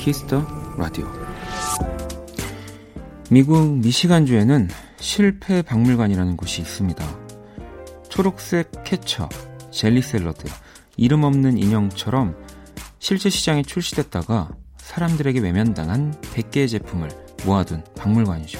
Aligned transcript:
키스 0.00 0.29
더 0.29 0.46
라디오. 0.78 1.06
미국 3.28 3.78
미시간주에는 3.80 4.68
실패 4.98 5.60
박물관이라는 5.60 6.38
곳이 6.38 6.62
있습니다. 6.62 7.04
초록색 8.08 8.72
캐쳐, 8.84 9.28
젤리 9.70 10.00
샐러드, 10.00 10.48
이름 10.96 11.24
없는 11.24 11.58
인형처럼 11.58 12.34
실제 12.98 13.28
시장에 13.28 13.62
출시됐다가 13.62 14.48
사람들에게 14.78 15.38
외면당한 15.40 16.18
100개의 16.22 16.68
제품을 16.70 17.10
모아둔 17.44 17.84
박물관이죠. 17.94 18.58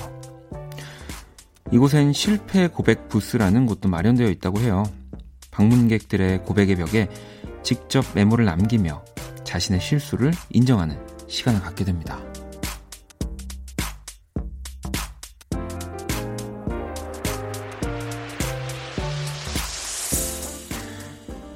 이곳엔 1.72 2.12
실패 2.12 2.68
고백 2.68 3.08
부스라는 3.08 3.64
곳도 3.64 3.88
마련되어 3.88 4.28
있다고 4.28 4.60
해요. 4.60 4.84
방문객들의 5.52 6.42
고백의 6.44 6.76
벽에 6.76 7.08
직접 7.62 8.04
메모를 8.14 8.44
남기며 8.44 9.02
자신의 9.44 9.80
실수를 9.80 10.32
인정하는 10.50 11.09
시간을 11.30 11.60
갖게 11.60 11.84
됩니다. 11.84 12.18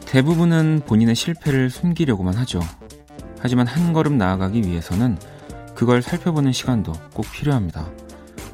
대부분은 0.06 0.82
본인의 0.86 1.16
실패를 1.16 1.70
숨기려고만 1.70 2.34
하죠. 2.34 2.60
하지만 3.40 3.66
한 3.66 3.92
걸음 3.92 4.16
나아가기 4.16 4.62
위해서는 4.62 5.18
그걸 5.74 6.02
살펴보는 6.02 6.52
시간도 6.52 6.92
꼭 7.12 7.26
필요합니다. 7.32 7.90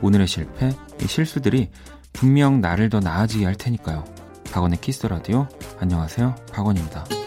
오늘의 0.01 0.27
실패, 0.27 0.73
실수들이 1.07 1.69
분명 2.15 2.63
나를 2.63 2.89
더 2.89 3.01
나아지게 3.01 3.45
할 3.45 3.55
테니까요. 3.55 4.05
박원의 4.53 4.81
키스 4.81 5.07
라디오. 5.07 5.47
안녕하세요. 5.79 6.35
박원입니다. 6.51 7.20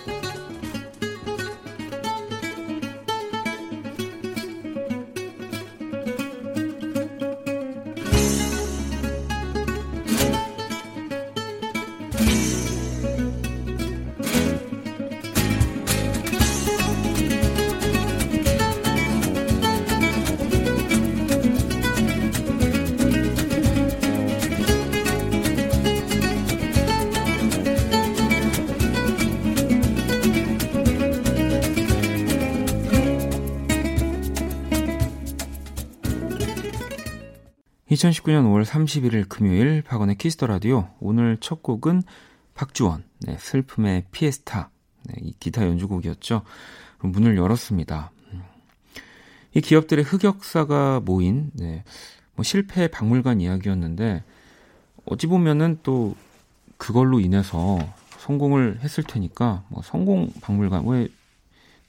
2019년 38.03 38.43
5월 38.45 38.65
31일 38.65 39.29
금요일 39.29 39.81
박원의 39.81 40.17
키스 40.17 40.36
더 40.36 40.47
라디오 40.47 40.89
오늘 40.99 41.37
첫 41.39 41.63
곡은 41.63 42.03
박주원 42.53 43.03
네, 43.21 43.37
슬픔의 43.39 44.05
피에스타 44.11 44.69
네, 45.05 45.13
이 45.21 45.33
기타 45.39 45.65
연주곡이었죠. 45.65 46.41
문을 46.99 47.37
열었습니다. 47.37 48.11
이 49.53 49.61
기업들의 49.61 50.03
흑역사가 50.03 51.01
모인 51.05 51.51
네, 51.53 51.83
뭐 52.35 52.43
실패 52.43 52.87
박물관 52.87 53.39
이야기였는데 53.39 54.23
어찌 55.05 55.27
보면은 55.27 55.79
또 55.83 56.15
그걸로 56.77 57.21
인해서 57.21 57.79
성공을 58.17 58.79
했을 58.81 59.03
테니까 59.03 59.63
뭐 59.69 59.81
성공 59.81 60.29
박물관 60.41 60.85
왜 60.87 61.07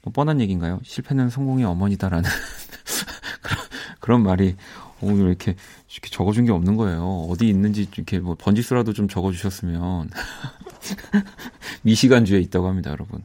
뭐 0.05 0.13
뻔한 0.13 0.39
얘기인가요? 0.39 0.79
실패는 0.83 1.29
성공의 1.29 1.65
어머니다라는 1.65 2.29
그런, 3.41 3.59
그런 3.99 4.23
말이 4.23 4.55
오늘 5.01 5.25
어, 5.25 5.27
이렇게, 5.27 5.55
이렇게 5.91 6.09
적어준 6.09 6.45
게 6.45 6.51
없는 6.51 6.77
거예요. 6.77 7.27
어디 7.29 7.47
있는지 7.47 7.87
이렇게 7.93 8.19
뭐 8.19 8.35
번지수라도 8.35 8.93
좀 8.93 9.07
적어주셨으면. 9.07 10.09
미시간주에 11.83 12.39
있다고 12.39 12.67
합니다, 12.67 12.91
여러분. 12.91 13.21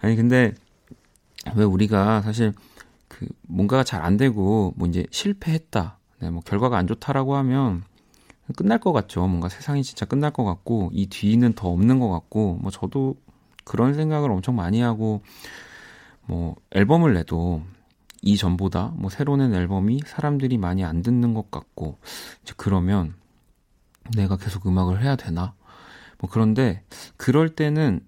아니, 0.00 0.16
근데 0.16 0.54
왜 1.54 1.64
우리가 1.64 2.22
사실 2.22 2.52
그 3.08 3.26
뭔가가 3.42 3.84
잘 3.84 4.02
안 4.02 4.16
되고 4.16 4.72
뭐 4.76 4.88
이제 4.88 5.04
실패했다. 5.10 5.98
네, 6.20 6.30
뭐 6.30 6.42
결과가 6.42 6.76
안 6.76 6.86
좋다라고 6.86 7.36
하면 7.36 7.82
끝날 8.56 8.78
것 8.78 8.92
같죠. 8.92 9.26
뭔가 9.26 9.48
세상이 9.48 9.82
진짜 9.82 10.06
끝날 10.06 10.32
것 10.32 10.44
같고 10.44 10.90
이 10.92 11.06
뒤는 11.06 11.52
더 11.54 11.68
없는 11.68 11.98
것 11.98 12.08
같고 12.10 12.58
뭐 12.60 12.70
저도 12.70 13.16
그런 13.64 13.94
생각을 13.94 14.30
엄청 14.30 14.56
많이 14.56 14.80
하고 14.80 15.22
뭐 16.26 16.56
앨범을 16.72 17.14
내도 17.14 17.62
이전보다 18.22 18.92
뭐 18.96 19.10
새로 19.10 19.36
낸 19.36 19.54
앨범이 19.54 20.00
사람들이 20.06 20.58
많이 20.58 20.84
안 20.84 21.02
듣는 21.02 21.34
것 21.34 21.50
같고 21.50 21.98
이제 22.42 22.54
그러면 22.56 23.14
내가 24.14 24.36
계속 24.36 24.66
음악을 24.66 25.02
해야 25.02 25.16
되나? 25.16 25.54
뭐 26.18 26.28
그런데 26.30 26.82
그럴 27.16 27.48
때는 27.50 28.00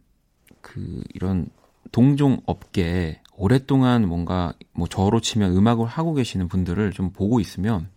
그 0.60 1.02
이런 1.14 1.48
동종 1.92 2.40
업계에 2.46 3.20
오랫동안 3.36 4.06
뭔가 4.06 4.52
뭐 4.72 4.86
저로 4.88 5.20
치면 5.20 5.56
음악을 5.56 5.86
하고 5.86 6.14
계시는 6.14 6.48
분들을 6.48 6.92
좀 6.92 7.10
보고 7.10 7.40
있으면 7.40 7.88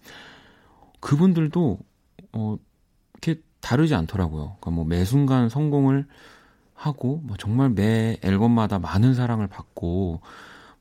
그분들도 0.99 1.79
어 2.33 2.57
이렇게 3.21 3.41
다르지 3.61 3.95
않더라고요. 3.95 4.57
그러니까 4.59 4.71
뭐 4.71 4.85
매 4.85 5.05
순간 5.05 5.49
성공을 5.49 6.07
하고 6.73 7.21
뭐 7.23 7.37
정말 7.37 7.69
매 7.69 8.17
앨범마다 8.21 8.79
많은 8.79 9.13
사랑을 9.13 9.47
받고 9.47 10.21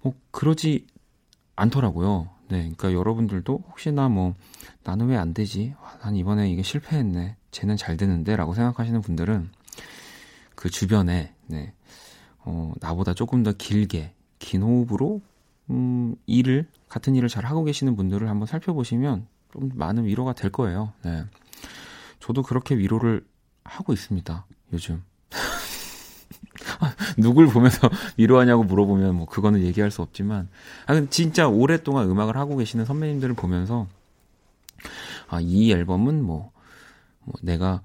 뭐 0.02 0.14
그러지 0.30 0.86
않더라고요. 1.56 2.28
네, 2.48 2.58
그러니까 2.58 2.92
여러분들도 2.92 3.64
혹시나 3.68 4.08
뭐 4.08 4.34
나는 4.82 5.06
왜 5.08 5.16
안 5.16 5.32
되지? 5.34 5.74
난 6.02 6.14
이번에 6.16 6.50
이게 6.50 6.62
실패했네. 6.62 7.36
쟤는 7.50 7.76
잘 7.76 7.96
되는데라고 7.96 8.54
생각하시는 8.54 9.00
분들은 9.00 9.50
그 10.54 10.68
주변에 10.70 11.34
네, 11.46 11.72
어, 12.40 12.72
나보다 12.80 13.14
조금 13.14 13.42
더 13.42 13.52
길게 13.52 14.14
긴 14.38 14.62
호흡으로 14.62 15.20
음, 15.70 16.16
일을 16.26 16.68
같은 16.88 17.14
일을 17.14 17.28
잘 17.28 17.46
하고 17.46 17.64
계시는 17.64 17.96
분들을 17.96 18.28
한번 18.28 18.46
살펴보시면 18.46 19.26
좀 19.52 19.70
많은 19.74 20.04
위로가 20.04 20.34
될 20.34 20.50
거예요. 20.52 20.92
네. 21.02 21.24
저도 22.20 22.42
그렇게 22.42 22.76
위로를 22.76 23.24
하고 23.64 23.92
있습니다. 23.92 24.46
요즘. 24.72 25.02
누굴 27.18 27.46
보면서 27.48 27.88
위로하냐고 28.16 28.64
물어보면 28.64 29.14
뭐 29.14 29.26
그거는 29.26 29.62
얘기할 29.62 29.90
수 29.90 30.02
없지만 30.02 30.48
아 30.86 31.06
진짜 31.10 31.48
오랫동안 31.48 32.08
음악을 32.10 32.36
하고 32.36 32.56
계시는 32.56 32.84
선배님들을 32.84 33.34
보면서 33.34 33.86
아 35.28 35.40
이 35.40 35.72
앨범은 35.72 36.22
뭐, 36.22 36.52
뭐 37.24 37.34
내가 37.42 37.80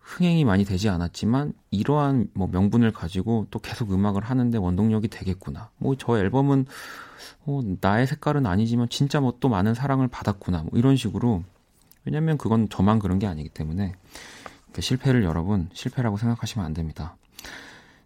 흥행이 0.00 0.44
많이 0.44 0.64
되지 0.64 0.88
않았지만 0.90 1.54
이러한 1.70 2.28
뭐 2.34 2.46
명분을 2.48 2.92
가지고 2.92 3.46
또 3.50 3.58
계속 3.58 3.92
음악을 3.92 4.22
하는데 4.22 4.56
원동력이 4.58 5.08
되겠구나. 5.08 5.70
뭐 5.78 5.94
저 5.96 6.18
앨범은 6.18 6.66
어, 7.46 7.60
나의 7.80 8.06
색깔은 8.06 8.46
아니지만 8.46 8.88
진짜 8.90 9.20
뭐 9.20 9.34
또 9.40 9.48
많은 9.48 9.74
사랑을 9.74 10.08
받았구나. 10.08 10.58
뭐 10.64 10.70
이런 10.74 10.96
식으로 10.96 11.42
왜냐면 12.04 12.36
그건 12.38 12.68
저만 12.68 12.98
그런 12.98 13.18
게 13.18 13.26
아니기 13.26 13.48
때문에 13.48 13.94
그러니까 14.66 14.80
실패를 14.82 15.24
여러분 15.24 15.70
실패라고 15.72 16.16
생각하시면 16.18 16.66
안 16.66 16.74
됩니다. 16.74 17.16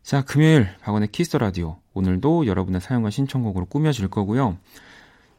자, 0.08 0.22
금요일 0.22 0.70
박원의 0.80 1.08
키스 1.08 1.26
더 1.26 1.36
라디오. 1.36 1.76
오늘도 1.92 2.46
여러분의 2.46 2.80
사연과 2.80 3.10
신청곡으로 3.10 3.66
꾸며질 3.66 4.08
거고요. 4.08 4.56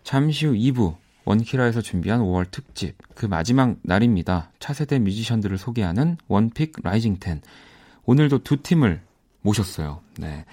잠시 0.03 0.45
후 0.45 0.53
2부 0.53 0.95
원키라에서 1.25 1.81
준비한 1.81 2.19
5월 2.21 2.51
특집 2.51 2.95
그 3.15 3.25
마지막 3.25 3.77
날입니다. 3.81 4.51
차세대 4.59 4.99
뮤지션들을 4.99 5.57
소개하는 5.57 6.17
원픽 6.27 6.73
라이징 6.83 7.17
10. 7.19 7.41
오늘도 8.05 8.43
두 8.43 8.57
팀을 8.61 9.01
모셨어요. 9.41 10.01
네. 10.19 10.45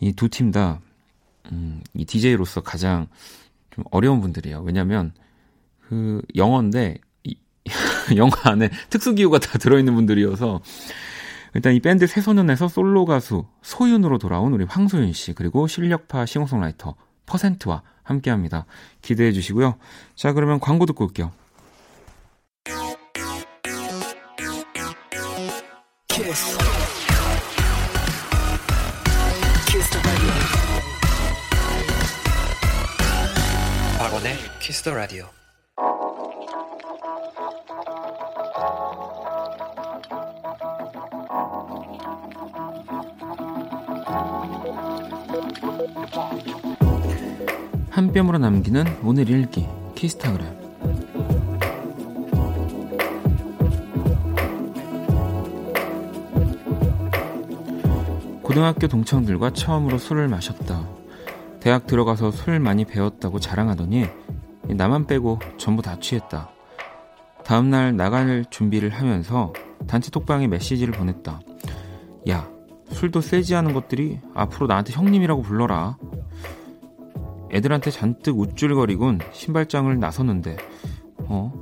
이 0.00 0.12
두 0.12 0.28
팀 0.28 0.50
다, 0.50 0.82
음, 1.50 1.80
이 1.94 2.04
DJ로서 2.04 2.60
가장 2.60 3.06
좀 3.70 3.84
어려운 3.90 4.20
분들이에요. 4.20 4.60
왜냐면, 4.60 5.14
그, 5.80 6.20
영어인데, 6.36 6.98
이, 7.22 7.38
영어 8.16 8.32
안에 8.42 8.68
특수기호가 8.90 9.38
다 9.38 9.56
들어있는 9.56 9.94
분들이어서, 9.94 10.60
일단 11.54 11.72
이 11.72 11.80
밴드 11.80 12.06
새소년에서 12.06 12.68
솔로 12.68 13.04
가수 13.04 13.46
소윤으로 13.62 14.18
돌아온 14.18 14.52
우리 14.52 14.64
황소윤 14.64 15.12
씨 15.12 15.32
그리고 15.34 15.66
실력파 15.68 16.26
싱어송라이터 16.26 16.96
퍼센트와 17.26 17.82
함께합니다. 18.02 18.66
기대해 19.00 19.32
주시고요. 19.32 19.76
자 20.16 20.32
그러면 20.32 20.60
광고 20.60 20.84
듣고 20.84 21.04
올게요. 21.04 21.32
키스. 26.08 26.58
키스 29.66 30.02
박원의 33.98 34.36
키스 34.60 34.82
더 34.82 34.92
라디오. 34.94 35.43
한 47.90 48.12
뼘으로 48.12 48.38
남기는 48.38 48.84
오늘 49.04 49.28
일기 49.30 49.66
키스타그램 49.94 50.64
고등학교 58.42 58.86
동창들과 58.86 59.52
처음으로 59.54 59.98
술을 59.98 60.28
마셨다. 60.28 60.86
대학 61.60 61.86
들어가서 61.86 62.30
술 62.30 62.60
많이 62.60 62.84
배웠다고 62.84 63.40
자랑하더니 63.40 64.06
나만 64.68 65.06
빼고 65.06 65.38
전부 65.56 65.82
다 65.82 65.98
취했다. 65.98 66.50
다음날 67.44 67.96
나갈 67.96 68.44
준비를 68.50 68.90
하면서 68.90 69.52
단체 69.86 70.10
톡방에 70.10 70.46
메시지를 70.46 70.92
보냈다. 70.92 71.40
야, 72.28 72.48
술도 72.94 73.20
세지 73.20 73.54
않은 73.56 73.74
것들이 73.74 74.20
앞으로 74.34 74.66
나한테 74.68 74.92
형님이라고 74.92 75.42
불러라. 75.42 75.98
애들한테 77.52 77.90
잔뜩 77.90 78.38
우쭐거리곤 78.38 79.20
신발장을 79.32 79.98
나섰는데, 79.98 80.56
어? 81.26 81.52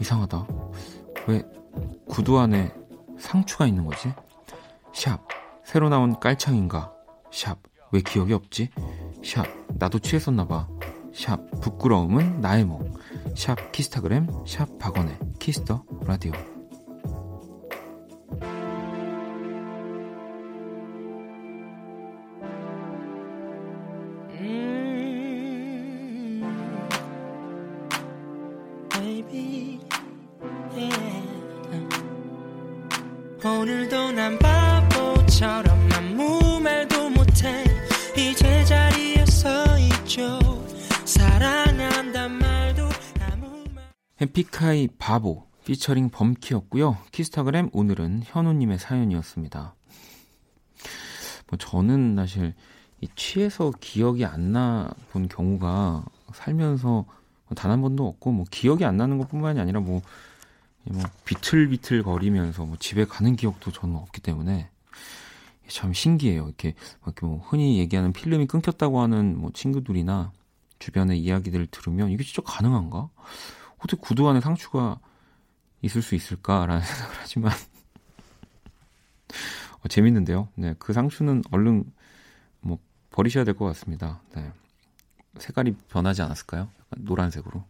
이상하다. 0.00 0.46
왜 1.26 1.42
구두 2.08 2.38
안에 2.38 2.72
상추가 3.18 3.66
있는 3.66 3.84
거지? 3.84 4.12
샵. 4.92 5.26
새로 5.64 5.88
나온 5.88 6.18
깔창인가? 6.20 6.92
샵. 7.32 7.58
왜 7.92 8.00
기억이 8.00 8.32
없지? 8.32 8.70
샵. 9.24 9.46
나도 9.78 9.98
취했었나봐. 9.98 10.68
샵. 11.14 11.50
부끄러움은 11.60 12.40
나의 12.40 12.64
몫. 12.64 12.98
샵. 13.34 13.72
키스타그램. 13.72 14.28
샵. 14.46 14.78
박원의 14.78 15.18
키스 15.38 15.66
더 15.66 15.82
라디오. 16.06 16.32
에픽하이 44.66 44.88
바보 44.98 45.46
피처링 45.64 46.10
범키였고요. 46.10 46.98
키스타그램 47.12 47.70
오늘은 47.72 48.22
현우님의 48.24 48.78
사연이었습니다. 48.78 49.74
뭐 51.48 51.58
저는 51.58 52.16
사실 52.16 52.54
취해서 53.14 53.72
기억이 53.80 54.24
안 54.24 54.52
나 54.52 54.88
본 55.12 55.28
경우가 55.28 56.04
살면서 56.32 57.04
단 57.54 57.70
한 57.70 57.80
번도 57.80 58.06
없고 58.08 58.32
뭐 58.32 58.44
기억이 58.50 58.84
안 58.84 58.96
나는 58.96 59.18
것뿐만이 59.18 59.60
아니라 59.60 59.80
뭐, 59.80 60.02
뭐 60.84 61.02
비틀비틀 61.24 62.02
거리면서 62.02 62.64
뭐 62.66 62.76
집에 62.78 63.04
가는 63.04 63.36
기억도 63.36 63.70
저는 63.70 63.94
없기 63.96 64.20
때문에 64.20 64.68
참 65.68 65.92
신기해요. 65.92 66.46
이렇게, 66.46 66.74
이렇게 67.04 67.26
뭐 67.26 67.38
흔히 67.38 67.78
얘기하는 67.78 68.12
필름이 68.12 68.46
끊겼다고 68.46 69.00
하는 69.00 69.38
뭐 69.38 69.50
친구들이나 69.54 70.32
주변의 70.80 71.20
이야기들을 71.20 71.68
들으면 71.68 72.10
이게 72.10 72.24
진짜 72.24 72.42
가능한가? 72.44 73.08
어떻게 73.86 74.00
구두 74.00 74.28
안에 74.28 74.40
상추가 74.40 74.98
있을 75.80 76.02
수 76.02 76.14
있을까라는 76.16 76.82
생각을 76.82 77.14
하지만 77.20 77.52
어, 79.84 79.88
재밌는데요. 79.88 80.48
네, 80.56 80.74
그 80.78 80.92
상추는 80.92 81.44
얼른 81.52 81.84
뭐 82.60 82.78
버리셔야 83.10 83.44
될 83.44 83.54
것 83.54 83.64
같습니다. 83.66 84.20
네. 84.34 84.50
색깔이 85.38 85.76
변하지 85.88 86.22
않았을까요? 86.22 86.68
노란색으로. 86.96 87.62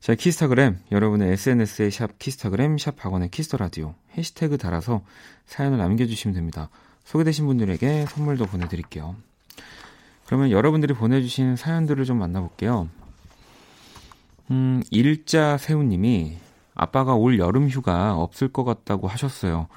자, 0.00 0.14
키스타그램 0.14 0.78
여러분의 0.92 1.32
SNS에 1.32 1.88
샵 1.88 2.18
키스타그램 2.18 2.76
샵 2.76 2.96
박원의 2.96 3.30
Kiss 3.30 3.45
the 3.45 3.56
Radio 3.56 3.94
해시태그 4.18 4.58
달아서 4.58 5.02
사연을 5.46 5.78
남겨주시면 5.78 6.34
됩니다. 6.34 6.68
소개되신 7.04 7.46
분들에게 7.46 8.06
선물도 8.06 8.46
보내드릴게요. 8.46 9.16
그러면 10.26 10.50
여러분들이 10.50 10.92
보내주신 10.94 11.56
사연들을 11.56 12.04
좀 12.04 12.18
만나볼게요. 12.18 12.88
음, 14.50 14.82
일자 14.90 15.56
세우님이 15.56 16.36
아빠가 16.74 17.14
올 17.14 17.38
여름 17.38 17.68
휴가 17.68 18.14
없을 18.16 18.48
것 18.48 18.64
같다고 18.64 19.08
하셨어요. 19.08 19.68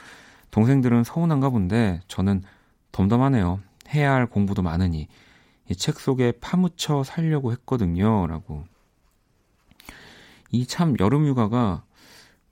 동생들은 0.52 1.04
서운한가 1.04 1.50
본데 1.50 2.02
저는 2.08 2.44
덤덤하네요. 2.92 3.60
해야 3.94 4.14
할 4.14 4.28
공부도 4.28 4.62
많으니 4.62 5.08
이 5.70 5.76
책 5.76 6.00
속에 6.00 6.32
파묻혀 6.40 7.04
살려고 7.04 7.52
했거든요. 7.52 8.28
라고. 8.28 8.66
이 10.52 10.66
참 10.66 10.96
여름 11.00 11.26
휴가가 11.28 11.84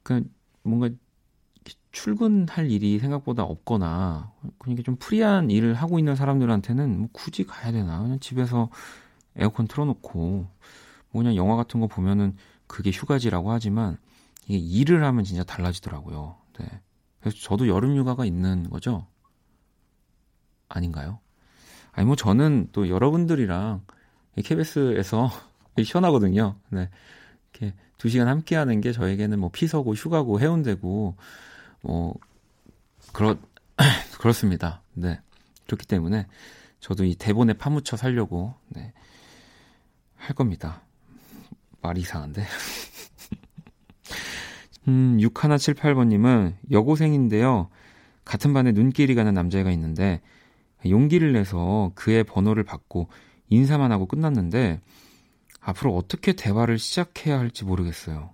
그 0.04 0.24
뭔가 0.64 0.90
출근할 1.92 2.70
일이 2.72 3.00
생각보다 3.00 3.44
없거나 3.44 4.32
그러니까 4.60 4.84
좀 4.84 4.98
프리한 4.98 5.50
일을 5.50 5.74
하고 5.76 5.98
있는 6.00 6.16
사람들한테는 6.16 7.00
뭐 7.00 7.10
굳이 7.14 7.46
가야 7.46 7.72
되나 7.72 8.02
그냥 8.02 8.20
집에서 8.20 8.70
에어컨 9.38 9.68
틀어놓고 9.68 10.48
뭐 11.16 11.24
그냥 11.24 11.38
영화 11.38 11.56
같은 11.56 11.80
거 11.80 11.88
보면은 11.88 12.36
그게 12.68 12.92
휴가지라고 12.92 13.50
하지만 13.50 13.98
이게 14.48 14.58
일을 14.58 15.02
하면 15.06 15.24
진짜 15.24 15.46
달라지더라고요. 15.46 16.36
네. 16.60 16.82
그래서 17.22 17.38
저도 17.40 17.70
여름 17.70 17.96
휴가가 17.96 18.26
있는 18.26 18.70
거죠? 18.70 19.08
아닌가요? 20.68 21.20
아니 21.94 22.06
뭐 22.06 22.18
저는 22.18 22.68
또 22.74 22.90
여러분들이랑 22.90 23.86
KBS에서 24.44 25.32
시원하거든요. 25.82 26.58
네. 26.70 26.90
이렇게 27.54 27.74
두 27.98 28.10
시간 28.10 28.28
함께 28.28 28.58
하는 28.58 28.82
게 28.82 28.92
저에게는 28.92 29.40
뭐 29.40 29.50
피서고 29.54 29.94
휴가고 29.94 30.42
해운대고 30.42 31.16
뭐 31.82 32.16
그렇 33.14 33.38
그렇습니다. 34.20 34.82
네. 34.94 35.22
그렇기 35.66 35.88
때문에 35.88 36.28
저도 36.82 37.06
이 37.06 37.16
대본에 37.16 37.54
파묻혀 37.54 37.96
살려고 37.96 38.54
네. 38.68 38.92
할 40.18 40.36
겁니다. 40.36 40.82
말이 41.86 42.02
이상한데. 42.02 42.46
음, 44.88 45.18
6178번님은 45.20 46.56
여고생인데요. 46.72 47.70
같은 48.24 48.54
반에 48.54 48.72
눈길이 48.72 49.16
가는 49.16 49.34
남자애가 49.34 49.72
있는데 49.72 50.22
용기를 50.88 51.34
내서 51.34 51.92
그의 51.96 52.24
번호를 52.24 52.64
받고 52.64 53.10
인사만 53.50 53.92
하고 53.92 54.06
끝났는데 54.06 54.82
앞으로 55.60 55.96
어떻게 55.96 56.34
대화를 56.34 56.78
시작해야 56.78 57.40
할지 57.40 57.66
모르겠어요. 57.66 58.32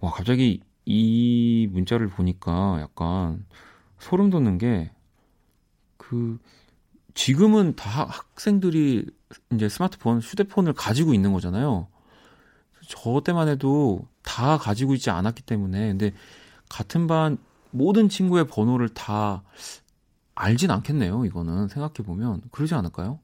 와, 0.00 0.10
갑자기 0.10 0.60
이 0.84 1.68
문자를 1.70 2.08
보니까 2.08 2.78
약간 2.80 3.46
소름 3.98 4.30
돋는 4.30 4.58
게 4.58 4.90
그 6.12 6.38
지금은 7.14 7.74
다 7.74 8.04
학생들이 8.04 9.06
이제 9.52 9.68
스마트폰, 9.68 10.20
휴대폰을 10.20 10.72
가지고 10.72 11.14
있는 11.14 11.32
거잖아요. 11.32 11.88
저 12.88 13.22
때만 13.24 13.48
해도 13.48 14.06
다 14.22 14.58
가지고 14.58 14.94
있지 14.94 15.10
않았기 15.10 15.42
때문에 15.42 15.88
근데 15.88 16.12
같은 16.68 17.06
반 17.06 17.38
모든 17.70 18.08
친구의 18.08 18.46
번호를 18.46 18.88
다 18.90 19.42
알진 20.34 20.70
않겠네요. 20.70 21.24
이거는 21.24 21.68
생각해 21.68 22.06
보면 22.06 22.42
그러지 22.50 22.74
않을까요? 22.74 23.20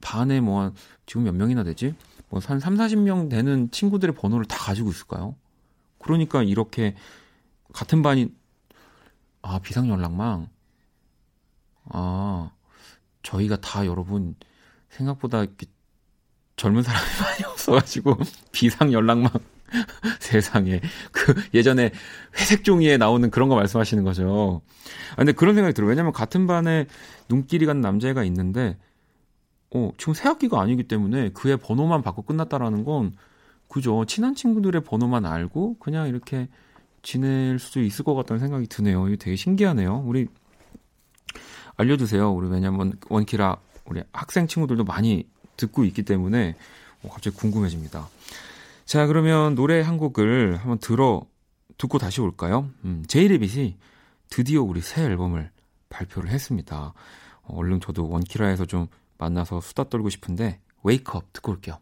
반에 0.00 0.40
뭐 0.40 0.72
지금 1.06 1.24
몇 1.24 1.34
명이나 1.34 1.64
되지? 1.64 1.94
뭐한 2.30 2.60
3, 2.60 2.74
40명 2.76 3.30
되는 3.30 3.70
친구들의 3.70 4.14
번호를 4.14 4.46
다 4.46 4.56
가지고 4.58 4.90
있을까요? 4.90 5.34
그러니까 5.98 6.42
이렇게 6.42 6.94
같은 7.72 8.02
반이 8.02 8.32
아 9.42 9.58
비상 9.60 9.88
연락망 9.88 10.48
아 11.86 12.50
저희가 13.22 13.56
다 13.60 13.86
여러분 13.86 14.34
생각보다 14.88 15.44
젊은 16.56 16.82
사람이 16.82 17.06
많이 17.22 17.44
없어가지고 17.44 18.16
비상 18.52 18.92
연락망 18.92 19.30
세상에 20.20 20.80
그 21.12 21.34
예전에 21.54 21.92
회색 22.38 22.64
종이에 22.64 22.96
나오는 22.96 23.30
그런 23.30 23.48
거 23.48 23.54
말씀하시는 23.54 24.02
거죠. 24.04 24.62
아, 25.12 25.16
근데 25.16 25.32
그런 25.32 25.54
생각이 25.54 25.74
들어요. 25.74 25.90
왜냐면 25.90 26.12
같은 26.12 26.46
반에 26.46 26.86
눈길이 27.28 27.66
간 27.66 27.80
남자애가 27.80 28.24
있는데 28.24 28.76
어 29.70 29.90
지금 29.98 30.14
새 30.14 30.28
학기가 30.28 30.60
아니기 30.60 30.84
때문에 30.84 31.30
그의 31.30 31.58
번호만 31.58 32.02
받고 32.02 32.22
끝났다라는 32.22 32.84
건 32.84 33.12
그죠. 33.68 34.04
친한 34.06 34.34
친구들의 34.34 34.82
번호만 34.82 35.26
알고 35.26 35.78
그냥 35.78 36.08
이렇게 36.08 36.48
지낼 37.02 37.58
수도 37.58 37.82
있을 37.82 38.04
것 38.04 38.14
같다는 38.14 38.40
생각이 38.40 38.66
드네요. 38.66 39.06
이게 39.08 39.16
되게 39.16 39.36
신기하네요. 39.36 40.02
우리 40.06 40.26
알려주세요. 41.76 42.32
우리 42.32 42.48
왜냐면 42.48 42.94
원키라 43.08 43.58
우리 43.88 44.02
학생 44.12 44.46
친구들도 44.46 44.84
많이 44.84 45.28
듣고 45.56 45.84
있기 45.84 46.02
때문에 46.02 46.56
어, 47.02 47.08
갑자기 47.10 47.36
궁금해집니다. 47.36 48.08
자, 48.84 49.06
그러면 49.06 49.54
노래 49.54 49.80
한 49.80 49.98
곡을 49.98 50.56
한번 50.56 50.78
들어 50.78 51.22
듣고 51.76 51.98
다시 51.98 52.20
올까요? 52.20 52.70
음, 52.84 53.04
제이레빗이 53.06 53.76
드디어 54.30 54.62
우리 54.62 54.80
새 54.80 55.02
앨범을 55.02 55.50
발표를 55.88 56.30
했습니다. 56.30 56.92
얼른 57.44 57.80
저도 57.80 58.08
원키라에서 58.08 58.66
좀 58.66 58.88
만나서 59.16 59.60
수다 59.60 59.84
떨고 59.84 60.10
싶은데 60.10 60.60
웨이크업 60.82 61.32
듣고 61.32 61.52
올게요. 61.52 61.78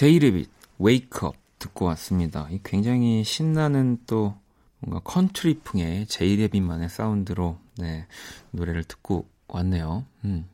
제이레빗 0.00 0.48
Wake 0.78 1.17
Up 1.17 1.36
듣고 1.58 1.84
왔습니다. 1.84 2.48
굉장히 2.64 3.22
신나는 3.22 3.98
또 4.06 4.34
뭔가 4.78 5.00
컨트리풍의 5.00 6.06
제이레빗만의 6.06 6.88
사운드로 6.88 7.58
네, 7.76 8.06
노래를 8.50 8.84
듣고 8.84 9.28
왔네요. 9.48 10.06
음. 10.24 10.48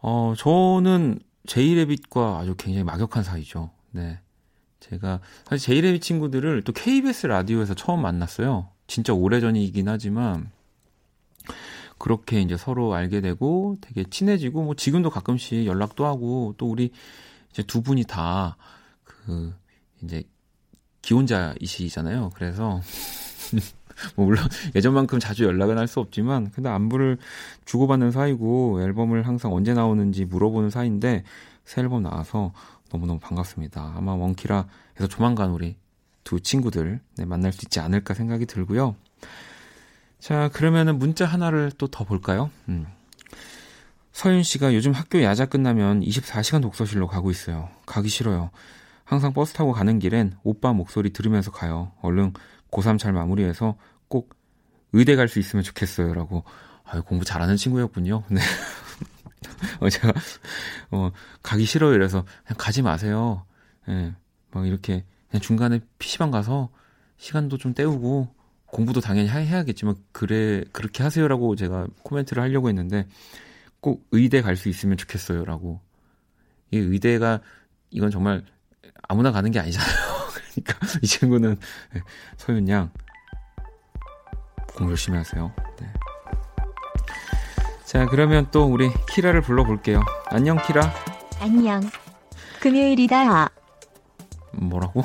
어, 0.00 0.32
저는 0.34 1.18
제이레빗과 1.46 2.38
아주 2.38 2.54
굉장히 2.56 2.84
막역한 2.84 3.22
사이죠. 3.22 3.68
네. 3.90 4.18
제가 4.80 5.20
사실 5.44 5.66
제이레빗 5.66 6.00
친구들을 6.00 6.62
또 6.62 6.72
KBS 6.72 7.26
라디오에서 7.26 7.74
처음 7.74 8.00
만났어요. 8.00 8.70
진짜 8.86 9.12
오래전이긴 9.12 9.90
하지만 9.90 10.50
그렇게 11.98 12.40
이제 12.40 12.56
서로 12.56 12.94
알게 12.94 13.20
되고 13.20 13.76
되게 13.82 14.04
친해지고 14.08 14.62
뭐 14.62 14.74
지금도 14.74 15.10
가끔씩 15.10 15.66
연락도 15.66 16.06
하고 16.06 16.54
또 16.56 16.70
우리 16.70 16.90
이제 17.54 17.62
두 17.62 17.80
분이 17.82 18.04
다 18.04 18.56
그 19.04 19.54
이제 20.02 20.22
기혼자이시잖아요. 21.02 22.30
그래서 22.34 22.80
뭐 24.16 24.26
물론 24.26 24.44
예전만큼 24.74 25.18
자주 25.20 25.44
연락은 25.44 25.78
할 25.78 25.86
수 25.86 26.00
없지만 26.00 26.50
근데 26.50 26.68
안부를 26.68 27.18
주고받는 27.64 28.10
사이고 28.10 28.82
앨범을 28.82 29.26
항상 29.26 29.52
언제 29.54 29.72
나오는지 29.72 30.24
물어보는 30.24 30.70
사이인데 30.70 31.24
새 31.64 31.80
앨범 31.80 32.02
나와서 32.02 32.52
너무너무 32.90 33.18
반갑습니다. 33.20 33.94
아마 33.96 34.14
원키라에서 34.14 35.06
조만간 35.08 35.50
우리 35.50 35.76
두 36.24 36.40
친구들 36.40 37.00
네, 37.16 37.24
만날 37.24 37.52
수 37.52 37.64
있지 37.64 37.80
않을까 37.80 38.14
생각이 38.14 38.46
들고요. 38.46 38.96
자, 40.18 40.48
그러면은 40.52 40.98
문자 40.98 41.24
하나를 41.26 41.70
또 41.78 41.86
더 41.86 42.04
볼까요? 42.04 42.50
음. 42.68 42.86
서윤 44.14 44.44
씨가 44.44 44.74
요즘 44.74 44.92
학교 44.92 45.20
야자 45.22 45.46
끝나면 45.46 46.00
24시간 46.00 46.62
독서실로 46.62 47.08
가고 47.08 47.32
있어요. 47.32 47.68
가기 47.84 48.08
싫어요. 48.08 48.50
항상 49.02 49.32
버스 49.32 49.52
타고 49.52 49.72
가는 49.72 49.98
길엔 49.98 50.36
오빠 50.44 50.72
목소리 50.72 51.10
들으면서 51.10 51.50
가요. 51.50 51.90
얼른 52.00 52.32
고3 52.70 52.96
잘 52.98 53.12
마무리해서 53.12 53.76
꼭 54.06 54.36
의대 54.92 55.16
갈 55.16 55.26
수 55.26 55.40
있으면 55.40 55.64
좋겠어요. 55.64 56.14
라고. 56.14 56.44
아유, 56.84 57.02
공부 57.02 57.24
잘하는 57.24 57.56
친구였군요. 57.56 58.22
네. 58.28 58.40
어, 59.80 59.88
제가, 59.88 60.12
어, 60.92 61.10
가기 61.42 61.64
싫어요. 61.64 61.92
이래서 61.94 62.24
그냥 62.44 62.56
가지 62.56 62.82
마세요. 62.82 63.44
예. 63.88 63.92
네, 63.92 64.14
막 64.52 64.64
이렇게 64.64 65.04
그냥 65.28 65.40
중간에 65.40 65.80
PC방 65.98 66.30
가서 66.30 66.70
시간도 67.16 67.58
좀 67.58 67.74
때우고 67.74 68.32
공부도 68.66 69.00
당연히 69.00 69.28
해야겠지만 69.28 69.96
그래 70.12 70.62
그렇게 70.70 71.02
하세요라고 71.02 71.56
제가 71.56 71.88
코멘트를 72.04 72.42
하려고 72.42 72.68
했는데 72.68 73.08
꼭 73.84 74.08
의대 74.12 74.40
갈 74.40 74.56
수 74.56 74.70
있으면 74.70 74.96
좋겠어요라고 74.96 75.78
이 76.70 76.78
의대가 76.78 77.40
이건 77.90 78.10
정말 78.10 78.42
아무나 79.06 79.30
가는 79.30 79.50
게 79.50 79.60
아니잖아요. 79.60 79.94
그러니까 80.56 80.86
이 81.02 81.06
친구는 81.06 81.58
네, 81.92 82.00
서윤 82.38 82.66
양 82.70 82.90
공부 84.74 84.92
열심히 84.92 85.18
하세요. 85.18 85.52
네. 85.78 85.92
자 87.84 88.06
그러면 88.06 88.46
또 88.50 88.64
우리 88.64 88.88
키라를 89.10 89.42
불러볼게요. 89.42 90.02
안녕 90.30 90.56
키라. 90.66 90.90
안녕. 91.40 91.82
금요일이다. 92.60 93.50
뭐라고? 94.52 95.04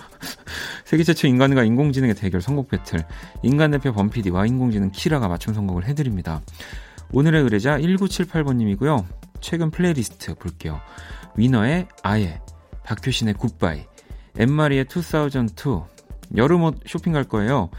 세계 0.86 1.04
최초 1.04 1.26
인간과 1.26 1.64
인공지능의 1.64 2.14
대결 2.14 2.40
선곡 2.40 2.70
배틀. 2.70 3.04
인간 3.42 3.72
대표 3.72 3.92
범피디와 3.92 4.46
인공지능 4.46 4.90
키라가 4.90 5.28
맞춤 5.28 5.52
선곡을 5.52 5.84
해드립니다. 5.84 6.40
오늘의 7.12 7.42
의뢰자 7.42 7.78
1978번님이고요. 7.78 9.04
최근 9.40 9.70
플레이리스트 9.70 10.34
볼게요. 10.34 10.80
위너의 11.36 11.88
Ah 12.02 12.13
Yeah, 12.13 12.40
박효신의 12.84 13.34
Goodbye, 13.34 13.84
앤마리의 14.38 14.86
2002, 14.88 16.36
여름 16.36 16.62
옷 16.62 16.80
쇼핑 16.86 17.12
갈 17.12 17.24
거예요. 17.24 17.70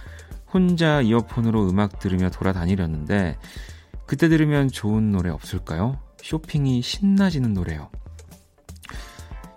혼자 0.54 1.02
이어폰으로 1.02 1.70
음악 1.70 2.00
들으며 2.00 2.30
돌아다니려는데, 2.30 3.38
그때 4.06 4.28
들으면 4.28 4.68
좋은 4.68 5.12
노래 5.12 5.30
없을까요? 5.30 6.00
쇼핑이 6.22 6.82
신나지는 6.82 7.54
노래요. 7.54 7.90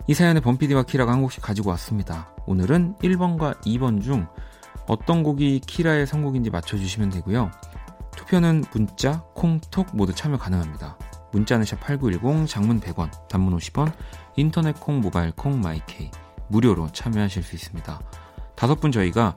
이 0.07 0.13
사연에 0.13 0.39
범피디와 0.39 0.83
키라가 0.83 1.11
한 1.11 1.21
곡씩 1.21 1.41
가지고 1.41 1.71
왔습니다. 1.71 2.33
오늘은 2.45 2.95
1번과 3.01 3.59
2번 3.61 4.01
중 4.01 4.27
어떤 4.87 5.23
곡이 5.23 5.61
키라의 5.61 6.07
선곡인지 6.07 6.51
맞춰주시면 6.51 7.09
되고요. 7.09 7.51
투표는 8.15 8.63
문자, 8.73 9.23
콩, 9.33 9.59
톡 9.71 9.87
모두 9.93 10.13
참여 10.13 10.37
가능합니다. 10.37 10.97
문자는 11.31 11.65
샵8910, 11.65 12.47
장문 12.47 12.79
100원, 12.79 13.09
단문 13.27 13.55
50원, 13.57 13.91
인터넷 14.35 14.79
콩, 14.79 15.01
모바일 15.01 15.31
콩, 15.31 15.59
마이케이 15.59 16.09
무료로 16.47 16.91
참여하실 16.91 17.43
수 17.43 17.55
있습니다. 17.55 17.99
다섯 18.55 18.79
분 18.79 18.91
저희가 18.91 19.35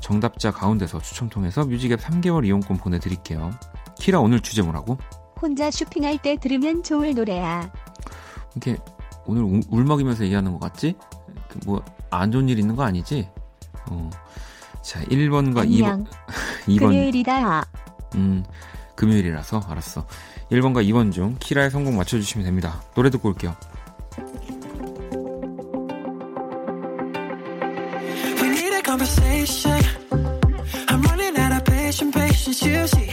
정답자 0.00 0.50
가운데서 0.50 1.00
추첨 1.00 1.28
통해서 1.28 1.64
뮤직앱 1.64 2.00
3개월 2.00 2.46
이용권 2.46 2.76
보내드릴게요. 2.76 3.50
키라 3.98 4.20
오늘 4.20 4.40
주제 4.40 4.62
뭐라고? 4.62 4.98
혼자 5.40 5.70
쇼핑할 5.70 6.18
때 6.18 6.36
들으면 6.36 6.82
좋을 6.82 7.14
노래야. 7.14 7.70
이렇게 8.54 8.80
오늘 9.26 9.42
울, 9.42 9.62
울먹이면서 9.70 10.24
얘기하는 10.24 10.52
것 10.52 10.60
같지? 10.60 10.94
그 11.48 11.58
뭐안 11.64 12.30
좋은 12.30 12.48
일 12.48 12.58
있는 12.58 12.76
거 12.76 12.84
아니지? 12.84 13.28
어. 13.90 14.10
자, 14.82 15.02
1번과 15.04 15.58
안녕. 15.62 16.04
2번. 16.66 16.76
2번. 16.76 16.78
금요일이다. 16.78 17.64
음, 18.14 18.44
금요일이라서 18.94 19.66
알았어. 19.68 20.06
1번과 20.50 20.86
2번 20.88 21.12
중 21.12 21.36
키라의 21.40 21.70
성공 21.70 21.96
맞춰주시면 21.96 22.44
됩니다. 22.44 22.82
노래 22.94 23.10
듣고 23.10 23.28
올게요. 23.28 23.56
see, 32.86 33.03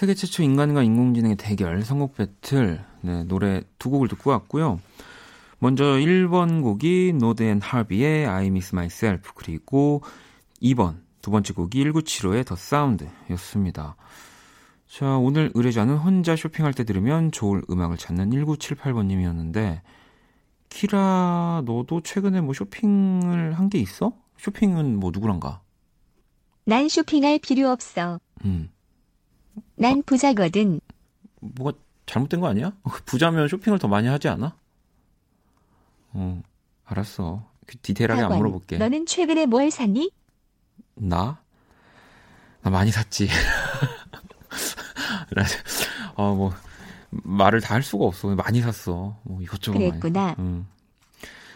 세계 0.00 0.14
최초 0.14 0.42
인간과 0.42 0.82
인공지능의 0.82 1.36
대결 1.36 1.82
선곡 1.82 2.14
배틀 2.14 2.82
네, 3.02 3.22
노래 3.24 3.60
두 3.78 3.90
곡을 3.90 4.08
듣고 4.08 4.30
왔고요. 4.30 4.80
먼저 5.58 5.84
1번 5.84 6.62
곡이 6.62 7.12
노드 7.18 7.42
and 7.42 7.60
하비의 7.60 8.26
I 8.26 8.46
Miss 8.46 8.74
Myself 8.74 9.32
그리고 9.34 10.00
2번 10.62 11.02
두 11.20 11.30
번째 11.30 11.52
곡이 11.52 11.84
1975의 11.84 12.46
The 12.46 12.56
Sound였습니다. 12.56 13.96
자, 14.88 15.18
오늘 15.18 15.50
의뢰자는 15.52 15.98
혼자 15.98 16.34
쇼핑할 16.34 16.72
때 16.72 16.84
들으면 16.84 17.30
좋을 17.30 17.60
음악을 17.68 17.98
찾는 17.98 18.30
1978번님이었는데 18.30 19.82
키라 20.70 21.64
너도 21.66 22.00
최근에 22.00 22.40
뭐 22.40 22.54
쇼핑을 22.54 23.52
한 23.52 23.68
게 23.68 23.78
있어? 23.78 24.14
쇼핑은 24.38 24.96
뭐 24.98 25.10
누구랑 25.12 25.40
가? 25.40 25.60
난 26.64 26.88
쇼핑할 26.88 27.38
필요 27.40 27.68
없어. 27.68 28.18
음. 28.46 28.70
난 29.76 30.02
부자거든. 30.02 30.80
뭐가 31.40 31.76
잘못된 32.06 32.40
거 32.40 32.48
아니야? 32.48 32.72
부자면 33.06 33.48
쇼핑을 33.48 33.78
더 33.78 33.88
많이 33.88 34.08
하지 34.08 34.28
않아? 34.28 34.54
어, 36.12 36.42
알았어. 36.84 37.48
그 37.66 37.76
디테일하게 37.78 38.22
안 38.22 38.36
물어볼게. 38.36 38.78
너는 38.78 39.06
최근에 39.06 39.46
뭘 39.46 39.70
샀니? 39.70 40.10
나? 40.96 41.40
나 42.62 42.70
많이 42.70 42.90
샀지. 42.90 43.28
어, 46.16 46.34
뭐, 46.34 46.52
말을 47.10 47.60
다 47.60 47.74
할 47.74 47.82
수가 47.82 48.04
없어. 48.04 48.28
많이 48.34 48.60
샀어. 48.60 49.16
뭐 49.22 49.40
이것저것 49.40 49.78
그랬구나. 49.78 50.20
많이. 50.20 50.36
음. 50.40 50.66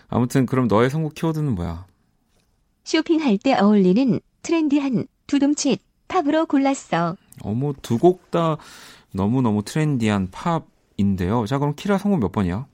아무튼 0.08 0.46
그럼 0.46 0.68
너의 0.68 0.90
선곡 0.90 1.14
키워드는 1.14 1.54
뭐야? 1.54 1.86
쇼핑할 2.84 3.38
때 3.38 3.54
어울리는 3.54 4.20
트렌디한 4.42 5.06
두둠칫 5.26 5.80
팝으로 6.08 6.46
골랐어. 6.46 7.16
어머 7.42 7.72
두 7.82 7.98
곡 7.98 8.30
다 8.30 8.56
너무너무 9.12 9.62
트렌디한 9.62 10.28
팝인데요. 10.30 11.46
자 11.46 11.58
그럼 11.58 11.74
키라 11.76 11.98
선곡 11.98 12.20
몇 12.20 12.32
번이야? 12.32 12.66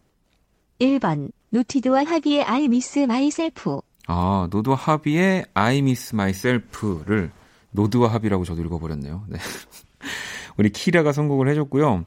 1번 0.80 1.30
노티드와 1.50 2.04
하비의 2.04 2.44
I 2.44 2.64
Miss 2.64 2.98
Myself. 3.00 3.80
아 4.06 4.48
노드와 4.50 4.76
하비의 4.76 5.44
I 5.54 5.78
Miss 5.78 6.14
Myself를 6.14 7.30
노드와 7.72 8.12
하비라고 8.14 8.44
저도 8.44 8.62
읽어버렸네요. 8.62 9.24
네. 9.28 9.38
우리 10.56 10.70
키라가 10.70 11.12
선곡을 11.12 11.48
해줬고요. 11.48 12.04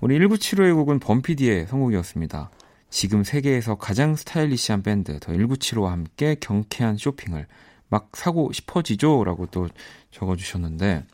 우리 0.00 0.18
1975의 0.18 0.74
곡은 0.74 0.98
범피디의 0.98 1.66
선곡이었습니다. 1.68 2.50
지금 2.90 3.24
세계에서 3.24 3.76
가장 3.76 4.14
스타일리시한 4.16 4.82
밴드 4.82 5.18
더 5.20 5.32
1975와 5.32 5.88
함께 5.88 6.36
경쾌한 6.40 6.96
쇼핑을 6.96 7.46
막 7.88 8.10
사고 8.14 8.52
싶어지죠? 8.52 9.24
라고 9.24 9.46
또 9.46 9.68
적어주셨는데, 10.10 11.04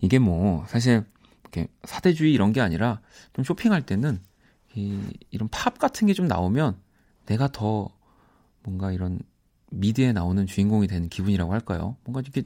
이게 0.00 0.18
뭐, 0.18 0.64
사실, 0.68 1.04
이렇게 1.42 1.68
사대주의 1.84 2.32
이런 2.32 2.52
게 2.52 2.60
아니라, 2.60 3.00
좀 3.32 3.44
쇼핑할 3.44 3.82
때는, 3.86 4.20
이, 4.74 5.00
이런 5.30 5.48
팝 5.48 5.78
같은 5.78 6.06
게 6.06 6.14
좀 6.14 6.26
나오면, 6.26 6.76
내가 7.26 7.48
더 7.48 7.88
뭔가 8.62 8.92
이런 8.92 9.20
미드에 9.70 10.12
나오는 10.12 10.46
주인공이 10.46 10.86
되는 10.86 11.08
기분이라고 11.08 11.52
할까요? 11.52 11.96
뭔가 12.04 12.20
이렇게 12.20 12.42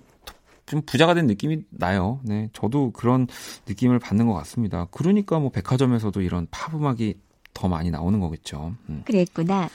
좀 0.66 0.82
부자가 0.82 1.14
된 1.14 1.26
느낌이 1.26 1.64
나요. 1.70 2.20
네. 2.22 2.48
저도 2.52 2.90
그런 2.92 3.26
느낌을 3.66 3.98
받는 3.98 4.26
것 4.26 4.34
같습니다. 4.34 4.86
그러니까 4.90 5.38
뭐 5.38 5.50
백화점에서도 5.50 6.20
이런 6.22 6.46
팝 6.50 6.74
음악이 6.74 7.18
더 7.54 7.68
많이 7.68 7.90
나오는 7.90 8.18
거겠죠. 8.20 8.74
음. 8.88 9.02
그랬구나. 9.06 9.68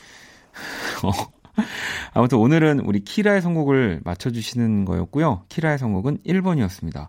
어. 1.04 1.39
아무튼 2.14 2.38
오늘은 2.38 2.82
우리 2.82 3.02
키라의 3.02 3.42
선곡을 3.42 4.02
맞춰주시는 4.04 4.86
거였고요. 4.86 5.44
키라의 5.50 5.78
선곡은 5.78 6.20
1번이었습니다. 6.26 7.08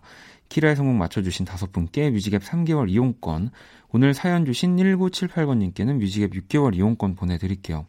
키라의 0.49 0.75
선곡 0.75 0.95
맞춰주신 0.95 1.45
다섯 1.45 1.71
분께 1.71 2.09
뮤직앱 2.09 2.43
3개월 2.43 2.89
이용권, 2.89 3.51
오늘 3.93 4.13
사연 4.13 4.45
주신 4.45 4.75
1978번님께는 4.75 5.97
뮤직앱 5.97 6.31
6개월 6.31 6.75
이용권 6.75 7.15
보내드릴게요. 7.15 7.85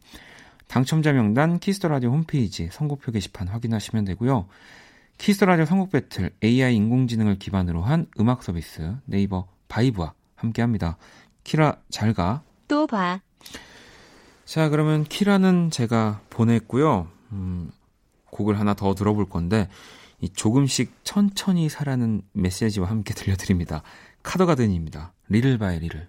당첨자 0.68 1.12
명단 1.12 1.58
키스터라디오 1.58 2.10
홈페이지 2.10 2.68
선곡표 2.72 3.12
게시판 3.12 3.48
확인하시면 3.48 4.04
되고요. 4.06 4.46
Kiss 5.18 5.40
Radio 5.40 5.66
선곡 5.66 5.90
배틀 5.90 6.30
AI 6.42 6.74
인공지능을 6.76 7.38
기반으로 7.38 7.82
한 7.82 8.06
음악 8.18 8.42
서비스 8.42 8.96
네이버 9.04 9.46
바이브와 9.68 10.14
함께합니다. 10.34 10.96
키라 11.44 11.76
잘 11.90 12.14
가. 12.14 12.42
또 12.68 12.86
봐. 12.86 13.20
자 14.44 14.68
그러면 14.68 15.04
키라는 15.04 15.70
제가 15.70 16.20
보냈고요. 16.30 17.08
음, 17.32 17.70
곡을 18.30 18.58
하나 18.58 18.74
더 18.74 18.94
들어볼 18.94 19.28
건데 19.28 19.68
이 20.20 20.28
조금씩 20.28 20.92
천천히 21.04 21.68
사라는 21.68 22.22
메시지와 22.32 22.88
함께 22.88 23.14
들려드립니다. 23.14 23.82
카더가든입니다. 24.22 25.12
Little 25.28 25.58
by 25.58 25.78
Little. 25.78 26.08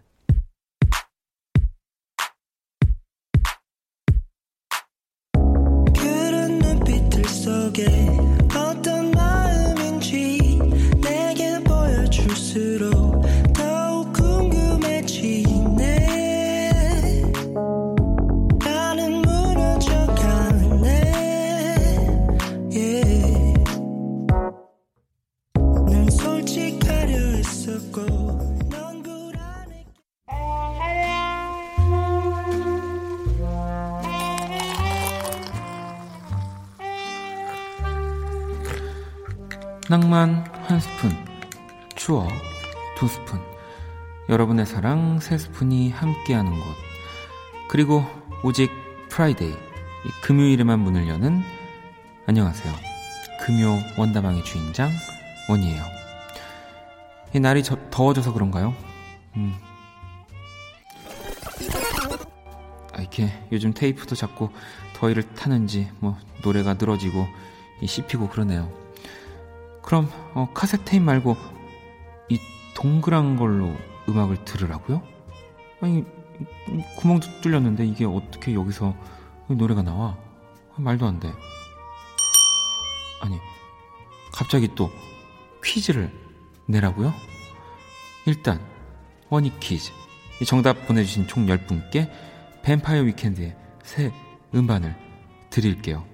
낭만 39.93 40.43
한 40.63 40.79
스푼, 40.79 41.11
추억 41.95 42.27
두 42.97 43.07
스푼, 43.07 43.39
여러분의 44.27 44.65
사랑 44.65 45.19
세 45.19 45.37
스푼이 45.37 45.91
함께하는 45.91 46.51
곳. 46.51 46.65
그리고 47.69 48.03
오직 48.43 48.71
Friday, 49.09 49.53
금요일에만 50.23 50.79
문을 50.79 51.07
여는 51.07 51.43
안녕하세요. 52.25 52.73
금요 53.45 53.77
원다방의 53.95 54.43
주인장 54.43 54.89
원이에요. 55.47 55.83
이 57.35 57.39
날이 57.39 57.61
저, 57.61 57.77
더워져서 57.91 58.33
그런가요? 58.33 58.73
음. 59.35 59.53
아, 62.93 62.99
이렇게 62.99 63.31
요즘 63.51 63.75
테이프도 63.75 64.15
자꾸 64.15 64.49
더위를 64.95 65.35
타는지 65.35 65.91
뭐 65.99 66.17
노래가 66.41 66.73
늘어지고 66.73 67.27
씹히고 67.85 68.29
그러네요. 68.29 68.82
그럼 69.83 70.09
어, 70.33 70.49
카세트 70.53 70.85
테이프 70.85 71.03
말고 71.03 71.37
이 72.29 72.39
동그란 72.73 73.35
걸로 73.35 73.75
음악을 74.09 74.43
들으라고요? 74.45 75.03
아니 75.81 76.03
구멍도 76.97 77.41
뚫렸는데 77.41 77.85
이게 77.85 78.05
어떻게 78.05 78.53
여기서 78.53 78.95
노래가 79.47 79.83
나와? 79.83 80.17
말도 80.77 81.05
안 81.05 81.19
돼. 81.19 81.31
아니 83.21 83.39
갑자기 84.33 84.69
또 84.73 84.91
퀴즈를 85.63 86.11
내라고요? 86.67 87.13
일단 88.25 88.59
원이 89.29 89.59
퀴즈 89.59 89.91
이 90.41 90.45
정답 90.45 90.87
보내주신 90.87 91.27
총 91.27 91.45
10분께 91.45 92.09
뱀파이어 92.63 93.03
위켄드의 93.03 93.55
새 93.83 94.11
음반을 94.55 94.95
드릴게요. 95.49 96.05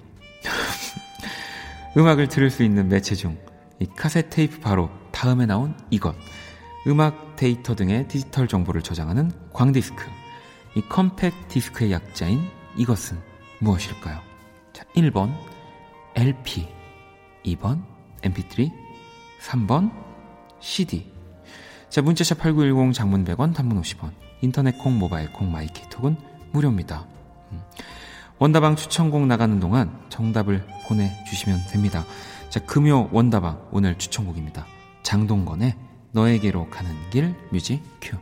음악을 1.95 2.27
들을 2.27 2.49
수 2.49 2.63
있는 2.63 2.89
매체 2.89 3.15
중이 3.15 3.48
카세트 3.87 4.29
테이프 4.29 4.59
바로 4.59 4.89
다음에 5.11 5.45
나온 5.45 5.75
이것. 5.89 6.15
음악 6.87 7.35
데이터 7.35 7.75
등의 7.75 8.07
디지털 8.07 8.47
정보를 8.47 8.81
저장하는 8.81 9.31
광디스크. 9.53 10.05
이 10.75 10.81
컴팩트 10.81 11.47
디스크의 11.47 11.91
약자인 11.91 12.41
이것은 12.77 13.19
무엇일까요? 13.59 14.19
자, 14.73 14.83
1번 14.95 15.33
LP, 16.15 16.67
2번 17.45 17.83
MP3, 18.21 18.71
3번 19.41 19.91
CD. 20.59 21.11
자, 21.89 22.01
문자샵 22.01 22.39
8910 22.39 22.93
장문 22.93 23.25
100원, 23.25 23.53
단문 23.53 23.81
50원. 23.81 24.11
인터넷 24.41 24.77
콩, 24.77 24.97
모바일 24.97 25.31
콩, 25.33 25.51
마이케이톡은 25.51 26.15
무료입니다. 26.51 27.05
음. 27.51 27.61
원다방 28.37 28.75
추천곡 28.75 29.25
나가는 29.27 29.59
동안 29.59 29.99
정답을 30.09 30.65
보내주시면 30.87 31.67
됩니다. 31.69 32.05
자, 32.49 32.59
금요 32.65 33.09
원다방 33.11 33.69
오늘 33.71 33.95
추천곡입니다. 33.95 34.65
장동건의 35.03 35.75
너에게로 36.13 36.67
가는 36.71 36.91
길 37.11 37.35
뮤직 37.51 37.79
큐. 38.01 38.17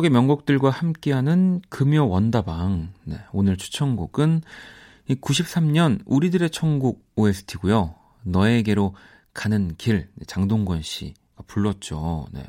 추억의 0.00 0.10
명곡들과 0.10 0.70
함께하는 0.70 1.60
금요 1.68 2.08
원다방. 2.08 2.92
네, 3.04 3.16
오늘 3.32 3.56
추천곡은 3.56 4.42
93년 5.08 6.00
우리들의 6.06 6.50
천국 6.50 7.04
OST고요. 7.16 7.94
너에게로 8.22 8.94
가는 9.34 9.74
길 9.76 10.08
장동건 10.26 10.82
씨가 10.82 11.44
불렀죠. 11.46 12.26
네. 12.32 12.42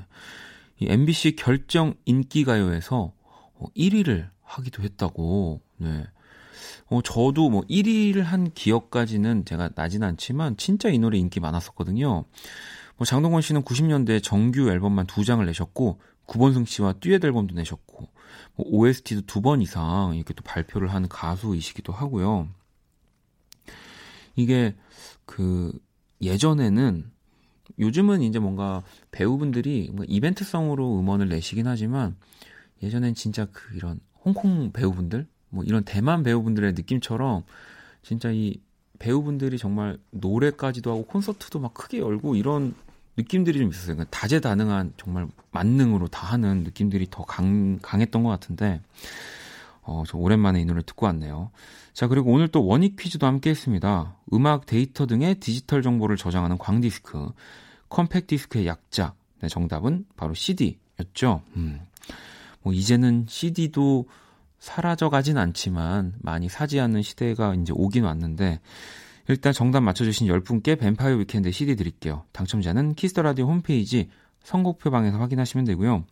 이 0.79 0.87
MBC 0.89 1.35
결정 1.35 1.93
인기 2.05 2.43
가요에서 2.43 3.13
1위를 3.75 4.25
어, 4.25 4.31
하기도 4.43 4.83
했다고. 4.83 5.61
네. 5.77 6.05
어, 6.87 7.01
저도 7.01 7.49
뭐 7.49 7.61
1위를 7.69 8.21
한 8.21 8.51
기억까지는 8.53 9.45
제가 9.45 9.69
나진 9.75 10.03
않지만 10.03 10.57
진짜 10.57 10.89
이 10.89 10.99
노래 10.99 11.17
인기 11.17 11.39
많았었거든요. 11.39 12.25
뭐 12.97 13.05
장동건 13.05 13.41
씨는 13.41 13.63
90년대 13.63 14.23
정규 14.23 14.69
앨범만 14.69 15.07
두 15.07 15.25
장을 15.25 15.45
내셨고 15.45 15.99
구본승 16.31 16.63
씨와 16.63 16.93
듀엣 16.93 17.25
앨범도 17.25 17.55
내셨고 17.55 18.07
뭐 18.55 18.65
OST도 18.69 19.25
두 19.25 19.41
번 19.41 19.61
이상 19.61 20.15
이렇게 20.15 20.33
또 20.33 20.43
발표를 20.43 20.93
한 20.93 21.09
가수이시기도 21.09 21.91
하고요. 21.91 22.47
이게 24.37 24.73
그 25.25 25.77
예전에는 26.21 27.11
요즘은 27.79 28.21
이제 28.21 28.39
뭔가 28.39 28.81
배우분들이 29.11 29.87
뭔가 29.87 30.05
이벤트성으로 30.07 30.99
음원을 30.99 31.27
내시긴 31.27 31.67
하지만 31.67 32.15
예전엔 32.81 33.13
진짜 33.13 33.45
그 33.51 33.75
이런 33.75 33.99
홍콩 34.23 34.71
배우분들 34.71 35.27
뭐 35.49 35.65
이런 35.65 35.83
대만 35.83 36.23
배우분들의 36.23 36.73
느낌처럼 36.73 37.43
진짜 38.03 38.31
이 38.31 38.61
배우분들이 38.99 39.57
정말 39.57 39.97
노래까지도 40.11 40.91
하고 40.91 41.05
콘서트도 41.07 41.59
막 41.59 41.73
크게 41.73 41.99
열고 41.99 42.35
이런 42.35 42.73
느낌들이 43.17 43.59
좀 43.59 43.69
있었어요. 43.69 43.95
그러니까 43.95 44.17
다재다능한 44.17 44.93
정말 44.97 45.27
만능으로 45.51 46.07
다 46.07 46.27
하는 46.27 46.63
느낌들이 46.63 47.07
더 47.09 47.23
강, 47.23 47.79
강했던 47.81 48.23
것 48.23 48.29
같은데, 48.29 48.81
어, 49.81 50.03
저 50.07 50.17
오랜만에 50.17 50.61
이 50.61 50.65
노래 50.65 50.81
듣고 50.81 51.05
왔네요. 51.07 51.51
자, 51.93 52.07
그리고 52.07 52.31
오늘 52.31 52.47
또 52.47 52.65
원익 52.65 52.95
퀴즈도 52.95 53.27
함께 53.27 53.49
했습니다. 53.49 54.15
음악 54.33 54.65
데이터 54.65 55.05
등의 55.05 55.35
디지털 55.35 55.81
정보를 55.81 56.15
저장하는 56.17 56.57
광디스크, 56.57 57.31
컴팩 57.89 58.27
디스크의 58.27 58.67
약자. 58.67 59.13
네, 59.41 59.49
정답은 59.49 60.05
바로 60.15 60.33
CD였죠. 60.33 61.41
음. 61.57 61.81
뭐, 62.61 62.73
이제는 62.73 63.25
CD도 63.27 64.07
사라져 64.59 65.09
가진 65.09 65.37
않지만 65.37 66.13
많이 66.19 66.47
사지 66.47 66.79
않는 66.79 67.01
시대가 67.01 67.55
이제 67.55 67.73
오긴 67.75 68.03
왔는데, 68.03 68.61
일단 69.31 69.53
정답 69.53 69.79
맞춰주신 69.79 70.27
10분께 70.27 70.77
뱀파이어 70.77 71.15
위켄드 71.15 71.53
CD 71.53 71.77
드릴게요. 71.77 72.25
당첨자는 72.33 72.95
키스터라디오 72.95 73.45
홈페이지 73.45 74.09
선곡표방에서 74.43 75.19
확인하시면 75.19 75.65
되고요. 75.67 76.03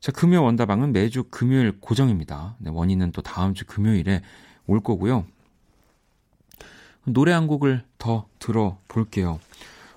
자, 0.00 0.12
금요 0.12 0.42
원다방은 0.42 0.92
매주 0.92 1.24
금요일 1.30 1.72
고정입니다. 1.80 2.56
네, 2.58 2.70
원인은 2.70 3.12
또 3.12 3.22
다음 3.22 3.54
주 3.54 3.64
금요일에 3.64 4.20
올 4.66 4.80
거고요. 4.80 5.24
노래 7.06 7.32
한 7.32 7.46
곡을 7.46 7.84
더 7.96 8.26
들어볼게요. 8.38 9.40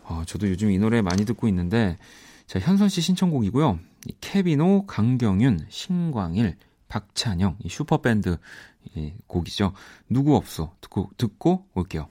어, 0.03 0.23
저도 0.25 0.49
요즘 0.49 0.71
이 0.71 0.77
노래 0.77 1.01
많이 1.01 1.25
듣고 1.25 1.49
있는데, 1.49 1.97
자, 2.47 2.59
현선 2.59 2.87
씨 2.87 3.01
신청곡이고요. 3.01 3.79
케비노, 4.21 4.85
강경윤, 4.85 5.65
신광일, 5.67 6.55
박찬영, 6.87 7.57
이 7.65 7.67
슈퍼밴드 7.67 8.37
곡이죠. 9.27 9.73
누구 10.07 10.37
없어. 10.37 10.73
듣고, 10.79 11.09
듣고 11.17 11.65
올게요. 11.73 12.07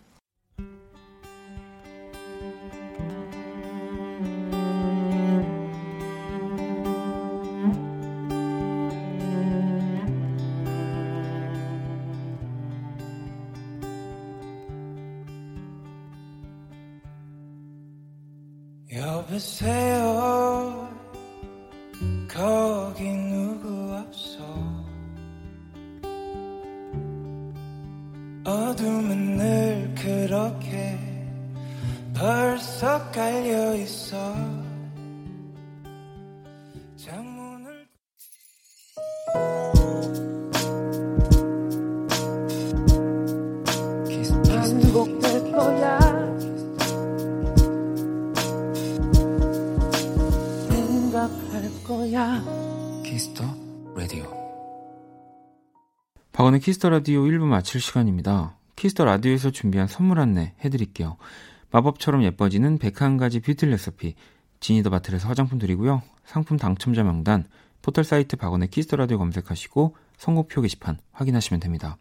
Kiss 56.65 56.79
the 56.79 56.89
Radio 56.89 57.25
1부 57.25 57.43
마칠 57.43 57.79
시간입니다. 57.79 58.57
Kiss 58.75 58.92
the 58.92 59.05
Radio에서 59.05 59.51
준비한 59.51 59.87
선물 59.87 60.19
안내 60.19 60.55
해드릴게요. 60.65 61.19
마법처럼 61.71 62.23
예뻐지는 62.23 62.79
101가지 62.79 63.45
뷰티 63.45 63.67
레시피 63.67 64.15
지니더바틀에서 64.61 65.29
화장품 65.29 65.59
드리고요. 65.59 66.01
상품 66.25 66.57
당첨자 66.57 67.03
명단 67.03 67.45
포털 67.83 68.03
사이트 68.03 68.37
박원의 68.37 68.69
Kiss 68.69 68.85
the 68.85 68.97
Radio 68.97 69.19
검색하시고 69.19 69.95
선곡표 70.17 70.63
게시판 70.63 70.97
확인하시면 71.13 71.61
됩니다. 71.61 71.99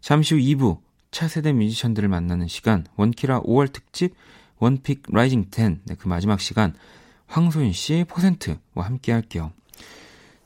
잠시 0.00 0.34
후 0.34 0.40
2부 0.40 0.78
차세대 1.12 1.52
뮤지션들을 1.52 2.08
만나는 2.08 2.48
시간 2.48 2.84
원키라 2.96 3.42
5월 3.42 3.72
특집 3.72 4.16
원pick 4.58 5.04
rising 5.08 5.50
10 5.54 5.82
네, 5.84 5.94
그 5.94 6.08
마지막 6.08 6.40
시간 6.40 6.74
황소윤 7.28 7.70
씨 7.70 8.04
포센트와 8.08 8.58
함께 8.74 9.12
할게요. 9.12 9.52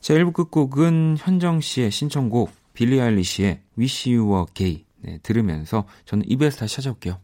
자, 0.01 0.13
1부 0.13 0.33
끝곡은 0.33 1.17
현정 1.17 1.61
씨의 1.61 1.89
신청곡 1.89 2.51
빌리 2.76 3.00
아일리시의 3.00 3.60
Wish 3.78 4.10
You 4.10 4.28
Were 4.28 4.46
Gay 4.54 4.84
네, 5.02 5.18
들으면서 5.22 5.86
저는 6.04 6.26
2부에서 6.26 6.58
다시 6.58 6.76
찾아올게요. 6.76 7.20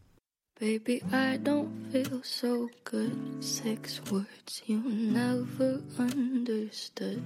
Baby, 0.59 1.01
I 1.13 1.39
don't 1.39 1.71
feel 1.93 2.21
so 2.25 2.69
good. 2.85 3.17
Six 3.41 4.03
words 4.11 4.63
you 4.67 4.83
never 4.83 5.81
understood. 5.97 7.23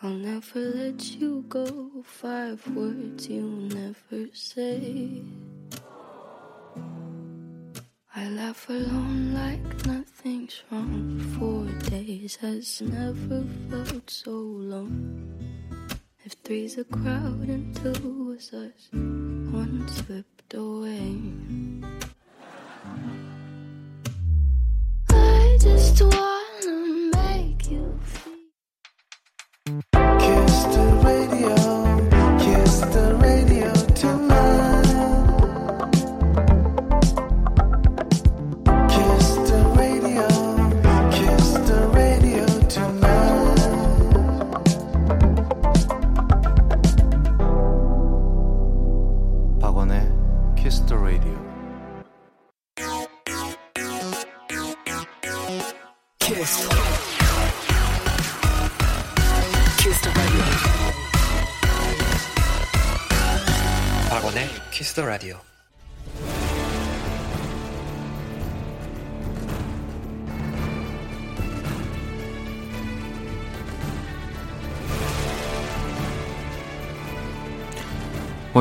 I'll 0.00 0.14
never 0.14 0.60
let 0.60 1.02
you 1.18 1.42
go. 1.48 1.66
Five 2.04 2.62
words 2.76 3.28
you 3.28 3.68
never 3.74 4.30
say. 4.32 5.24
I 8.14 8.28
laugh 8.28 8.68
alone 8.70 9.34
like 9.34 9.86
nothing's 9.86 10.62
wrong. 10.70 11.18
Four 11.38 11.66
days 11.90 12.36
has 12.36 12.82
never 12.82 13.42
felt 13.68 14.08
so 14.08 14.30
long. 14.30 15.34
If 16.31 16.37
three's 16.45 16.77
a 16.77 16.85
crowd 16.85 17.49
and 17.49 17.75
two 17.75 18.25
was 18.29 18.53
us, 18.53 18.87
one 18.93 19.85
slipped 19.89 20.53
away. 20.53 21.17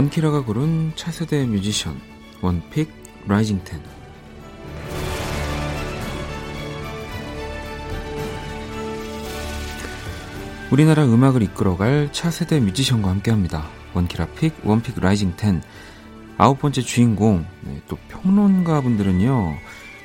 원키라가 0.00 0.46
고른 0.46 0.92
차세대 0.96 1.44
뮤지션 1.44 2.00
원pick 2.40 2.90
rising 3.28 3.60
10 3.66 3.82
우리나라 10.70 11.04
음악을 11.04 11.42
이끌어갈 11.42 12.08
차세대 12.12 12.60
뮤지션과 12.60 13.10
함께합니다. 13.10 13.68
원키라 13.92 14.28
pick, 14.28 14.54
원pick 14.64 14.98
rising 14.98 15.34
10. 15.36 15.60
아홉 16.38 16.60
번째 16.60 16.80
주인공, 16.80 17.44
네, 17.60 17.82
또 17.86 17.98
평론가 18.08 18.80
분들은요, 18.80 19.54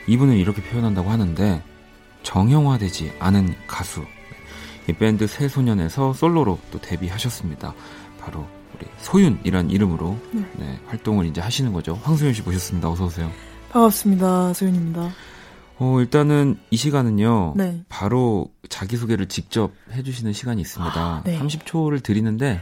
이분을 0.08 0.36
이렇게 0.36 0.62
표현한다고 0.62 1.10
하는데, 1.10 1.64
정형화되지 2.24 3.14
않은 3.20 3.56
가수. 3.66 4.04
이 4.90 4.94
밴드 4.94 5.26
새소년에서 5.26 6.12
솔로로 6.12 6.60
또 6.70 6.82
데뷔하셨습니다. 6.82 7.74
바로 8.20 8.46
우리 8.76 8.88
소윤이란 9.00 9.72
이름으로 9.72 10.18
네. 10.32 10.46
네, 10.58 10.80
활동을 10.88 11.26
이제 11.26 11.42
하시는 11.42 11.72
거죠. 11.74 12.00
황소윤 12.04 12.34
씨 12.34 12.42
모셨습니다. 12.42 12.90
어서 12.90 13.06
오세요. 13.06 13.32
반갑습니다. 13.72 14.54
소윤입니다. 14.54 15.12
어, 15.78 16.00
일단은 16.00 16.58
이 16.72 16.78
시간은요. 16.78 17.54
네. 17.58 17.84
바로 17.90 18.50
자기소개를 18.70 19.28
직접 19.28 19.72
해주시는 19.92 20.32
시간이 20.34 20.62
있습니다. 20.62 20.94
아, 20.96 21.22
네. 21.26 21.38
30초를 21.40 22.02
드리는데, 22.02 22.62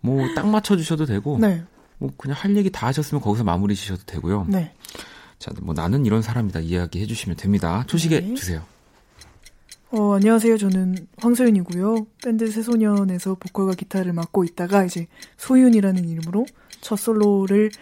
뭐, 0.00 0.26
딱 0.34 0.48
맞춰 0.48 0.76
주셔도 0.76 1.04
되고, 1.04 1.38
네. 1.38 1.62
뭐, 1.98 2.10
그냥 2.16 2.36
할 2.38 2.56
얘기 2.56 2.70
다 2.70 2.86
하셨으면 2.86 3.20
거기서 3.20 3.44
마무리 3.44 3.74
지셔도 3.76 4.02
되고요. 4.06 4.46
네. 4.48 4.72
자, 5.38 5.50
뭐, 5.60 5.74
나는 5.74 6.06
이런 6.06 6.22
사람이다 6.22 6.60
이야기 6.60 7.02
해 7.02 7.06
주시면 7.06 7.36
됩니다. 7.36 7.84
초식에 7.86 8.20
네. 8.20 8.34
주세요. 8.34 8.62
어, 9.92 10.14
안녕하세요. 10.14 10.56
저는 10.56 11.08
황소윤이고요. 11.16 12.06
밴드 12.22 12.48
새소년에서 12.48 13.34
보컬과 13.34 13.72
기타를 13.74 14.12
맡고 14.12 14.44
있다가 14.44 14.84
이제 14.84 15.08
소윤이라는 15.36 16.08
이름으로 16.08 16.46
첫 16.80 16.94
솔로를 16.94 17.72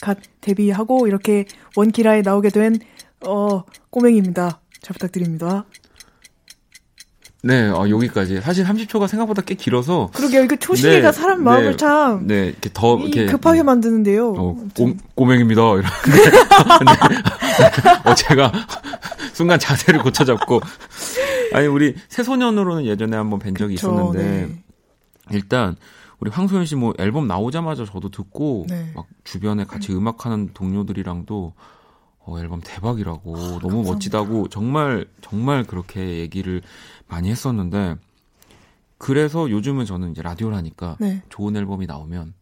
갓 0.00 0.16
데뷔하고 0.40 1.08
이렇게 1.08 1.44
원키라에 1.74 2.22
나오게 2.22 2.50
된 2.50 2.78
어, 3.26 3.64
꼬맹입니다. 3.90 4.60
잘 4.80 4.92
부탁드립니다. 4.92 5.64
네, 7.46 7.68
어, 7.68 7.88
여기까지. 7.88 8.40
사실 8.40 8.64
30초가 8.66 9.06
생각보다 9.06 9.40
꽤 9.42 9.54
길어서, 9.54 10.10
그러게요. 10.12 10.42
이거 10.42 10.56
초시계가 10.56 11.12
네, 11.12 11.16
사람 11.16 11.44
마음을 11.44 11.70
네, 11.72 11.76
참 11.76 12.26
네, 12.26 12.46
이렇게 12.48 12.68
더, 12.72 12.98
이 12.98 13.02
이렇게. 13.04 13.26
급하게 13.26 13.62
만드는데요. 13.62 14.30
어. 14.36 14.56
꼬, 14.76 14.94
꼬맹입니다. 15.14 15.60
이러는데. 15.62 16.38
어, 18.04 18.14
제가 18.14 18.52
순간 19.32 19.58
자세를 19.58 20.02
고쳐잡고. 20.02 20.60
아니, 21.52 21.66
우리 21.68 21.94
새소년으로는 22.08 22.84
예전에 22.86 23.16
한번 23.16 23.38
뵌 23.38 23.54
적이 23.54 23.76
그쵸, 23.76 23.92
있었는데, 23.92 24.22
네. 24.46 24.62
일단, 25.30 25.76
우리 26.18 26.30
황소연 26.30 26.64
씨 26.66 26.74
뭐 26.74 26.94
앨범 26.98 27.26
나오자마자 27.28 27.84
저도 27.84 28.10
듣고, 28.10 28.66
네. 28.68 28.90
막 28.94 29.06
주변에 29.24 29.64
같이 29.64 29.92
음악하는 29.92 30.50
동료들이랑도, 30.54 31.52
어, 32.28 32.38
앨범 32.40 32.60
대박이라고, 32.64 33.32
너무 33.36 33.46
아, 33.46 33.60
감사합니다. 33.60 33.92
멋지다고, 33.92 34.48
정말, 34.48 35.06
정말 35.20 35.62
그렇게 35.64 36.18
얘기를 36.18 36.62
많이 37.08 37.30
했었는데, 37.30 37.96
그래서 38.98 39.50
요즘은 39.50 39.84
저는 39.84 40.12
이제 40.12 40.22
라디오를 40.22 40.56
하니까, 40.56 40.96
네. 41.00 41.22
좋은 41.28 41.54
앨범이 41.56 41.86
나오면 41.86 42.34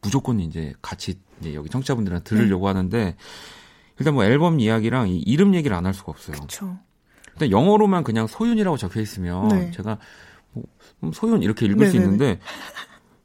무조건 0.00 0.40
이제 0.40 0.72
같이 0.82 1.18
이제 1.40 1.54
여기 1.54 1.68
청취자분들한테 1.68 2.24
들으려고 2.24 2.66
네. 2.66 2.68
하는데 2.68 3.16
일단 3.98 4.14
뭐 4.14 4.24
앨범 4.24 4.58
이야기랑 4.58 5.08
이 5.10 5.18
이름 5.18 5.54
얘기를 5.54 5.76
안 5.76 5.86
할 5.86 5.94
수가 5.94 6.10
없어요. 6.10 6.36
그렇죠. 6.36 6.76
일단 7.34 7.50
영어로만 7.50 8.02
그냥 8.02 8.26
소윤이라고 8.26 8.76
적혀 8.78 9.00
있으면 9.00 9.48
네. 9.48 9.70
제가 9.70 9.98
뭐 10.52 10.64
음, 11.04 11.12
소윤 11.12 11.42
이렇게 11.42 11.66
읽을 11.66 11.86
수 11.86 11.92
네네네. 11.96 12.04
있는데 12.04 12.40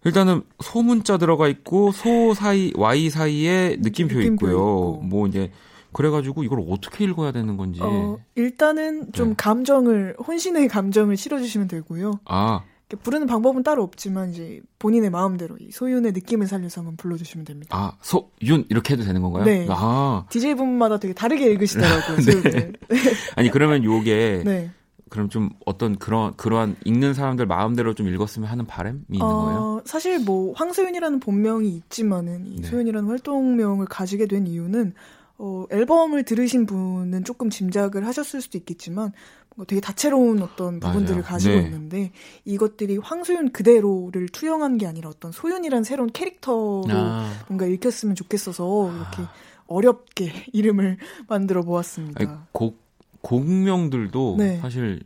일단은 0.04 0.44
소문자 0.64 1.18
들어가 1.18 1.48
있고 1.48 1.92
소 1.92 2.34
사이 2.36 2.72
y 2.76 3.10
사이에 3.10 3.78
느낌표, 3.80 4.16
느낌표 4.16 4.34
있고요. 4.46 4.52
있고. 4.52 5.02
뭐 5.04 5.28
이제 5.28 5.52
그래가지고 5.98 6.44
이걸 6.44 6.64
어떻게 6.70 7.06
읽어야 7.06 7.32
되는 7.32 7.58
건지 7.58 7.80
어, 7.82 8.20
일단은 8.36 9.12
좀 9.14 9.30
네. 9.30 9.34
감정을 9.36 10.16
혼신의 10.28 10.68
감정을 10.68 11.18
실어주시면 11.18 11.68
되고요. 11.68 12.20
아 12.26 12.62
부르는 13.02 13.26
방법은 13.26 13.64
따로 13.64 13.82
없지만 13.82 14.30
이제 14.30 14.62
본인의 14.78 15.10
마음대로 15.10 15.58
이 15.60 15.72
소윤의 15.72 16.12
느낌을 16.12 16.46
살려서 16.46 16.82
한번 16.82 16.98
불러주시면 16.98 17.46
됩니다. 17.46 17.76
아, 17.76 17.94
소윤 18.02 18.66
이렇게 18.70 18.94
해도 18.94 19.04
되는 19.04 19.24
건가요? 19.24 19.44
네. 19.44 19.66
아 19.72 20.26
DJ 20.30 20.54
분마다 20.54 21.00
되게 21.00 21.16
다르게 21.16 21.50
읽으시더라고요. 21.52 22.22
소윤을. 22.22 22.74
아니 23.36 23.50
그러면 23.50 23.84
요게 23.84 24.44
네. 24.46 24.70
그럼 25.10 25.30
좀 25.30 25.50
어떤 25.66 25.98
그런 25.98 26.36
그러한 26.36 26.76
읽는 26.86 27.16
사람들 27.16 27.48
마음대로 27.48 27.96
좀 27.96 28.08
읽었으면 28.08 28.48
하는 28.48 28.68
바람이 28.68 29.00
있는 29.10 29.26
거예요? 29.26 29.60
어, 29.60 29.82
사실 29.84 30.20
뭐 30.20 30.54
황소윤이라는 30.54 31.22
본명이 31.22 31.70
있지만은 31.70 32.46
이 32.46 32.62
네. 32.62 32.68
소윤이라는 32.68 33.10
활동명을 33.10 33.88
가지게 33.88 34.28
된 34.28 34.46
이유는 34.46 34.94
어, 35.40 35.66
앨범을 35.70 36.24
들으신 36.24 36.66
분은 36.66 37.24
조금 37.24 37.50
짐작을 37.50 38.06
하셨을 38.08 38.42
수도 38.42 38.58
있겠지만 38.58 39.12
뭔가 39.56 39.68
되게 39.68 39.82
다채로운 39.82 40.42
어떤 40.42 40.80
부분들을 40.80 41.22
맞아요. 41.22 41.32
가지고 41.32 41.56
네. 41.56 41.62
있는데 41.64 42.12
이것들이 42.46 42.98
황소윤 42.98 43.52
그대로를 43.52 44.30
투영한 44.30 44.78
게 44.78 44.88
아니라 44.88 45.10
어떤 45.10 45.32
소윤이라는 45.32 45.84
새로운 45.84 46.12
캐릭터로 46.12 46.84
아, 46.90 47.32
뭔가 47.48 47.66
읽혔으면 47.66 48.16
좋겠어서 48.16 48.92
이렇게 48.96 49.24
어렵게 49.68 50.32
이름을 50.54 50.98
만들어 51.28 51.62
보았습니다. 51.64 52.24
아니, 52.24 52.30
곡 52.52 52.88
곡명들도 53.22 54.36
네. 54.38 54.58
사실 54.60 55.02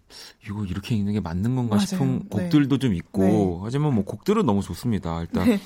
이거 0.45 0.65
이렇게 0.65 0.95
읽는 0.95 1.13
게 1.13 1.19
맞는 1.19 1.55
건가 1.55 1.75
맞아요. 1.77 1.85
싶은 1.87 2.19
네. 2.19 2.25
곡들도 2.29 2.77
좀 2.77 2.93
있고 2.93 3.23
네. 3.23 3.59
하지만 3.63 3.95
뭐 3.95 4.03
곡들은 4.03 4.45
너무 4.45 4.61
좋습니다. 4.61 5.21
일단 5.21 5.47
네. 5.47 5.59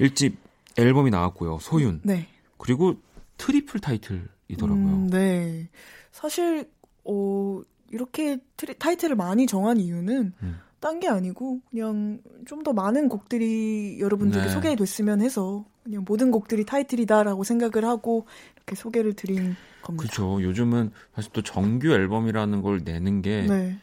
일집 0.00 0.36
앨범이 0.76 1.10
나왔고요. 1.10 1.58
소윤 1.60 2.00
네. 2.02 2.26
그리고 2.56 2.96
트리플 3.46 3.80
타이틀이더라고요. 3.80 4.86
음, 4.86 5.10
네. 5.10 5.68
사실 6.10 6.70
어 7.04 7.60
이렇게 7.90 8.38
트리- 8.56 8.74
타이틀을 8.78 9.16
많이 9.16 9.46
정한 9.46 9.78
이유는 9.80 10.32
음. 10.42 10.58
딴게 10.80 11.08
아니고 11.08 11.60
그냥 11.70 12.20
좀 12.46 12.62
더 12.62 12.72
많은 12.72 13.08
곡들이 13.08 13.98
여러분들께 14.00 14.46
네. 14.46 14.52
소개됐으면 14.52 15.20
해서 15.20 15.64
그냥 15.82 16.04
모든 16.06 16.30
곡들이 16.30 16.64
타이틀이다라고 16.64 17.42
생각을 17.44 17.84
하고 17.88 18.26
이렇게 18.56 18.76
소개를 18.76 19.14
드린 19.14 19.56
겁니다. 19.82 20.02
그렇죠. 20.08 20.40
요즘은 20.42 20.92
사실 21.14 21.32
또 21.32 21.42
정규 21.42 21.92
앨범이라는 21.92 22.62
걸 22.62 22.82
내는 22.84 23.20
게 23.22 23.42
네. 23.48 23.78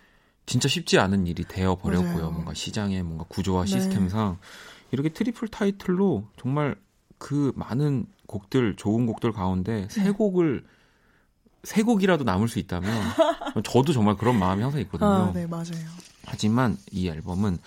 진짜 0.45 0.67
쉽지 0.69 0.98
않은 0.98 1.28
일이 1.28 1.43
되어 1.43 1.76
버렸고요. 1.78 2.32
뭔가 2.32 2.54
시장의 2.54 3.04
뭔가 3.04 3.26
구조와 3.28 3.65
네. 3.65 3.72
시스템상 3.72 4.38
이렇게 4.91 5.10
트리플 5.10 5.50
타이틀로 5.50 6.26
정말 6.39 6.76
그 7.19 7.51
많은 7.55 8.08
곡들 8.25 8.75
좋은 8.75 9.05
곡들 9.05 9.32
가운데 9.32 9.88
세 9.91 10.03
네. 10.03 10.12
곡을 10.12 10.65
세 11.63 11.84
곡이라도 11.84 12.23
남을 12.23 12.47
수 12.47 12.58
있다면 12.58 12.89
저도 13.63 13.93
정말 13.93 14.15
그런 14.15 14.39
마음이 14.39 14.63
항상 14.63 14.82
있거든요. 14.82 15.10
아, 15.10 15.32
네, 15.34 15.45
맞아요. 15.45 15.86
하지만 16.25 16.77
이 16.91 17.08
앨범은 17.08 17.60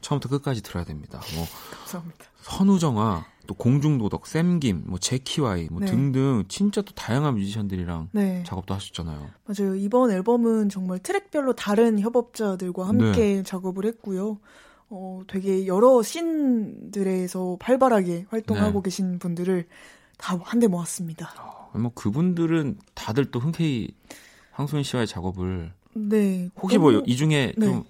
처음부터 0.00 0.28
끝까지 0.36 0.62
들어야 0.62 0.84
됩니다. 0.84 1.20
뭐 1.34 1.46
감사합니다. 1.78 2.24
선우정아, 2.42 3.26
또 3.46 3.54
공중도덕, 3.54 4.26
샘김, 4.26 4.84
뭐 4.86 4.98
제키와이 4.98 5.68
뭐 5.70 5.80
네. 5.80 5.86
등등 5.86 6.44
진짜 6.48 6.82
또 6.82 6.92
다양한 6.94 7.34
뮤지션들이랑 7.34 8.10
네. 8.12 8.44
작업도 8.46 8.74
하셨잖아요. 8.74 9.30
맞아요. 9.46 9.74
이번 9.74 10.10
앨범은 10.10 10.68
정말 10.68 10.98
트랙별로 10.98 11.54
다른 11.54 11.98
협업자들과 11.98 12.86
함께 12.86 13.42
작업을 13.42 13.86
했고요. 13.86 14.38
어, 14.90 15.22
되게 15.28 15.66
여러 15.66 16.02
씬들에서 16.02 17.58
활발하게 17.60 18.26
활동하고 18.30 18.80
네. 18.82 18.86
계신 18.86 19.18
분들을 19.18 19.66
다 20.16 20.38
한데 20.42 20.66
모았습니다. 20.66 21.30
뭐 21.74 21.92
그분들은 21.94 22.78
다들 22.94 23.30
또 23.30 23.38
흔쾌히 23.40 23.88
황소연 24.52 24.82
씨와의 24.82 25.06
작업을 25.06 25.72
네. 25.94 26.48
혹시 26.60 26.78
뭐 26.78 27.02
이 27.06 27.16
중에 27.16 27.52
네. 27.56 27.66
좀, 27.66 27.84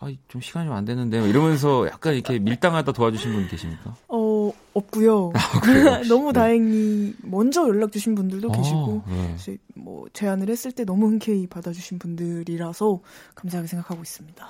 아, 0.00 0.08
좀 0.28 0.40
시간이 0.40 0.66
좀 0.66 0.76
안 0.76 0.84
되는데 0.84 1.18
요 1.18 1.26
이러면서 1.26 1.86
약간 1.88 2.14
이렇게 2.14 2.38
밀당하다 2.38 2.92
도와주신 2.92 3.32
분 3.32 3.48
계십니까? 3.48 3.94
어, 4.08 4.52
없고요. 4.72 5.32
그래요? 5.62 6.02
너무 6.08 6.32
네. 6.32 6.40
다행히 6.40 7.14
먼저 7.22 7.68
연락 7.68 7.92
주신 7.92 8.14
분들도 8.14 8.50
계시고 8.50 9.02
아, 9.06 9.10
네. 9.10 9.34
이제 9.36 9.58
뭐 9.74 10.06
제안을 10.12 10.48
했을 10.48 10.72
때 10.72 10.84
너무 10.84 11.06
흔쾌히 11.08 11.46
받아주신 11.46 11.98
분들이라서 11.98 13.00
감사하게 13.34 13.68
생각하고 13.68 14.02
있습니다. 14.02 14.46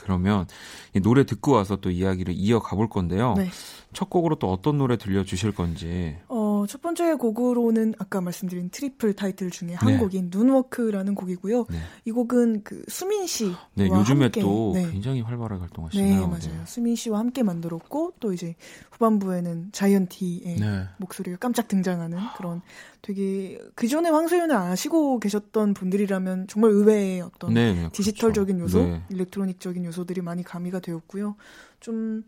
자, 0.00 0.02
그러면 0.02 0.46
이 0.94 1.00
노래 1.00 1.24
듣고 1.24 1.52
와서 1.52 1.76
또 1.76 1.90
이야기를 1.90 2.34
이어가 2.36 2.76
볼 2.76 2.88
건데요. 2.88 3.34
네. 3.36 3.48
첫 3.92 4.08
곡으로 4.08 4.36
또 4.36 4.50
어떤 4.50 4.78
노래 4.78 4.96
들려주실 4.96 5.52
건지. 5.52 6.16
어, 6.28 6.49
첫 6.66 6.82
번째 6.82 7.14
곡으로는 7.14 7.94
아까 7.98 8.20
말씀드린 8.20 8.70
트리플 8.70 9.14
타이틀 9.14 9.50
중에 9.50 9.74
한 9.74 9.92
네. 9.92 9.98
곡인 9.98 10.30
Noonwalk라는 10.30 11.14
곡이고요. 11.14 11.66
네. 11.70 11.78
이 12.04 12.10
곡은 12.10 12.62
그 12.64 12.82
수민 12.88 13.26
씨와 13.26 13.68
네, 13.74 13.88
요즘에 13.88 14.24
함께 14.24 14.40
또 14.40 14.72
네. 14.74 14.90
굉장히 14.90 15.20
활발하게 15.20 15.58
네, 15.58 15.60
활동하시네요. 15.60 16.26
맞아요. 16.26 16.64
수민 16.66 16.96
씨와 16.96 17.18
함께 17.18 17.42
만들었고 17.42 18.14
또 18.20 18.32
이제 18.32 18.54
후반부에는 18.92 19.70
자이언티의 19.72 20.56
네. 20.56 20.84
목소리가 20.98 21.36
깜짝 21.38 21.68
등장하는 21.68 22.18
그런 22.36 22.60
되게 23.02 23.58
그 23.74 23.88
전에 23.88 24.10
황소연을 24.10 24.54
아시고 24.54 25.20
계셨던 25.20 25.74
분들이라면 25.74 26.48
정말 26.48 26.70
의외의 26.72 27.22
어떤 27.22 27.54
네, 27.54 27.72
네, 27.74 27.88
디지털적인 27.92 28.58
그렇죠. 28.58 28.78
요소, 28.78 28.88
네. 28.88 29.02
일렉트로닉적인 29.10 29.84
요소들이 29.84 30.20
많이 30.20 30.42
가미가 30.42 30.80
되었고요. 30.80 31.36
좀 31.80 32.24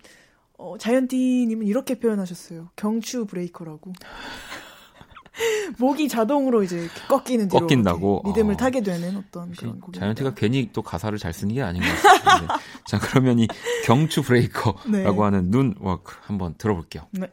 어, 0.63 0.79
자이언티님은 0.79 1.67
이렇게 1.67 1.99
표현하셨어요. 1.99 2.69
경추 2.77 3.27
브레이커라고. 3.27 3.93
목이 5.79 6.09
자동으로 6.09 6.63
이제 6.63 6.89
꺾이는 7.09 7.49
뒤로 7.49 7.61
꺾인다고? 7.67 8.23
리듬을 8.27 8.55
어. 8.55 8.57
타게 8.57 8.83
되는 8.83 9.17
어떤 9.17 9.51
그런 9.53 9.81
곡입니다. 9.81 9.99
자이언티가 9.99 10.35
괜히 10.35 10.71
또 10.73 10.83
가사를 10.83 11.17
잘 11.19 11.33
쓰는 11.33 11.55
게 11.55 11.63
아닌 11.63 11.83
것 11.83 11.89
같아요. 12.03 12.41
네. 12.43 12.47
자, 12.87 12.99
그러면 13.01 13.41
이 13.41 13.49
경추 13.85 14.23
breaker라고 14.23 14.91
네. 14.91 15.05
하는 15.05 15.51
Noonwalk 15.51 16.15
한번 16.23 16.55
들어볼게요. 16.59 17.09
네. 17.13 17.29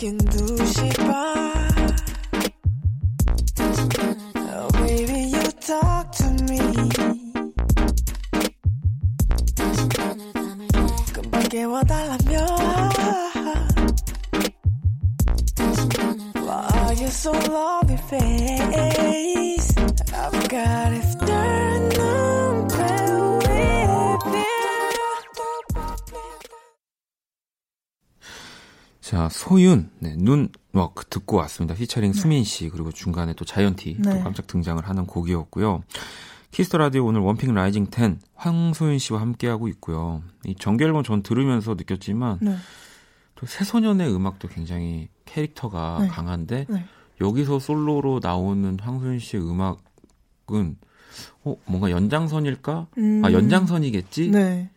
지긴 0.00 0.16
두 0.16 0.56
소윤, 29.50 29.90
네, 29.98 30.14
Noonwalk 30.16 31.04
듣고 31.06 31.36
왔습니다. 31.38 31.74
피처링 31.74 32.12
수민 32.12 32.44
씨, 32.44 32.68
그리고 32.68 32.92
중간에 32.92 33.32
또 33.32 33.44
자이언티 33.44 33.98
또 34.00 34.10
네. 34.10 34.22
깜짝 34.22 34.46
등장을 34.46 34.80
하는 34.88 35.06
곡이었고요. 35.08 35.82
Kiss 36.52 36.67
the 36.67 36.78
라디오 36.78 37.04
오늘 37.04 37.20
one 37.20 37.34
pick 37.34 37.52
rising 37.52 37.88
10 37.92 38.18
황소윤 38.36 39.00
씨와 39.00 39.20
함께하고 39.20 39.66
있고요. 39.66 40.22
이 40.44 40.54
정규 40.54 40.84
앨범 40.84 41.02
전 41.02 41.24
들으면서 41.24 41.74
느꼈지만 41.74 42.38
네. 42.42 42.54
또 43.34 43.46
새소년의 43.46 44.14
음악도 44.14 44.46
굉장히 44.46 45.08
캐릭터가 45.24 45.98
네. 46.02 46.06
강한데 46.06 46.66
네. 46.68 46.84
여기서 47.20 47.58
솔로로 47.58 48.20
나오는 48.22 48.78
황소윤 48.80 49.18
씨의 49.18 49.42
음악은 49.42 50.76
어, 51.42 51.56
뭔가 51.66 51.90
연장선일까? 51.90 52.86
음, 52.98 53.24
아, 53.24 53.32
연장선이겠지? 53.32 54.30
네. 54.30 54.70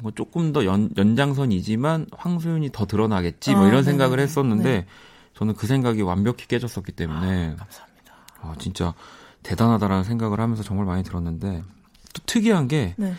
뭐 0.00 0.10
조금 0.12 0.52
더 0.52 0.64
연, 0.64 0.90
연장선이지만 0.96 2.06
황소윤이 2.12 2.70
더 2.72 2.86
드러나겠지? 2.86 3.52
뭐 3.52 3.64
아, 3.64 3.68
이런 3.68 3.80
네네네. 3.80 3.84
생각을 3.84 4.18
했었는데 4.20 4.70
네. 4.80 4.86
저는 5.34 5.54
그 5.54 5.66
생각이 5.66 6.02
완벽히 6.02 6.46
깨졌었기 6.48 6.92
때문에 6.92 7.54
감사합니다. 7.56 8.14
아, 8.40 8.54
진짜 8.58 8.94
대단하다라는 9.42 10.04
생각을 10.04 10.40
하면서 10.40 10.62
정말 10.62 10.86
많이 10.86 11.02
들었는데 11.02 11.62
또 12.12 12.22
특이한 12.26 12.68
게이 12.68 12.94
네. 12.96 13.14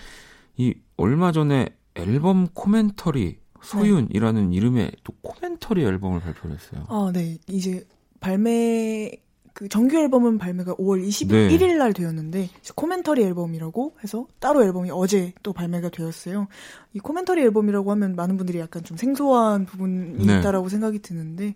얼마 0.98 1.32
전에 1.32 1.70
앨범 1.96 2.48
코멘터리 2.54 3.40
소윤이라는 3.62 4.54
이름의 4.54 4.92
또 5.04 5.14
코멘터리 5.22 5.84
앨범을 5.84 6.20
발표를 6.20 6.56
했어요. 6.56 6.86
아, 6.88 7.12
네. 7.14 7.38
이제 7.48 7.86
발매 8.20 9.12
그 9.56 9.70
정규 9.70 9.96
앨범은 9.98 10.38
발매가 10.38 10.76
5월 10.76 11.00
네. 11.00 11.08
21일 11.08 11.78
날 11.78 11.94
되었는데 11.94 12.50
코멘터리 12.76 13.24
앨범이라고 13.24 13.96
해서 14.04 14.28
따로 14.40 14.62
앨범이 14.62 14.92
어제 14.92 15.34
또 15.44 15.54
발매가 15.54 15.90
되었어요. 15.90 16.50
이 16.92 17.00
코멘터리 17.00 17.42
앨범이라고 17.42 17.90
하면 17.92 18.18
많은 18.18 18.36
분들이 18.36 18.60
약간 18.60 18.84
좀 18.84 18.98
생소한 18.98 19.66
부분이 19.66 20.26
네. 20.26 20.40
있다라고 20.40 20.68
생각이 20.68 21.00
드는데 21.00 21.56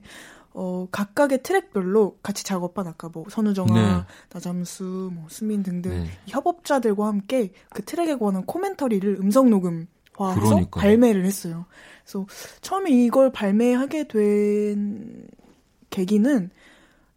어 0.54 0.88
각각의 0.90 1.44
트랙별로 1.44 2.18
같이 2.24 2.46
작업한 2.46 2.88
아까 2.88 3.10
뭐 3.10 3.26
선우정아, 3.30 3.74
네. 3.74 4.04
나잠수, 4.32 5.12
뭐 5.14 5.26
수민 5.28 5.62
등등 5.62 5.92
네. 5.92 6.06
협업자들과 6.28 7.06
함께 7.06 7.52
그 7.70 7.84
트랙에 7.84 8.16
관한 8.16 8.46
코멘터리를 8.46 9.18
음성 9.20 9.50
녹음 9.50 9.88
화해서 10.16 10.40
그러니까요. 10.40 10.82
발매를 10.82 11.26
했어요. 11.26 11.66
그래서 12.06 12.26
처음에 12.62 12.92
이걸 12.92 13.30
발매하게 13.34 14.08
된 14.08 15.28
계기는 15.90 16.50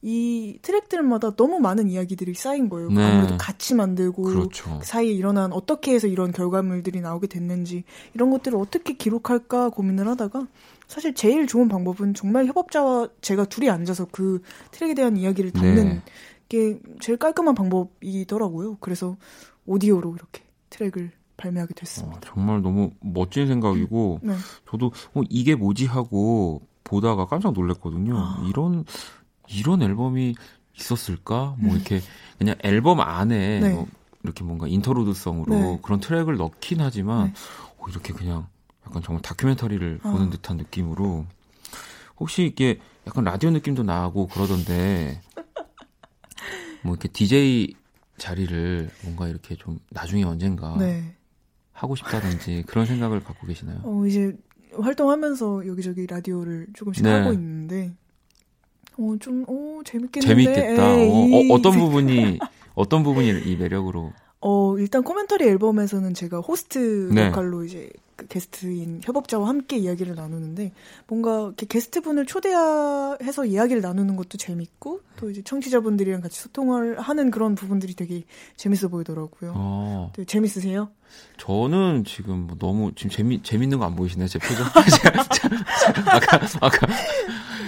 이 0.04 0.58
트랙들마다 0.62 1.36
너무 1.36 1.60
많은 1.60 1.88
이야기들이 1.88 2.34
쌓인 2.34 2.68
거예요. 2.68 2.90
네. 2.90 3.04
아무래도 3.04 3.36
같이 3.38 3.74
만들고 3.74 4.24
그렇죠. 4.24 4.78
그 4.80 4.84
사이에 4.84 5.12
일어난 5.12 5.52
어떻게 5.52 5.94
해서 5.94 6.08
이런 6.08 6.32
결과물들이 6.32 7.00
나오게 7.00 7.28
됐는지 7.28 7.84
이런 8.12 8.30
것들을 8.30 8.58
어떻게 8.58 8.94
기록할까 8.94 9.70
고민을 9.70 10.08
하다가 10.08 10.48
사실 10.88 11.14
제일 11.14 11.46
좋은 11.46 11.68
방법은 11.68 12.14
정말 12.14 12.46
협업자와 12.46 13.08
제가 13.20 13.44
둘이 13.44 13.70
앉아서 13.70 14.08
그 14.10 14.42
트랙에 14.72 14.94
대한 14.94 15.16
이야기를 15.16 15.52
담는 15.52 15.84
네. 15.84 16.02
게 16.48 16.80
제일 17.00 17.16
깔끔한 17.16 17.54
방법이더라고요. 17.54 18.78
그래서 18.80 19.16
오디오로 19.66 20.16
이렇게 20.16 20.42
트랙을 20.70 21.12
발매하게 21.36 21.74
됐습니다. 21.74 22.16
어, 22.16 22.20
정말 22.24 22.60
너무 22.60 22.90
멋진 23.00 23.46
생각이고 23.46 24.20
네. 24.22 24.34
저도 24.68 24.90
어, 25.14 25.22
이게 25.30 25.54
뭐지 25.54 25.86
하고 25.86 26.62
보다가 26.84 27.26
깜짝 27.26 27.52
놀랐거든요. 27.52 28.16
아. 28.16 28.44
이런 28.48 28.84
이런 29.48 29.82
앨범이 29.82 30.34
있었을까? 30.78 31.56
뭐 31.58 31.74
이렇게 31.76 32.00
그냥 32.38 32.56
앨범 32.62 33.00
안에 33.00 33.60
네. 33.60 33.70
뭐 33.70 33.86
이렇게 34.22 34.44
뭔가 34.44 34.66
인터루드성으로 34.66 35.54
네. 35.54 35.78
그런 35.82 36.00
트랙을 36.00 36.36
넣긴 36.36 36.80
하지만 36.80 37.28
네. 37.28 37.34
어, 37.78 37.88
이렇게 37.88 38.12
그냥 38.12 38.46
약간 38.86 39.02
정말 39.02 39.22
다큐멘터리를 39.22 40.00
아. 40.02 40.10
보는 40.10 40.30
듯한 40.30 40.56
느낌으로 40.56 41.26
혹시 42.18 42.44
이게 42.44 42.78
약간 43.06 43.24
라디오 43.24 43.50
느낌도 43.50 43.82
나고 43.82 44.28
그러던데 44.28 45.20
뭐 46.82 46.94
이렇게 46.94 47.08
DJ 47.08 47.74
자리를 48.18 48.90
뭔가 49.02 49.28
이렇게 49.28 49.56
좀 49.56 49.78
나중에 49.90 50.22
언젠가 50.22 50.76
네. 50.76 51.16
하고 51.72 51.96
싶다든지 51.96 52.64
그런 52.66 52.86
생각을 52.86 53.24
갖고 53.24 53.46
계시나요? 53.46 53.80
어, 53.82 54.06
이제 54.06 54.36
활동하면서 54.78 55.66
여기저기 55.66 56.06
라디오를 56.06 56.68
조금씩 56.74 57.02
네. 57.02 57.10
하고 57.10 57.32
있는데, 57.32 57.94
어, 58.98 59.14
좀, 59.20 59.44
어, 59.48 59.80
재밌겠는데. 59.84 60.52
재밌겠다. 60.52 60.94
어, 60.94 60.98
에이, 60.98 61.52
어, 61.52 61.60
떤 61.62 61.72
부분이 61.72 62.38
어떤 62.74 63.02
부분이 63.02 63.42
이 63.44 63.56
매력으로 63.56 64.12
어, 64.40 64.76
일단 64.78 65.02
코멘터리 65.02 65.44
앨범에서는 65.46 66.14
제가 66.14 66.40
호스트 66.40 67.10
네. 67.12 67.26
역할로 67.26 67.64
이제 67.64 67.88
그 67.94 68.01
게스트인 68.28 69.00
협업자와 69.04 69.48
함께 69.48 69.76
이야기를 69.78 70.14
나누는데 70.14 70.72
뭔가 71.06 71.42
이렇게 71.46 71.66
게스트분을 71.66 72.26
초대해서 72.26 73.44
이야기를 73.46 73.82
나누는 73.82 74.16
것도 74.16 74.38
재밌고 74.38 75.00
또 75.16 75.30
이제 75.30 75.42
청취자분들이랑 75.42 76.20
같이 76.20 76.40
소통을 76.40 76.98
하는 77.00 77.30
그런 77.30 77.54
부분들이 77.54 77.94
되게 77.94 78.24
재밌어 78.56 78.88
보이더라고요. 78.88 79.52
어, 79.54 80.10
되게 80.14 80.26
재밌으세요? 80.26 80.90
저는 81.36 82.04
지금 82.04 82.46
뭐 82.46 82.56
너무 82.58 82.92
지금 82.94 83.10
재미 83.10 83.42
재밌는 83.42 83.78
거 83.78 83.84
안 83.84 83.94
보이시나요? 83.96 84.28
제 84.28 84.38
표정. 84.38 84.66
아까 86.06 86.40
아까 86.60 86.86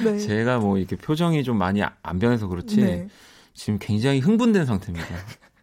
네. 0.04 0.18
제가 0.18 0.58
뭐 0.58 0.78
이렇게 0.78 0.96
표정이 0.96 1.44
좀 1.44 1.56
많이 1.58 1.82
안 1.82 2.18
변해서 2.18 2.46
그렇지 2.46 2.76
네. 2.76 3.08
지금 3.52 3.78
굉장히 3.80 4.20
흥분된 4.20 4.66
상태입니다. 4.66 5.06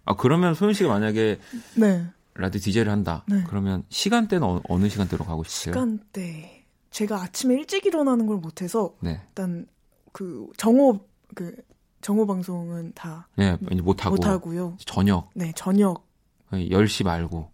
아 0.06 0.16
그러면 0.16 0.54
소연 0.54 0.74
씨가 0.74 0.90
만약에 0.90 1.40
네. 1.76 2.06
라디오 2.42 2.60
DJ를 2.60 2.92
한다. 2.92 3.24
네. 3.28 3.44
그러면 3.48 3.84
시간대는 3.90 4.46
어, 4.46 4.62
어느 4.68 4.90
시간대로 4.90 5.24
가고 5.26 5.44
싶으세요? 5.44 5.74
시간대. 5.74 6.66
제가 6.90 7.22
아침에 7.22 7.56
일찍 7.56 7.86
일어나는 7.86 8.26
걸 8.28 8.38
못해서 8.38 8.94
네. 9.00 9.22
일단 9.30 9.66
그 10.12 10.48
정오 10.58 11.00
그 11.36 11.56
정오 12.02 12.28
방송은 12.28 12.92
다 12.94 13.28
네, 13.36 13.56
못 13.82 14.06
하고 14.06 14.16
못 14.18 14.26
하고요. 14.26 14.76
저녁 14.86 15.30
네, 15.34 15.54
저녁 15.56 16.06
10시 16.52 17.06
말고 17.06 17.50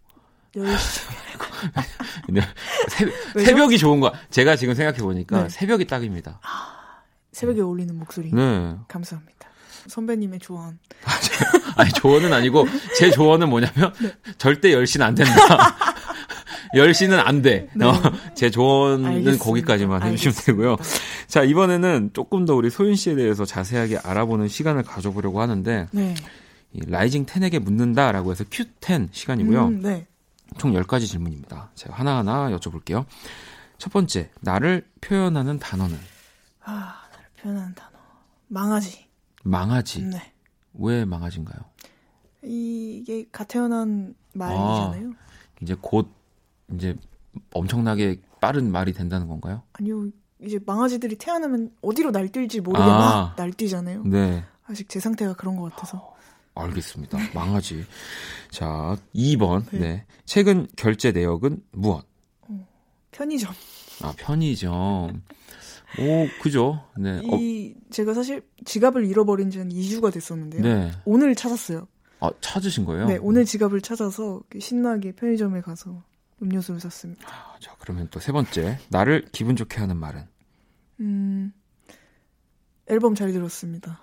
10시. 0.54 1.18
네. 2.30 2.40
새, 2.88 3.04
왜죠? 3.36 3.50
새벽 3.50 3.72
이 3.72 3.78
좋은 3.78 4.00
거. 4.00 4.12
제가 4.30 4.56
지금 4.56 4.74
생각해 4.74 4.98
보니까 4.98 5.44
네. 5.44 5.48
새벽이 5.48 5.86
딱입니다. 5.86 6.40
새벽에 7.32 7.60
어울리는 7.60 7.96
목소리. 7.96 8.32
네. 8.32 8.76
감사합니다. 8.88 9.48
선배님의 9.86 10.40
조언. 10.40 10.78
아니 11.76 11.90
조언은 11.92 12.32
아니고 12.32 12.66
제 12.96 13.10
조언은 13.10 13.48
뭐냐면 13.48 13.92
네. 14.00 14.12
절대 14.38 14.70
10시는 14.70 15.02
안 15.02 15.14
된다. 15.14 15.32
10시는 16.74 17.18
안 17.24 17.40
돼. 17.40 17.68
네. 17.74 17.86
어, 17.86 17.92
제 18.34 18.50
조언은 18.50 19.06
알겠습니다. 19.06 19.44
거기까지만 19.44 20.02
해주시면 20.02 20.34
알겠습니다. 20.34 20.42
되고요. 20.42 20.76
자, 21.26 21.42
이번에는 21.42 22.10
조금 22.12 22.44
더 22.44 22.54
우리 22.54 22.68
소윤 22.68 22.94
씨에 22.94 23.14
대해서 23.14 23.44
자세하게 23.46 23.98
알아보는 23.98 24.48
시간을 24.48 24.82
가져보려고 24.82 25.40
하는데, 25.40 25.88
네. 25.92 26.14
이 26.72 26.80
라이징 26.86 27.24
10에게 27.24 27.58
묻는다라고 27.58 28.32
해서 28.32 28.44
Q10 28.44 29.08
시간이고요. 29.12 29.66
음, 29.66 29.80
네. 29.82 30.06
총 30.58 30.72
10가지 30.74 31.06
질문입니다. 31.06 31.70
제가 31.74 31.94
하나하나 31.96 32.50
여쭤볼게요. 32.50 33.06
첫 33.78 33.90
번째, 33.92 34.28
나를 34.40 34.84
표현하는 35.00 35.58
단어는 35.58 35.98
아, 36.64 36.94
나를 37.12 37.26
표현하는 37.40 37.74
단어. 37.74 37.90
망아지. 38.48 39.07
망하지. 39.44 40.02
네. 40.02 40.32
왜 40.74 41.04
망하지인가요? 41.04 41.58
이게 42.42 43.26
갓 43.32 43.48
태어난 43.48 44.14
말이잖아요. 44.34 45.12
이제 45.62 45.76
곧 45.80 46.08
이제 46.72 46.94
엄청나게 47.52 48.20
빠른 48.40 48.70
말이 48.70 48.92
된다는 48.92 49.26
건가요? 49.26 49.62
아니요. 49.72 50.08
이제 50.40 50.58
망아지들이 50.64 51.16
태어나면 51.16 51.72
어디로 51.82 52.12
날뛸지 52.12 52.60
모르게 52.60 52.82
아. 52.82 52.86
막 52.86 53.34
날뛰잖아요. 53.36 54.04
네. 54.04 54.44
아직 54.64 54.88
제 54.88 55.00
상태가 55.00 55.34
그런 55.34 55.56
것 55.56 55.70
같아서. 55.70 56.14
알겠습니다. 56.54 57.18
망하지. 57.34 57.84
자, 58.50 58.96
2번. 59.14 59.64
네. 59.76 60.04
최근 60.24 60.66
결제 60.76 61.12
내역은 61.12 61.62
무엇? 61.72 62.06
편의점. 63.10 63.52
아, 64.02 64.12
편의점. 64.16 65.22
오, 65.98 66.28
그죠? 66.42 66.84
네. 66.98 67.18
어, 67.18 67.36
이 67.38 67.74
제가 67.90 68.14
사실 68.14 68.42
지갑을 68.64 69.06
잃어버린 69.06 69.50
지한 69.50 69.68
2주가 69.70 70.12
됐었는데요. 70.12 70.62
네. 70.62 70.90
오늘 71.04 71.34
찾았어요. 71.34 71.88
아, 72.20 72.30
찾으신 72.40 72.84
거예요? 72.84 73.06
네, 73.06 73.16
오늘 73.20 73.44
지갑을 73.44 73.80
찾아서 73.80 74.42
신나게 74.58 75.12
편의점에 75.12 75.60
가서 75.60 76.02
음료수를 76.42 76.80
샀습니다. 76.80 77.26
아, 77.28 77.56
자, 77.60 77.74
그러면 77.78 78.08
또 78.10 78.20
세 78.20 78.32
번째. 78.32 78.78
나를 78.90 79.26
기분 79.32 79.56
좋게 79.56 79.78
하는 79.78 79.96
말은? 79.96 80.24
음, 81.00 81.52
앨범 82.88 83.14
잘 83.14 83.32
들었습니다. 83.32 84.00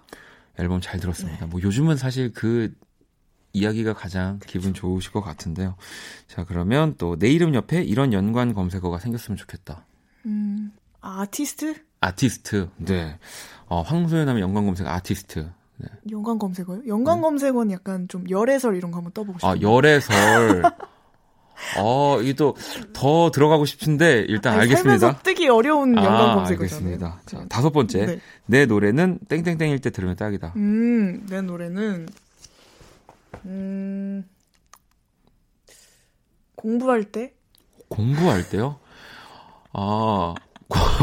앨범 0.57 0.79
잘 0.81 0.99
들었습니다. 0.99 1.39
네. 1.41 1.45
뭐 1.45 1.61
요즘은 1.61 1.97
사실 1.97 2.31
그 2.33 2.73
이야기가 3.53 3.93
가장 3.93 4.39
기분 4.45 4.73
좋으실 4.73 5.11
것 5.11 5.21
같은데요. 5.21 5.75
자, 6.27 6.45
그러면 6.45 6.95
또 6.97 7.15
내 7.17 7.29
이름 7.29 7.53
옆에 7.53 7.83
이런 7.83 8.11
연관 8.13 8.53
검색어가 8.53 8.99
생겼으면 8.99 9.37
좋겠다. 9.37 9.85
음, 10.25 10.71
아티스트? 11.05 11.75
아티스트. 12.01 12.69
네. 12.77 13.17
어, 13.67 13.81
황소연 13.81 14.27
하면 14.27 14.41
연관 14.41 14.65
검색 14.65 14.87
아티스트. 14.87 15.49
네. 15.77 15.87
연관 16.11 16.39
검색어요? 16.39 16.81
연관 16.87 17.21
검색어는 17.21 17.71
약간 17.71 18.07
좀 18.07 18.27
열애설 18.29 18.75
이런 18.75 18.91
거 18.91 18.97
한번 18.97 19.13
떠보고 19.13 19.37
싶어요. 19.39 19.51
아, 19.51 19.61
열애설. 19.61 20.63
어, 21.79 22.19
이게 22.21 22.33
또 22.33 22.53
더 22.93 23.29
들어가고 23.31 23.65
싶은데 23.65 24.25
일단 24.27 24.53
아니, 24.53 24.61
알겠습니다. 24.63 24.97
살면서 24.99 25.19
뜨기 25.23 25.47
어려운 25.47 25.95
연관 25.95 26.13
아, 26.29 26.35
검색어잖아요. 26.35 26.93
알겠습니다. 26.93 27.21
자, 27.25 27.45
다섯 27.49 27.69
번째. 27.71 28.05
네. 28.05 28.19
내 28.45 28.65
노래는 28.65 29.19
땡땡땡일 29.29 29.79
때 29.79 29.89
들으면 29.89 30.15
딱이다. 30.15 30.53
음, 30.55 31.25
내 31.29 31.41
노래는 31.41 32.07
음 33.45 34.23
공부할 36.55 37.03
때 37.05 37.33
공부할 37.89 38.49
때요? 38.49 38.79
아, 39.73 40.33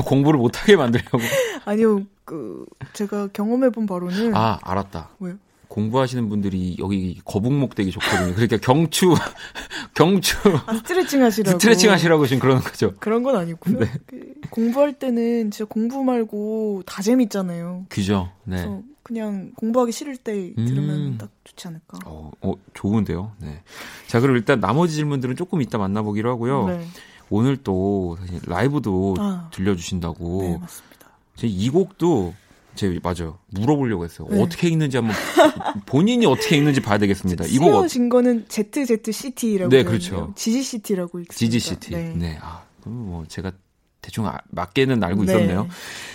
공부를 0.07 0.39
못하게 0.39 0.77
만들려고. 0.77 1.19
아니요 1.65 2.03
그 2.25 2.65
제가 2.93 3.29
경험해본 3.29 3.87
바로는 3.87 4.35
아, 4.35 4.59
알았다. 4.63 5.11
왜요? 5.21 5.37
공부하시는 5.69 6.29
분들이 6.29 6.77
여기 6.79 7.19
거북목 7.25 7.75
되기 7.75 7.91
좋거든요. 7.91 8.35
그러니까 8.35 8.59
경추, 8.59 9.15
경추, 9.95 10.37
아, 10.67 10.75
스트레칭 10.75 11.23
하시라고 11.23 11.59
스트레칭 11.59 11.91
하시라고 11.91 12.27
지금 12.27 12.41
그러는 12.41 12.63
거죠. 12.63 12.95
그런 13.01 13.23
건 13.23 13.37
아니고요. 13.37 13.79
네. 13.79 13.87
그 14.07 14.35
공부할 14.51 14.93
때는 14.93 15.51
진짜 15.51 15.65
공부 15.65 16.05
말고 16.05 16.83
다 16.85 17.01
재밌잖아요. 17.01 17.87
그죠? 17.89 18.31
네. 18.45 18.69
그냥 19.03 19.53
공부하기 19.57 19.93
싫을 19.93 20.17
때 20.19 20.53
들으면 20.55 20.91
음. 20.91 21.19
딱 21.19 21.31
좋지 21.45 21.69
않을까. 21.69 21.99
어, 22.05 22.31
어, 22.43 22.53
좋은데요. 22.75 23.33
네. 23.39 23.63
자, 24.07 24.21
그럼 24.21 24.37
일단 24.37 24.61
나머지 24.61 24.95
질문들은 24.95 25.37
조금 25.37 25.63
이따 25.63 25.79
만나보기로 25.79 26.31
하고요. 26.31 26.67
네. 26.69 26.87
오늘 27.33 27.57
또 27.57 28.17
사실 28.21 28.41
라이브도 28.47 29.17
아. 29.19 29.49
들려주신다고. 29.53 30.43
네, 30.43 30.59
맞습니다. 30.59 31.09
제 31.37 31.47
이 31.49 31.71
곡도 31.71 32.35
제 32.75 32.99
맞아요. 33.03 33.39
물어보려고 33.51 34.05
했어요. 34.05 34.29
네. 34.31 34.43
어떻게 34.43 34.69
읽는지 34.69 34.97
한번 34.99 35.15
본인이 35.87 36.25
어떻게 36.27 36.57
읽는지 36.57 36.81
봐야 36.81 36.99
되겠습니다. 36.99 37.45
이곡 37.47 37.69
어, 37.69 37.73
세워진 37.73 38.09
거는 38.09 38.47
ZZCT라고 38.49 39.71
네, 39.71 39.83
그렇죠. 39.83 40.33
지지CT라고 40.37 41.21
읽습니다. 41.21 41.35
지지시티. 41.39 41.91
네. 41.91 42.15
네. 42.17 42.39
아, 42.41 42.63
그럼 42.83 42.97
뭐 43.09 43.25
제가 43.29 43.53
대충 44.01 44.27
아- 44.27 44.39
맞게는 44.51 45.03
알고 45.03 45.25
네. 45.25 45.33
있었네요. 45.33 45.69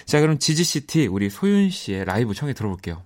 자, 0.05 0.19
그럼 0.19 0.39
지지시티 0.39 1.07
우리 1.07 1.29
소윤 1.29 1.69
씨의 1.69 2.05
라이브 2.05 2.33
청해 2.33 2.53
들어볼게요. 2.53 3.01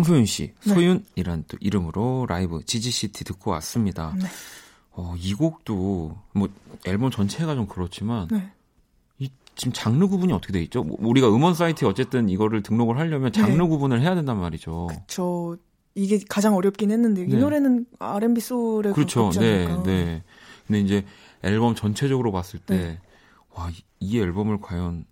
황소윤 0.00 0.26
씨, 0.26 0.52
네. 0.64 0.74
소윤이란 0.74 1.44
또 1.48 1.56
이름으로 1.60 2.26
라이브 2.28 2.64
지지시티 2.64 3.24
듣고 3.24 3.50
왔습니다. 3.52 4.14
네. 4.18 4.26
어, 4.92 5.14
이 5.18 5.34
곡도 5.34 6.16
뭐 6.32 6.48
앨범 6.86 7.10
전체가 7.10 7.54
좀 7.54 7.66
그렇지만 7.66 8.28
네. 8.28 8.50
이 9.18 9.30
지금 9.54 9.72
장르 9.72 10.08
구분이 10.08 10.32
어떻게 10.32 10.52
돼 10.52 10.62
있죠? 10.62 10.82
뭐 10.82 10.96
우리가 11.00 11.28
음원 11.28 11.54
사이트에 11.54 11.88
어쨌든 11.88 12.28
이거를 12.28 12.62
등록을 12.62 12.98
하려면 12.98 13.32
장르 13.32 13.62
네. 13.62 13.68
구분을 13.68 14.00
해야 14.00 14.14
된단 14.14 14.38
말이죠. 14.38 14.88
저 15.06 15.56
이게 15.94 16.18
가장 16.28 16.54
어렵긴 16.56 16.90
했는데 16.90 17.22
이 17.22 17.28
네. 17.28 17.36
노래는 17.38 17.86
R&B 17.98 18.40
소울에 18.40 18.92
그렇죠. 18.92 19.30
네. 19.30 19.66
네. 19.84 20.22
근데 20.66 20.80
이제 20.80 21.04
앨범 21.42 21.74
전체적으로 21.74 22.32
봤을 22.32 22.60
때, 22.60 22.76
네. 22.76 22.98
와, 23.54 23.70
이, 23.70 23.74
이 23.98 24.20
앨범을 24.20 24.60
과연 24.60 25.04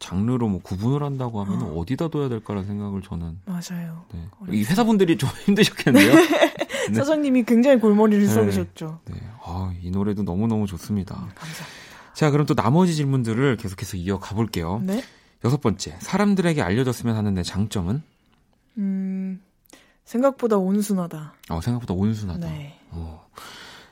장르로 0.00 0.48
뭐 0.48 0.60
구분을 0.62 1.02
한다고 1.04 1.40
하면 1.44 1.62
어. 1.62 1.78
어. 1.78 1.84
디다 1.86 2.08
둬야 2.08 2.28
될까라는 2.28 2.66
생각을 2.66 3.02
저는. 3.02 3.38
맞아요. 3.44 4.04
네. 4.12 4.28
이 4.50 4.64
회사분들이 4.64 5.16
좀 5.16 5.28
힘드셨겠네요. 5.46 6.12
네. 6.88 6.94
사장님이 6.94 7.44
굉장히 7.44 7.78
골머리를 7.78 8.26
네. 8.26 8.32
썩이셨죠. 8.32 9.00
네. 9.04 9.14
아, 9.44 9.72
이 9.80 9.90
노래도 9.90 10.22
너무너무 10.24 10.66
좋습니다. 10.66 11.14
감사합니다. 11.14 11.64
자, 12.14 12.30
그럼 12.30 12.46
또 12.46 12.54
나머지 12.54 12.94
질문들을 12.96 13.56
계속해서 13.58 13.96
이어가 13.98 14.34
볼게요. 14.34 14.80
네. 14.82 15.02
여섯 15.44 15.60
번째, 15.60 15.96
사람들에게 16.00 16.60
알려졌으면 16.60 17.14
하는 17.16 17.34
내 17.34 17.42
장점은? 17.42 18.02
음, 18.78 19.40
생각보다 20.04 20.56
온순하다. 20.56 21.34
어, 21.50 21.60
생각보다 21.60 21.94
온순하다. 21.94 22.46
네. 22.46 22.78
어. 22.90 23.26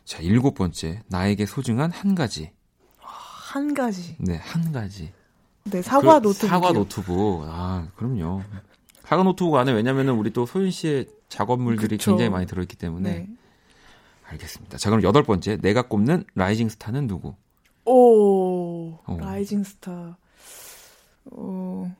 자, 0.05 0.19
일곱 0.21 0.55
번째, 0.55 1.03
나에게 1.09 1.47
소중한 1.47 1.91
한 1.91 2.15
가지. 2.15 2.51
한 2.99 3.73
가지. 3.75 4.17
네, 4.19 4.37
한 4.37 4.73
가지. 4.73 5.13
네, 5.71 5.83
사과 5.83 6.21
그 6.21 6.29
노트북. 6.29 6.49
사과 6.49 6.73
노트북. 6.73 7.45
아, 7.47 7.89
그럼요. 7.97 8.43
사과 9.05 9.23
노트북 9.23 9.57
안에 9.57 9.73
왜냐면은 9.73 10.15
우리 10.15 10.31
또 10.31 10.47
소윤 10.47 10.71
씨의 10.71 11.07
작업물들이 11.29 11.97
그쵸. 11.97 12.13
굉장히 12.13 12.31
많이 12.31 12.47
들어있기 12.47 12.77
때문에. 12.77 13.11
네. 13.11 13.29
알겠습니다. 14.25 14.77
자, 14.77 14.91
그럼 14.91 15.03
여덟 15.03 15.23
번째, 15.23 15.57
내가 15.57 15.83
꼽는 15.83 16.25
rising 16.35 16.69
스타는 16.69 17.07
누구? 17.07 17.35
오, 17.85 18.93
어. 19.05 19.17
rising 19.19 19.65
스타. 19.65 20.19
어, 21.31 21.97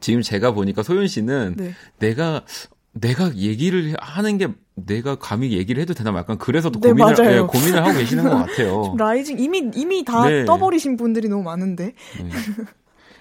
지금 0.00 0.22
제가 0.22 0.52
보니까 0.52 0.82
소윤 0.82 1.08
씨는 1.08 1.54
네. 1.56 1.74
내가 1.98 2.44
내가 2.92 3.34
얘기를 3.36 3.96
하는 4.00 4.38
게 4.38 4.48
내가 4.86 5.16
감히 5.16 5.52
얘기를 5.52 5.80
해도 5.80 5.94
되나 5.94 6.12
약간 6.16 6.38
그래서 6.38 6.70
또 6.70 6.80
네, 6.80 6.90
고민을. 6.90 7.36
예, 7.36 7.40
고민을 7.40 7.84
하고 7.84 7.98
계시는 7.98 8.24
것 8.24 8.30
같아요. 8.30 8.94
라이징 8.98 9.38
이미 9.38 9.70
이미 9.74 10.04
다 10.04 10.28
네. 10.28 10.44
떠버리신 10.44 10.96
분들이 10.96 11.28
너무 11.28 11.42
많은데. 11.42 11.94
네. 12.18 12.30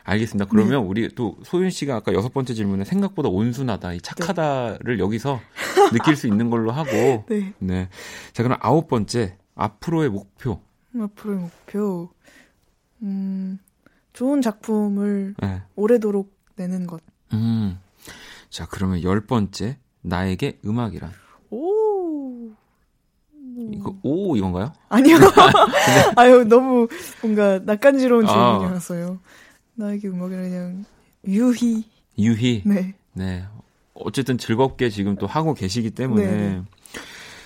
알겠습니다. 0.04 0.50
그러면 0.50 0.86
우리 0.86 1.10
또 1.10 1.38
소윤 1.44 1.70
씨가 1.70 1.96
아까 1.98 2.14
여섯 2.14 2.34
번째 2.34 2.54
질문에 2.54 2.86
생각보다 2.86 3.28
온순하다, 3.28 3.94
이 3.94 4.02
착하다를 4.02 5.00
여기서 5.00 5.42
느낄 5.92 6.16
수 6.16 6.28
있는 6.28 6.50
걸로 6.50 6.72
하고, 6.72 7.26
네. 7.28 7.54
네. 7.60 7.90
자, 8.32 8.42
그럼 8.44 8.58
아홉 8.62 8.88
번째 8.88 9.38
앞으로의 9.56 10.10
목표. 10.10 10.62
앞으로의 10.98 11.40
목표. 11.40 12.10
음, 13.04 13.60
좋은 14.14 14.42
작품을 14.42 15.36
네. 15.40 15.62
오래도록 15.76 16.34
내는 16.56 16.88
것. 16.88 17.02
음. 17.34 17.78
자, 18.50 18.66
그러면 18.70 19.04
열 19.04 19.26
번째 19.26 19.78
나에게 20.02 20.60
음악이란. 20.66 21.12
오. 23.68 23.74
이거 23.74 23.96
오 24.04 24.36
이건가요? 24.38 24.72
아니요. 24.90 25.18
아유, 26.16 26.44
너무 26.46 26.88
뭔가 27.22 27.60
낯간지러운 27.60 28.26
아. 28.28 28.58
질문이었어요. 28.60 29.20
나에게 29.76 30.08
음악을 30.08 30.42
그냥 30.50 30.86
유희. 31.28 31.86
유희. 32.18 32.64
네. 32.66 32.96
네. 33.14 33.46
어쨌든 33.94 34.38
즐겁게 34.38 34.90
지금 34.90 35.16
또 35.16 35.28
하고 35.28 35.54
계시기 35.54 35.92
때문에. 35.92 36.26
네. 36.26 36.62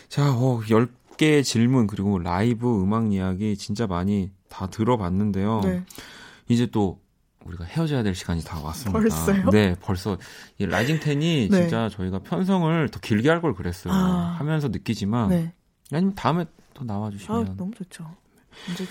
자, 0.10 0.34
어, 0.34 0.60
10개의 0.62 1.44
질문, 1.44 1.88
그리고 1.88 2.20
라이브 2.20 2.82
음악 2.82 3.14
이야기 3.14 3.56
진짜 3.58 3.88
많이 3.88 4.32
다 4.50 4.68
들어봤는데요. 4.68 5.62
네. 5.64 5.84
이제 6.50 6.66
또 6.68 7.00
우리가 7.46 7.64
헤어져야 7.64 8.04
될 8.04 8.14
시간이 8.14 8.44
다 8.44 8.60
왔습니다. 8.62 9.00
벌써요? 9.00 9.50
네, 9.52 9.76
벌써. 9.82 10.18
이 10.58 10.66
rising 10.66 11.00
ten이 11.00 11.48
네. 11.50 11.62
진짜 11.62 11.90
저희가 11.90 12.20
편성을 12.20 12.90
더 12.90 13.00
길게 13.00 13.30
할 13.30 13.42
걸 13.42 13.54
그랬어요. 13.56 13.94
아. 13.94 14.36
하면서 14.38 14.68
느끼지만. 14.68 15.30
네. 15.30 15.54
아니면 15.98 16.16
다음에 16.16 16.46
또 16.74 16.82
아, 16.82 16.86
나와주시면. 16.86 17.58
너무 17.58 17.74
좋죠. 17.74 18.10
언제 18.70 18.86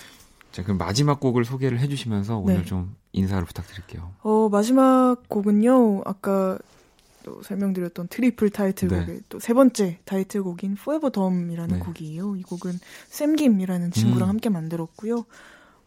자, 0.51 0.63
그럼 0.63 0.77
마지막 0.77 1.19
곡을 1.19 1.45
소개를 1.45 1.79
해주시면서 1.79 2.37
오늘 2.37 2.57
네. 2.57 2.65
좀 2.65 2.95
인사를 3.13 3.43
부탁드릴게요. 3.45 4.11
어, 4.21 4.49
마지막 4.49 5.17
곡은요, 5.29 6.01
아까 6.05 6.59
또 7.23 7.41
설명드렸던 7.43 8.07
트리플 8.07 8.49
타이틀곡의 8.49 9.05
네. 9.05 9.19
또 9.29 9.43
세 9.43 9.53
번째 9.53 9.99
타이틀곡인 10.05 10.73
Forever 10.73 11.11
Dumb이라는 11.11 11.77
네. 11.77 11.85
곡이에요. 11.85 12.35
이 12.35 12.41
곡은 12.41 12.73
샘김이라는 13.07 13.91
친구랑 13.91 14.27
음. 14.27 14.29
함께 14.29 14.49
만들었고요. 14.49 15.25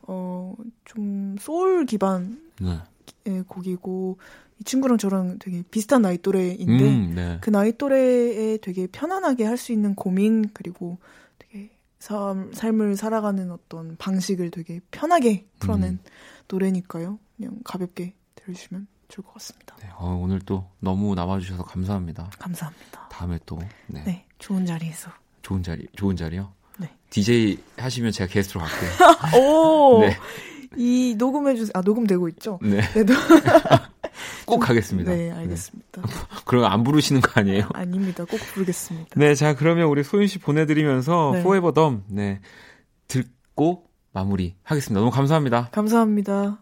어, 0.02 0.54
좀 0.84 1.36
소울 1.38 1.84
기반의 1.84 2.38
네. 2.60 3.42
곡이고, 3.46 4.18
이 4.60 4.64
친구랑 4.64 4.98
저랑 4.98 5.38
되게 5.40 5.62
비슷한 5.70 6.02
나이 6.02 6.18
또래인데, 6.18 6.88
음, 6.88 7.12
네. 7.14 7.38
그 7.40 7.50
나이 7.50 7.72
또래에 7.76 8.58
되게 8.58 8.86
편안하게 8.86 9.44
할 9.44 9.56
수 9.56 9.72
있는 9.72 9.94
고민, 9.94 10.48
그리고 10.52 10.98
되게 11.38 11.70
삶, 11.98 12.52
삶을 12.52 12.96
살아가는 12.96 13.50
어떤 13.50 13.96
방식을 13.96 14.50
되게 14.50 14.80
편하게 14.90 15.46
풀어낸 15.58 15.92
음. 15.94 15.98
노래니까요. 16.48 17.18
그냥 17.36 17.58
가볍게 17.64 18.14
들으시면 18.36 18.86
좋을 19.08 19.24
것 19.24 19.34
같습니다. 19.34 19.76
네, 19.80 19.88
어, 19.96 20.18
오늘 20.22 20.38
또 20.40 20.66
너무 20.80 21.14
나와주셔서 21.14 21.64
감사합니다. 21.64 22.30
감사합니다. 22.38 23.08
다음에 23.10 23.38
또 23.46 23.58
네, 23.88 24.02
네, 24.04 24.26
좋은 24.38 24.64
자리에서. 24.66 25.10
좋은 25.42 25.62
자리 25.62 25.86
좋은 25.96 26.16
자리요. 26.16 26.52
네. 26.78 26.88
DJ 27.10 27.58
하시면 27.76 28.12
제가 28.12 28.30
게스트로 28.32 28.60
갈게요. 28.60 28.90
오! 29.42 30.00
네. 30.06 30.16
이 30.76 31.14
녹음해 31.18 31.54
주세요. 31.54 31.70
아, 31.74 31.80
녹음되고 31.82 32.28
있죠? 32.30 32.58
네, 32.62 32.80
네, 32.92 33.04
노- 33.04 33.14
꼭 34.54 34.60
가겠습니다. 34.60 35.12
네, 35.12 35.30
알겠습니다. 35.32 36.02
그럼 36.46 36.64
안 36.64 36.84
부르시는 36.84 37.20
거 37.20 37.40
아니에요? 37.40 37.68
아 37.74 37.84
닙니다. 37.84 38.24
꼭 38.24 38.38
부르겠습니다. 38.52 39.10
네, 39.16 39.34
자 39.34 39.54
그러면 39.54 39.86
우리 39.86 40.02
소윤 40.02 40.26
씨 40.26 40.38
보내드리면서 40.38 41.32
네. 41.34 41.40
Forever 41.40 41.72
Dumb 41.74 42.02
네 42.08 42.40
듣고 43.08 43.84
마무리 44.12 44.54
하겠습니다. 44.62 45.00
너무 45.00 45.10
감사합니다. 45.10 45.70
감사합니다. 45.72 46.58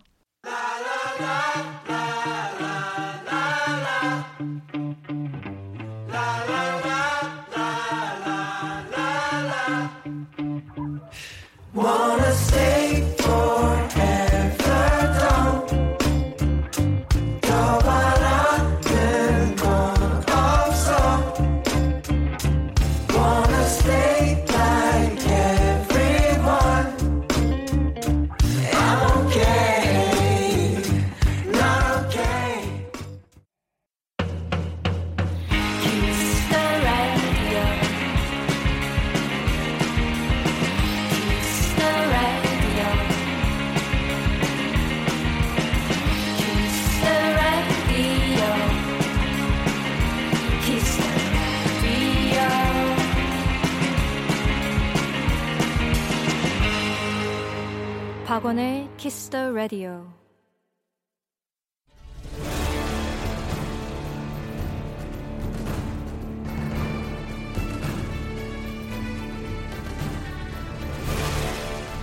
박원의 58.42 58.88
Kiss 58.96 59.30
the 59.30 59.46
Radio. 59.50 60.04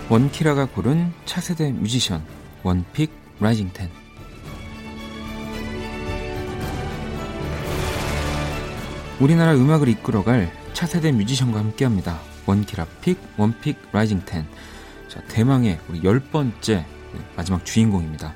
원키라가 0.09 0.67
고른 0.67 1.11
차세대 1.25 1.73
뮤지션 1.73 2.23
원픽 2.63 3.11
라이징 3.41 3.71
텐 3.73 3.89
우리나라 9.19 9.55
음악을 9.55 9.89
이끌어갈 9.89 10.49
차세대 10.71 11.11
뮤지션과 11.11 11.59
함께합니다. 11.59 12.17
one 12.45 12.62
키라 12.62 12.85
pick 13.01 13.19
one 13.37 13.54
pick 13.54 13.77
rising 13.91 14.21
ten 14.25 14.47
자, 15.09 15.21
대망의 15.27 15.79
우리 15.89 16.03
열 16.03 16.19
번째 16.19 16.85
네, 17.13 17.19
마지막 17.35 17.65
주인공입니다. 17.65 18.33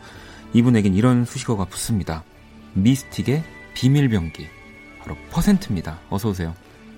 이분에겐 0.54 0.94
이런 0.96 1.26
수식어가 1.26 1.66
붙습니다. 1.66 2.24
미스틱의 2.74 3.44
비밀병기 3.76 4.48
바로 5.00 5.16
퍼센트입니다. 5.32 6.00
어서 6.10 6.30
오세요. 6.30 6.56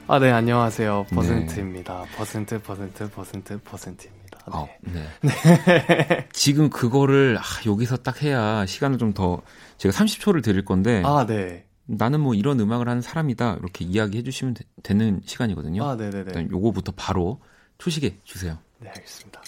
아, 0.08 0.20
네, 0.20 0.32
안녕하세요. 0.32 1.08
퍼센트입니다. 1.10 2.04
퍼센트, 2.16 2.62
퍼센트, 2.62 3.10
퍼센트, 3.10 3.60
퍼센트입니다. 3.62 4.38
네. 4.48 4.52
아, 4.52 4.66
네. 4.82 6.28
지금 6.32 6.70
그거를 6.70 7.38
아, 7.38 7.42
여기서 7.66 7.98
딱 7.98 8.22
해야 8.22 8.66
시간을 8.66 8.98
좀 8.98 9.14
더 9.14 9.42
제가 9.78 9.94
30초를 9.94 10.44
드릴 10.44 10.64
건데 10.66 11.02
아, 11.06 11.26
네. 11.26 11.66
나는 11.86 12.20
뭐 12.20 12.34
이런 12.34 12.60
음악을 12.60 12.88
하는 12.88 13.02
사람이다 13.02 13.58
이렇게 13.60 13.86
이야기해 13.86 14.24
주시면 14.24 14.56
되는 14.84 15.22
시간이거든요. 15.26 15.84
아, 15.84 15.96
네 15.98 16.10
네네. 16.10 16.26
일단 16.28 16.52
요거부터 16.52 16.94
바로 16.96 17.42
소개해 17.78 18.20
주세요. 18.24 18.58
네, 18.80 18.90
알겠습니다. 18.90 19.42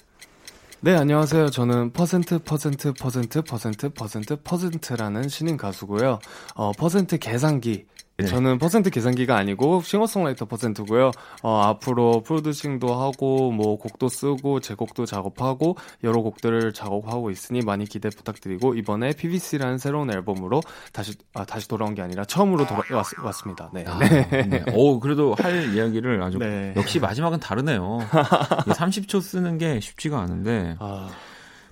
네, 0.79 0.95
안녕하세요. 0.95 1.49
저는 1.49 1.91
퍼센트, 1.91 2.37
퍼센트, 2.37 2.93
퍼센트, 2.93 3.41
퍼센트, 3.41 3.89
퍼센트, 3.89 4.35
퍼센트라는 4.43 5.27
신인 5.27 5.57
가수고요. 5.57 6.19
어, 6.53 6.71
퍼센트 6.71 7.17
계산기. 7.17 7.87
네. 8.19 8.25
저는 8.25 8.57
퍼센트 8.57 8.89
계산기가 8.89 9.37
아니고 9.37 9.81
싱어송라이터 9.81 10.45
퍼센트고요. 10.45 11.11
어, 11.43 11.61
앞으로 11.61 12.23
프로듀싱도 12.23 12.95
하고 12.95 13.51
뭐 13.51 13.77
곡도 13.77 14.09
쓰고 14.09 14.59
제 14.59 14.72
곡도 14.72 15.05
작업하고 15.05 15.77
여러 16.03 16.21
곡들을 16.21 16.73
작업하고 16.73 17.29
있으니 17.29 17.61
많이 17.61 17.85
기대 17.85 18.09
부탁드리고 18.09 18.73
이번에 18.73 19.13
PVC라는 19.13 19.77
새로운 19.77 20.11
앨범으로 20.11 20.61
다시 20.93 21.13
아, 21.35 21.45
다시 21.45 21.67
돌아온 21.67 21.93
게 21.93 22.01
아니라 22.01 22.25
처음으로 22.25 22.65
돌아왔습니다. 22.65 23.69
네. 23.71 23.85
아, 23.87 23.99
네. 23.99 24.63
오, 24.73 24.99
그래도 24.99 25.35
할 25.37 25.75
이야기를 25.75 26.23
아주 26.23 26.39
네. 26.39 26.73
역시 26.75 26.99
마지막은 26.99 27.39
다르네요. 27.39 27.99
30초 28.09 29.21
쓰는 29.21 29.59
게 29.59 29.79
쉽지가 29.79 30.19
않은데 30.19 30.75
아, 30.79 31.09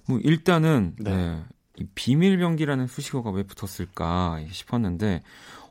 뭐 0.07 0.19
일단은 0.21 0.93
네. 0.99 1.15
네. 1.15 1.43
이 1.77 1.85
비밀병기라는 1.95 2.87
수식어가 2.87 3.31
왜 3.31 3.43
붙었을까 3.43 4.39
싶었는데 4.49 5.23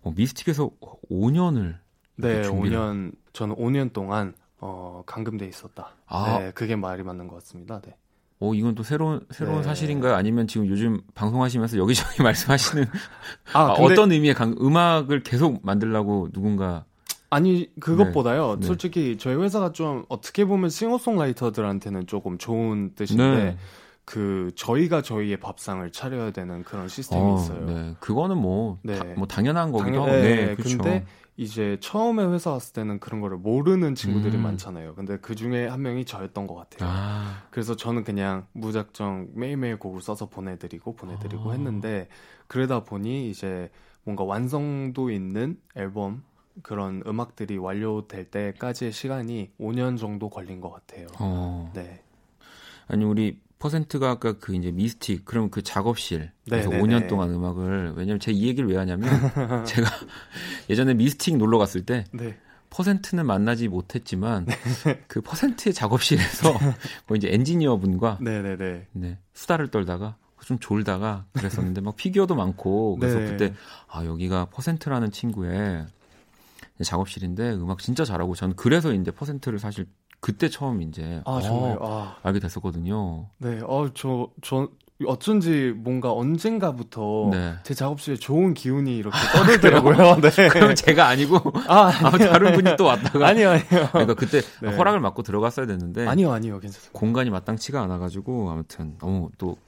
어, 0.04 0.12
미스틱에서 0.14 0.70
5년을 1.10 1.76
네, 2.16 2.42
준비를- 2.42 2.50
5년 2.70 3.12
저는 3.32 3.56
5년 3.56 3.92
동안 3.92 4.34
어, 4.60 5.02
감금돼 5.06 5.46
있었다. 5.46 5.90
아. 6.06 6.38
네, 6.38 6.52
그게 6.54 6.76
말이 6.76 7.02
맞는 7.02 7.26
것 7.28 7.36
같습니다. 7.36 7.80
네. 7.80 7.96
어, 8.40 8.54
이건 8.54 8.74
또 8.74 8.82
새로운 8.82 9.20
새로운 9.30 9.58
네. 9.58 9.62
사실인가요? 9.64 10.14
아니면 10.14 10.46
지금 10.46 10.66
요즘 10.68 11.00
방송하시면서 11.14 11.78
여기저기 11.78 12.22
말씀하시는 12.22 12.84
아, 13.52 13.58
아, 13.72 13.74
근데 13.74 13.92
어떤 13.92 14.12
의미의 14.12 14.34
강, 14.34 14.54
음악을 14.60 15.22
계속 15.22 15.64
만들라고 15.64 16.30
누군가 16.32 16.84
아니 17.30 17.68
그것보다요. 17.80 18.58
네. 18.60 18.66
솔직히 18.66 19.16
저희 19.18 19.34
회사가 19.36 19.72
좀 19.72 20.04
어떻게 20.08 20.44
보면 20.44 20.70
싱어송라이터들한테는 20.70 22.06
조금 22.06 22.38
좋은 22.38 22.92
뜻인데 22.94 23.22
네. 23.44 23.56
그 24.04 24.50
저희가 24.54 25.02
저희의 25.02 25.38
밥상을 25.38 25.90
차려야 25.92 26.30
되는 26.30 26.62
그런 26.62 26.88
시스템이 26.88 27.22
어, 27.22 27.36
있어요. 27.36 27.64
네. 27.64 27.94
그거는 28.00 28.36
뭐, 28.36 28.78
네. 28.82 28.98
다- 28.98 29.04
뭐 29.16 29.26
당연한 29.26 29.72
거기도 29.72 30.02
하고. 30.02 30.06
당연- 30.10 30.22
네, 30.22 30.46
네, 30.46 30.54
그렇죠. 30.54 30.76
근데 30.78 31.06
이제 31.36 31.78
처음에 31.80 32.24
회사 32.26 32.50
왔을 32.52 32.74
때는 32.74 33.00
그런 33.00 33.20
거를 33.20 33.38
모르는 33.38 33.94
친구들이 33.94 34.36
음. 34.36 34.42
많잖아요. 34.42 34.94
근데 34.94 35.16
그 35.18 35.34
중에 35.34 35.66
한 35.66 35.82
명이 35.82 36.04
저였던 36.04 36.46
것 36.46 36.54
같아요. 36.54 36.88
아, 36.88 37.42
그래서 37.50 37.74
저는 37.76 38.04
그냥 38.04 38.46
무작정 38.52 39.28
매일매일 39.34 39.78
곡을 39.78 40.00
써서 40.02 40.26
보내드리고 40.28 40.94
보내드리고 40.94 41.50
아. 41.50 41.52
했는데 41.54 42.08
그러다 42.46 42.84
보니 42.84 43.30
이제 43.30 43.70
뭔가 44.04 44.22
완성도 44.22 45.10
있는 45.10 45.58
앨범 45.74 46.22
그런 46.62 47.02
음악들이 47.06 47.56
완료될 47.56 48.26
때까지의 48.30 48.92
시간이 48.92 49.50
5년 49.58 49.98
정도 49.98 50.28
걸린 50.28 50.60
것 50.60 50.70
같아요. 50.70 51.06
어. 51.18 51.72
네. 51.74 52.00
아니 52.86 53.04
우리 53.04 53.40
퍼센트가 53.64 54.10
아까 54.10 54.34
그 54.34 54.54
이제 54.54 54.70
미스틱 54.70 55.24
그럼 55.24 55.48
그 55.48 55.62
작업실 55.62 56.30
그래서 56.46 56.68
네, 56.68 56.76
네, 56.76 56.82
5년 56.82 57.00
네. 57.00 57.06
동안 57.06 57.30
음악을 57.30 57.94
왜냐면 57.96 58.20
제가 58.20 58.36
이 58.36 58.46
얘기를 58.46 58.68
왜 58.68 58.76
하냐면 58.76 59.08
제가 59.64 59.88
예전에 60.68 60.92
미스틱 60.92 61.38
놀러 61.38 61.56
갔을 61.56 61.86
때 61.86 62.04
네. 62.12 62.36
퍼센트는 62.68 63.24
만나지 63.24 63.68
못했지만 63.68 64.44
그 65.08 65.22
퍼센트의 65.22 65.72
작업실에서 65.72 66.52
뭐 67.08 67.16
이제 67.16 67.30
엔지니어 67.32 67.78
분과 67.78 68.18
네네네. 68.20 68.88
네, 68.92 69.18
수다를 69.32 69.68
떨다가 69.68 70.18
좀 70.44 70.58
졸다가 70.58 71.24
그랬었는데 71.32 71.80
막 71.80 71.96
피규어도 71.96 72.34
많고 72.34 72.96
그래서 72.96 73.18
네. 73.18 73.30
그때 73.30 73.54
아 73.88 74.04
여기가 74.04 74.50
퍼센트라는 74.50 75.10
친구의 75.10 75.86
작업실인데 76.82 77.54
음악 77.54 77.78
진짜 77.78 78.04
잘하고 78.04 78.34
저는 78.34 78.56
그래서 78.56 78.92
이제 78.92 79.10
퍼센트를 79.10 79.58
사실 79.58 79.86
그때 80.24 80.48
처음 80.48 80.80
이제 80.80 81.20
아? 81.26 81.38
어, 81.42 81.78
아, 81.82 82.16
알게 82.22 82.40
됐었거든요. 82.40 83.26
네. 83.36 83.60
어, 83.62 83.90
저, 83.92 84.30
저, 84.40 84.70
어쩐지 85.06 85.74
뭔가 85.76 86.14
언젠가부터 86.14 87.28
네. 87.30 87.54
제 87.62 87.74
작업실에 87.74 88.16
좋은 88.16 88.54
기운이 88.54 88.96
이렇게 88.96 89.18
떠들더라고요. 89.34 90.20
네. 90.22 90.48
그럼 90.48 90.74
제가 90.74 91.08
아니고 91.08 91.36
아, 91.68 91.88
아, 92.02 92.10
다른 92.16 92.54
분이 92.54 92.76
또 92.78 92.84
왔다가 92.84 93.26
아니요, 93.28 93.50
아니요. 93.50 93.88
그러니까 93.92 94.14
그때 94.14 94.40
네. 94.62 94.74
허락을 94.74 95.02
받고 95.02 95.22
들어갔어야 95.24 95.66
됐는데 95.66 96.06
아니요, 96.06 96.32
아니요. 96.32 96.58
괜찮습니다. 96.58 96.98
공간이 96.98 97.28
마땅치가 97.28 97.82
않아가지고 97.82 98.50
아무튼 98.50 98.96
너무 98.98 99.28
또 99.36 99.58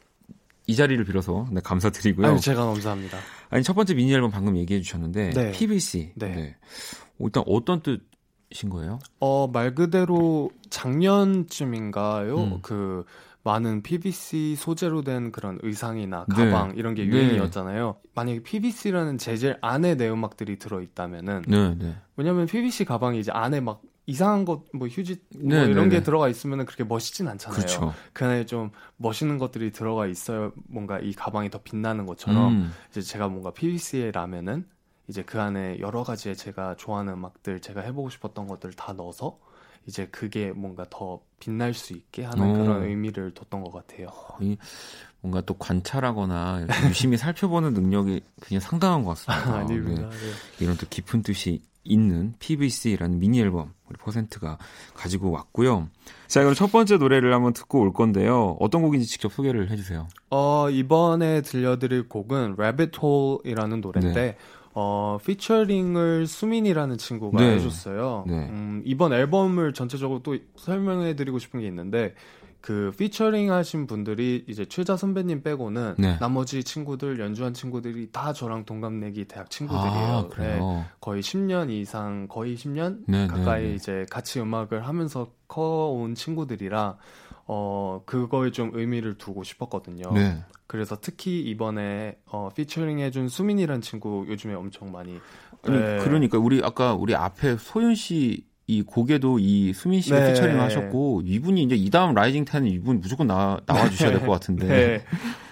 이 0.66 0.74
자리를 0.74 1.04
빌어서 1.04 1.46
네, 1.52 1.60
감사드리고요. 1.60 2.26
아니, 2.26 2.40
제가 2.40 2.64
감사합니다. 2.66 3.18
아니 3.50 3.62
첫 3.62 3.74
번째 3.74 3.94
미니 3.94 4.12
앨범 4.12 4.30
방금 4.30 4.56
얘기해 4.56 4.80
주셨는데 4.80 5.30
네. 5.30 5.52
PVC. 5.52 6.12
네. 6.16 6.56
일단 7.20 7.44
어떤 7.46 7.82
뜻 7.82 8.00
인 8.50 8.70
거예요? 8.70 8.98
어, 9.20 9.48
말 9.52 9.74
그대로 9.74 10.50
작년쯤인가요? 10.70 12.36
음. 12.36 12.58
그 12.62 13.04
많은 13.42 13.82
PVC 13.82 14.56
소재로 14.56 15.02
된 15.02 15.30
그런 15.30 15.58
의상이나 15.62 16.26
네. 16.28 16.50
가방 16.50 16.74
이런 16.76 16.94
게 16.94 17.04
네. 17.04 17.08
유행이었잖아요. 17.08 17.96
만약에 18.14 18.42
PVC라는 18.42 19.18
재질 19.18 19.56
안에 19.60 19.96
내 19.96 20.08
음악들이 20.08 20.58
들어 20.58 20.80
있다면은 20.80 21.42
네, 21.46 21.74
네. 21.76 21.94
왜냐면 22.16 22.46
PVC 22.46 22.84
가방이 22.84 23.20
이제 23.20 23.30
안에 23.32 23.60
막 23.60 23.82
이상한 24.06 24.44
것 24.44 24.64
뭐 24.72 24.86
휴지 24.88 25.20
뭐 25.36 25.54
네, 25.54 25.64
이런 25.66 25.84
네, 25.84 25.90
게 25.90 25.98
네. 25.98 26.02
들어가 26.02 26.28
있으면은 26.28 26.64
그렇게 26.64 26.82
멋있진 26.84 27.26
않잖아요. 27.28 27.56
그렇죠. 27.56 27.94
그 28.12 28.24
안에 28.24 28.46
좀 28.46 28.70
멋있는 28.96 29.38
것들이 29.38 29.70
들어가 29.72 30.06
있어야 30.06 30.50
뭔가 30.68 30.98
이 31.00 31.12
가방이 31.12 31.50
더 31.50 31.58
빛나는 31.62 32.06
것처럼 32.06 32.52
음. 32.52 32.72
이제 32.90 33.00
제가 33.00 33.28
뭔가 33.28 33.52
PVC에 33.52 34.10
라면은 34.12 34.66
이제 35.08 35.22
그 35.22 35.40
안에 35.40 35.78
여러 35.80 36.02
가지의 36.02 36.36
제가 36.36 36.76
좋아하는 36.76 37.14
음악들, 37.14 37.60
제가 37.60 37.80
해보고 37.82 38.10
싶었던 38.10 38.46
것들 38.46 38.72
다 38.72 38.92
넣어서 38.92 39.38
이제 39.86 40.06
그게 40.06 40.52
뭔가 40.52 40.84
더 40.90 41.20
빛날 41.38 41.74
수 41.74 41.92
있게 41.92 42.24
하는 42.24 42.50
오. 42.50 42.64
그런 42.64 42.82
의미를 42.84 43.32
뒀던 43.32 43.62
것 43.62 43.72
같아요. 43.72 44.08
이 44.40 44.56
뭔가 45.20 45.40
또 45.42 45.54
관찰하거나 45.54 46.66
유심히 46.88 47.16
살펴보는 47.18 47.72
능력이 47.72 48.20
굉장히 48.42 48.60
상당한 48.60 49.04
것 49.04 49.10
같습니다. 49.10 49.54
아닙니다. 49.58 50.02
네. 50.02 50.08
네. 50.08 50.32
이런 50.60 50.76
또 50.76 50.86
깊은 50.88 51.22
뜻이 51.22 51.62
있는 51.84 52.34
PVC라는 52.40 53.20
미니 53.20 53.40
앨범 53.40 53.72
우리 53.88 53.96
퍼센트가 53.96 54.58
가지고 54.94 55.30
왔고요. 55.30 55.88
자, 56.26 56.40
그럼 56.40 56.54
첫 56.54 56.72
번째 56.72 56.96
노래를 56.96 57.32
한번 57.32 57.52
듣고 57.52 57.80
올 57.80 57.92
건데요. 57.92 58.56
어떤 58.58 58.82
곡인지 58.82 59.06
직접 59.06 59.32
소개를 59.32 59.70
해주세요. 59.70 60.08
어, 60.30 60.68
이번에 60.68 61.42
들려드릴 61.42 62.08
곡은 62.08 62.54
Rabbit 62.58 62.98
Hole이라는 63.00 63.80
노래인데 63.80 64.20
네. 64.20 64.36
어, 64.78 65.16
피처링을 65.24 66.26
수민이라는 66.26 66.98
친구가 66.98 67.40
네. 67.40 67.54
해줬어요. 67.54 68.24
네. 68.26 68.34
음, 68.50 68.82
이번 68.84 69.14
앨범을 69.14 69.72
전체적으로 69.72 70.22
또 70.22 70.36
설명해드리고 70.56 71.38
싶은 71.38 71.60
게 71.60 71.66
있는데 71.66 72.14
그 72.60 72.92
피처링 72.98 73.50
하신 73.50 73.86
분들이 73.86 74.44
이제 74.46 74.66
최자 74.66 74.98
선배님 74.98 75.42
빼고는 75.42 75.94
네. 75.96 76.18
나머지 76.18 76.62
친구들 76.62 77.18
연주한 77.18 77.54
친구들이 77.54 78.10
다 78.12 78.34
저랑 78.34 78.66
동갑내기 78.66 79.24
대학 79.24 79.48
친구들이에요. 79.48 79.88
아, 79.88 80.28
네. 80.36 80.84
거의 81.00 81.22
10년 81.22 81.70
이상, 81.70 82.28
거의 82.28 82.54
10년 82.54 82.98
네, 83.08 83.26
가까이 83.28 83.62
네, 83.62 83.68
네. 83.70 83.74
이제 83.76 84.06
같이 84.10 84.40
음악을 84.40 84.86
하면서 84.86 85.30
커온 85.48 86.14
친구들이라 86.14 86.98
어 87.46 88.02
그거에 88.06 88.50
좀 88.50 88.70
의미를 88.74 89.16
두고 89.18 89.42
싶었거든요. 89.44 90.12
네. 90.12 90.38
그래서 90.66 90.96
특히 91.00 91.40
이번에 91.42 92.18
어 92.26 92.48
피처링 92.54 92.98
해준 92.98 93.28
수민이란 93.28 93.80
친구 93.80 94.26
요즘에 94.28 94.54
엄청 94.54 94.90
많이 94.90 95.20
아니, 95.62 95.78
네. 95.78 95.98
그러니까 96.02 96.38
우리 96.38 96.60
아까 96.64 96.94
우리 96.94 97.14
앞에 97.14 97.56
소윤 97.56 97.94
씨 97.94 98.44
이 98.68 98.82
곡에도 98.82 99.38
이 99.38 99.72
수민 99.72 100.00
씨가 100.00 100.18
네. 100.18 100.32
피처링 100.32 100.60
하셨고 100.60 101.22
이분이 101.24 101.62
이제 101.62 101.76
이 101.76 101.88
다음 101.88 102.14
rising 102.14 102.44
ten은 102.44 102.66
이분 102.66 103.00
무조건 103.00 103.28
나 103.28 103.60
나와 103.64 103.88
주셔야 103.88 104.10
될 104.10 104.20
것 104.26 104.32
같은데. 104.32 104.66
네. 104.66 105.04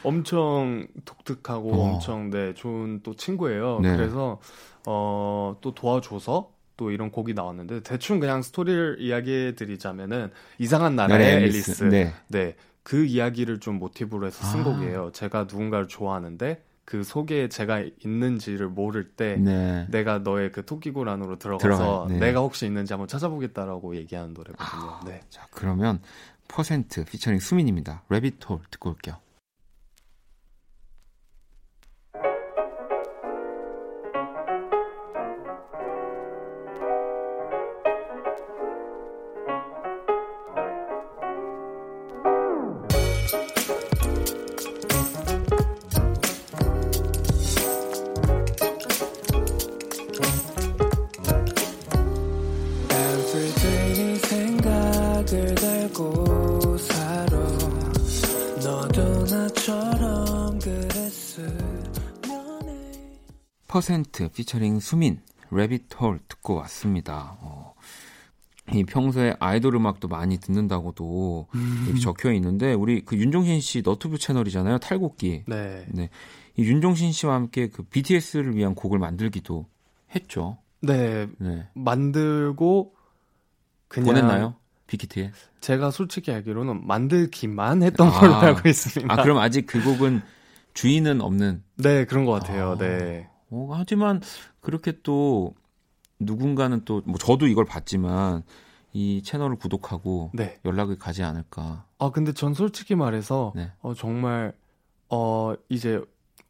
엄청 0.03 0.88
독특하고 1.05 1.72
어. 1.72 1.92
엄청 1.95 2.30
네 2.30 2.55
좋은 2.55 3.03
또 3.05 3.14
친구예요. 3.14 3.78
네. 3.80 3.97
그래서 3.97 4.40
어 4.86 5.55
또 5.61 5.72
도와줘서 5.74 6.51
또 6.77 6.91
이런 6.91 7.11
곡이 7.11 7.35
나왔는데 7.35 7.83
대충 7.83 8.20
그냥 8.20 8.43
스토리를 8.43 8.97
이야기해 9.01 9.55
드리자면은 9.55 10.31
이상한 10.59 10.97
나라의 10.97 11.18
나라의 11.18 11.43
앨리스. 11.45 11.85
네. 11.85 12.12
네. 12.29 12.57
그 12.83 13.05
이야기를 13.05 13.61
좀 13.61 13.79
모티브로 13.79 14.27
해서 14.27 14.45
쓴 14.45 14.61
아. 14.61 14.64
곡이에요. 14.64 15.11
제가 15.12 15.45
누군가를 15.45 15.89
좋아하는데 15.89 16.62
그 16.85 17.03
속에 17.03 17.49
제가 17.49 17.83
있는지를 18.05 18.68
모를 18.68 19.09
때 19.09 19.37
네. 19.37 19.87
내가 19.89 20.18
너의 20.18 20.53
그 20.53 20.66
토끼굴 20.66 21.09
안으로 21.09 21.39
들어가서 21.39 21.66
들어가, 21.66 22.07
네. 22.09 22.18
내가 22.18 22.41
혹시 22.41 22.66
있는지 22.66 22.93
한번 22.93 23.09
찾아보겠다라고 23.09 23.97
얘기하는 23.97 24.35
노래거든요. 24.35 25.01
네. 25.07 25.22
자, 25.31 25.47
그러면 25.51 26.01
퍼센트 26.47 27.05
피처링 27.07 27.41
수민입니다. 27.41 28.03
레비톨 28.11 28.59
듣고 28.70 28.91
올게요. 28.91 29.16
피처링 64.35 64.80
수민 64.80 65.20
레빗 65.51 65.85
홀 66.01 66.20
듣고 66.28 66.55
왔습니다. 66.57 67.37
어, 67.41 67.74
이 68.72 68.85
평소에 68.85 69.37
아이돌 69.39 69.76
음악도 69.76 70.09
많이 70.09 70.39
듣는다고도 70.39 71.49
이렇게 71.85 72.01
적혀 72.01 72.32
있는데 72.32 72.72
우리 72.72 73.05
그 73.05 73.16
윤종신 73.16 73.61
씨 73.61 73.82
너튜브 73.82 74.18
채널이잖아요. 74.18 74.78
탈곡기. 74.78 75.45
네. 75.47 75.87
네. 75.89 76.11
이 76.57 76.62
윤종신 76.62 77.12
씨와 77.12 77.35
함께 77.35 77.68
그 77.68 77.82
BTS를 77.82 78.57
위한 78.57 78.74
곡을 78.74 78.99
만들기도 78.99 79.66
했죠. 80.14 80.59
네. 80.80 81.26
네. 81.39 81.68
만들고 81.74 82.95
그냥 83.89 84.07
보냈나요? 84.07 84.55
빅히트에? 84.87 85.32
제가 85.61 85.91
솔직히 85.91 86.30
알기로는 86.30 86.87
만들기만 86.87 87.82
했던 87.82 88.09
아. 88.09 88.11
걸로 88.11 88.35
알고 88.35 88.68
있습니다. 88.68 89.12
아, 89.12 89.22
그럼 89.22 89.39
아직 89.39 89.66
그 89.66 89.82
곡은 89.82 90.22
주인은 90.74 91.20
없는. 91.20 91.62
네, 91.76 92.05
그런 92.05 92.24
것 92.24 92.32
같아요. 92.32 92.72
아. 92.72 92.76
네. 92.76 93.28
어, 93.55 93.69
하지만 93.75 94.21
그렇게 94.61 94.93
또 95.03 95.55
누군가는 96.19 96.85
또 96.85 97.03
뭐 97.07 97.17
저도 97.19 97.47
이걸 97.47 97.65
봤지만 97.65 98.43
이 98.93 99.23
채널을 99.23 99.57
구독하고 99.57 100.31
네. 100.35 100.59
연락이 100.65 100.97
가지 100.97 101.23
않을까. 101.23 101.85
아, 101.99 102.11
근데 102.11 102.33
전 102.33 102.55
솔직히 102.55 102.95
말해서 102.95 103.53
네. 103.57 103.73
어, 103.81 103.95
정말 103.95 104.53
어, 105.11 105.55
이제 105.69 106.01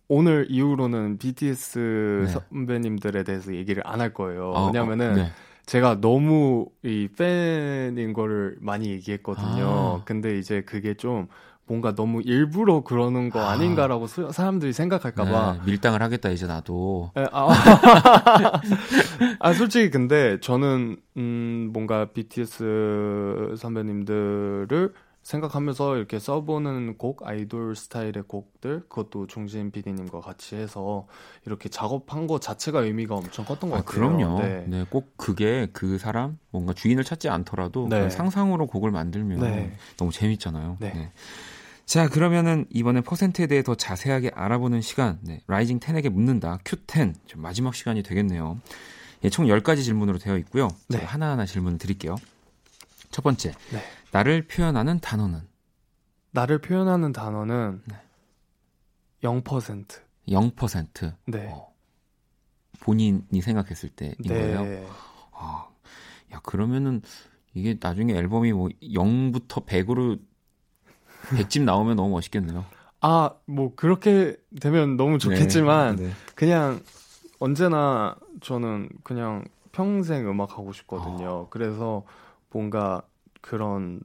오늘 0.08 0.46
이후로는 0.50 1.16
BTS 1.18 2.24
네. 2.26 2.32
선배님들에 2.50 3.24
대해서 3.24 3.54
얘기를 3.54 3.82
안 3.86 4.00
할 4.00 4.12
거예요. 4.12 4.50
어, 4.50 4.66
왜냐면은 4.66 5.12
어, 5.12 5.14
네. 5.16 5.30
제가 5.66 6.02
너무 6.02 6.66
이 6.82 7.08
팬인 7.16 8.12
거를 8.12 8.58
많이 8.60 8.90
얘기했거든요. 8.90 10.00
아. 10.00 10.02
근데 10.04 10.38
이제 10.38 10.60
그게 10.60 10.92
좀 10.94 11.26
뭔가 11.66 11.94
너무 11.94 12.20
일부러 12.22 12.82
그러는 12.82 13.30
거 13.30 13.40
아. 13.40 13.50
아닌가라고 13.52 14.06
수- 14.06 14.30
사람들이 14.30 14.72
생각할까봐. 14.72 15.52
네, 15.54 15.60
밀당을 15.64 16.02
하겠다 16.02 16.28
이제 16.30 16.46
나도. 16.46 17.10
에, 17.16 17.24
아, 17.32 17.48
아, 19.40 19.52
솔직히 19.54 19.90
근데 19.90 20.38
저는, 20.40 20.96
음, 21.16 21.70
뭔가 21.72 22.06
BTS 22.12 23.54
선배님들을 23.56 24.92
생각하면서 25.22 25.96
이렇게 25.96 26.18
써보는 26.18 26.98
곡, 26.98 27.26
아이돌 27.26 27.74
스타일의 27.76 28.24
곡들, 28.28 28.80
그것도 28.90 29.26
중진 29.26 29.70
PD님과 29.70 30.20
같이 30.20 30.54
해서 30.56 31.06
이렇게 31.46 31.70
작업한 31.70 32.26
것 32.26 32.42
자체가 32.42 32.80
의미가 32.80 33.14
엄청 33.14 33.46
컸던 33.46 33.70
것 33.70 33.76
아, 33.76 33.80
같아요. 33.82 33.94
그럼요. 34.18 34.38
네. 34.42 34.64
네. 34.68 34.84
꼭 34.90 35.14
그게 35.16 35.66
그 35.72 35.96
사람 35.96 36.38
뭔가 36.50 36.74
주인을 36.74 37.04
찾지 37.04 37.30
않더라도 37.30 37.88
네. 37.88 38.10
상상으로 38.10 38.66
곡을 38.66 38.90
만들면 38.90 39.40
네. 39.40 39.72
너무 39.96 40.12
재밌잖아요. 40.12 40.76
네. 40.80 41.10
자, 41.86 42.08
그러면은 42.08 42.66
이번에 42.70 43.02
퍼센트에 43.02 43.46
대해 43.46 43.62
더 43.62 43.74
자세하게 43.74 44.30
알아보는 44.34 44.80
시간, 44.80 45.18
네, 45.22 45.42
라이징 45.46 45.80
10에게 45.80 46.08
묻는다, 46.08 46.58
Q10, 46.64 47.14
좀 47.26 47.42
마지막 47.42 47.74
시간이 47.74 48.02
되겠네요. 48.02 48.60
예, 49.24 49.30
총 49.30 49.46
10가지 49.46 49.84
질문으로 49.84 50.18
되어 50.18 50.36
있고요. 50.38 50.68
네. 50.88 50.98
하나하나 50.98 51.46
질문을 51.46 51.78
드릴게요. 51.78 52.16
첫 53.10 53.22
번째, 53.22 53.52
네. 53.70 53.82
나를 54.12 54.46
표현하는 54.46 55.00
단어는 55.00 55.40
나를 56.30 56.58
표현하는 56.58 57.12
단어는 57.12 57.82
네. 57.84 57.96
0%. 59.22 59.86
0%. 60.28 61.14
네. 61.26 61.48
어, 61.50 61.72
본인이 62.80 63.40
생각했을 63.40 63.88
때인 63.90 64.14
거예요. 64.26 64.62
네. 64.64 64.86
아, 65.32 65.68
야, 66.32 66.40
그러면은 66.42 67.02
이게 67.54 67.78
나중에 67.80 68.14
앨범이 68.14 68.52
뭐 68.52 68.68
0부터 68.82 69.64
100으로 69.64 70.20
100집 71.36 71.62
나오면 71.62 71.96
너무 71.96 72.10
멋있겠네요. 72.10 72.64
아, 73.00 73.30
뭐, 73.46 73.74
그렇게 73.74 74.36
되면 74.60 74.96
너무 74.96 75.18
좋겠지만, 75.18 75.96
네. 75.96 76.06
네. 76.06 76.12
그냥 76.34 76.80
언제나 77.38 78.16
저는 78.40 78.88
그냥 79.02 79.44
평생 79.72 80.28
음악 80.28 80.52
하고 80.52 80.72
싶거든요. 80.72 81.48
그래서 81.50 82.04
뭔가 82.50 83.02
그런 83.40 84.00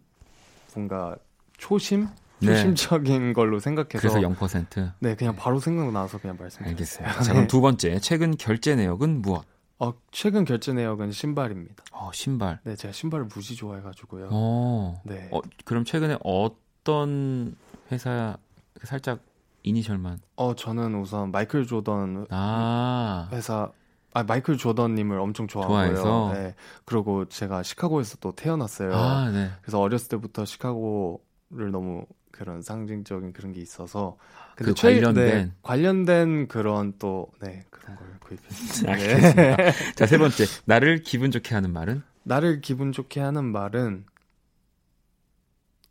뭔가 0.74 1.16
초심? 1.58 2.08
네. 2.40 2.48
초심적인 2.48 3.34
걸로 3.34 3.60
생각해서 3.60 4.00
그래서 4.00 4.20
0%. 4.20 4.94
네, 5.00 5.16
그냥 5.16 5.36
바로 5.36 5.60
생각나서 5.60 6.20
그냥 6.20 6.38
말씀드렸어요. 6.40 6.72
알겠습니다. 6.72 7.22
자, 7.22 7.34
그럼 7.34 7.48
두 7.48 7.62
번째, 7.62 8.00
최근 8.00 8.36
결제 8.36 8.76
내역은 8.76 9.22
무엇? 9.22 9.46
어, 9.78 9.94
최근 10.12 10.46
결제 10.46 10.74
내역은 10.74 11.12
신발입니다. 11.12 11.84
어, 11.92 12.12
신발. 12.14 12.60
네, 12.64 12.76
제가 12.76 12.92
신발을 12.92 13.28
무지 13.34 13.56
좋아해가지고요. 13.56 14.30
어. 14.32 15.02
네. 15.06 15.30
어, 15.32 15.42
그럼 15.66 15.86
최근에 15.86 16.18
어 16.26 16.50
떤 16.90 17.56
회사 17.92 18.36
살짝 18.84 19.20
이니셜만? 19.62 20.20
어, 20.38 20.56
저는 20.56 20.96
우선 21.00 21.30
마이클 21.32 21.68
조던 21.68 22.26
아. 22.32 23.30
회사 23.32 23.72
아 24.12 24.24
마이클 24.24 24.58
조던님을 24.58 25.20
엄청 25.20 25.48
좋아하고요. 25.48 25.78
좋아해서? 25.96 26.32
네. 26.34 26.56
그리고 26.86 27.26
제가 27.26 27.62
시카고에서 27.62 28.18
또 28.22 28.32
태어났어요. 28.36 28.92
아, 28.96 29.30
네. 29.30 29.52
그래서 29.62 29.80
어렸을 29.80 30.10
때부터 30.10 30.46
시카고를 30.46 31.70
너무 31.72 32.06
그런 32.32 32.64
상징적인 32.64 33.34
그런 33.34 33.52
게 33.54 33.62
있어서 33.62 34.18
그 34.56 34.74
최- 34.74 34.96
관련된? 34.96 35.26
네, 35.28 35.52
관련된 35.62 36.48
그런 36.48 36.94
또 36.98 37.28
네 37.40 37.66
그런 37.70 37.96
걸 37.98 38.08
구입했습니다. 38.22 38.96
네. 38.96 39.14
알겠습니다. 39.14 39.94
자, 39.96 40.06
세 40.08 40.18
번째. 40.18 40.46
나를 40.66 41.04
기분 41.04 41.30
좋게 41.30 41.54
하는 41.54 41.72
말은? 41.72 42.02
나를 42.24 42.62
기분 42.62 42.92
좋게 42.92 43.20
하는 43.20 43.46
말은 43.46 44.06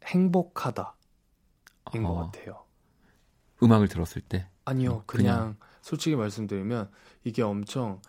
행복하다인 0.09 0.95
것 2.05 2.15
어, 2.15 2.15
같아요. 2.15 2.65
음악을 3.63 3.89
들었을 3.89 4.23
때. 4.23 4.47
아니요, 4.65 5.03
그냥- 5.07 5.57
그냥, 5.57 5.57
솔직히 5.83 6.17
말씀드리면 6.17 6.91
이게 7.25 7.43
엄청 7.43 8.01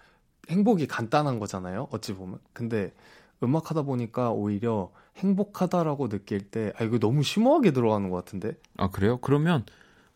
행복이 0.49 0.87
간단한 0.87 1.39
거잖아요. 1.39 1.87
어찌 1.91 2.13
보면. 2.13 2.39
근데 2.53 2.93
음악 3.43 3.69
하다 3.71 3.83
보니까 3.83 4.31
오히려 4.31 4.91
행복하다라고 5.17 6.09
느낄 6.09 6.49
때, 6.51 6.73
아, 6.77 6.83
이거 6.83 6.99
너무 6.99 7.23
심오하게 7.23 7.71
들어가는 7.71 8.09
것 8.09 8.17
같은데? 8.17 8.57
아, 8.77 8.89
그래요? 8.89 9.17
그러면, 9.21 9.65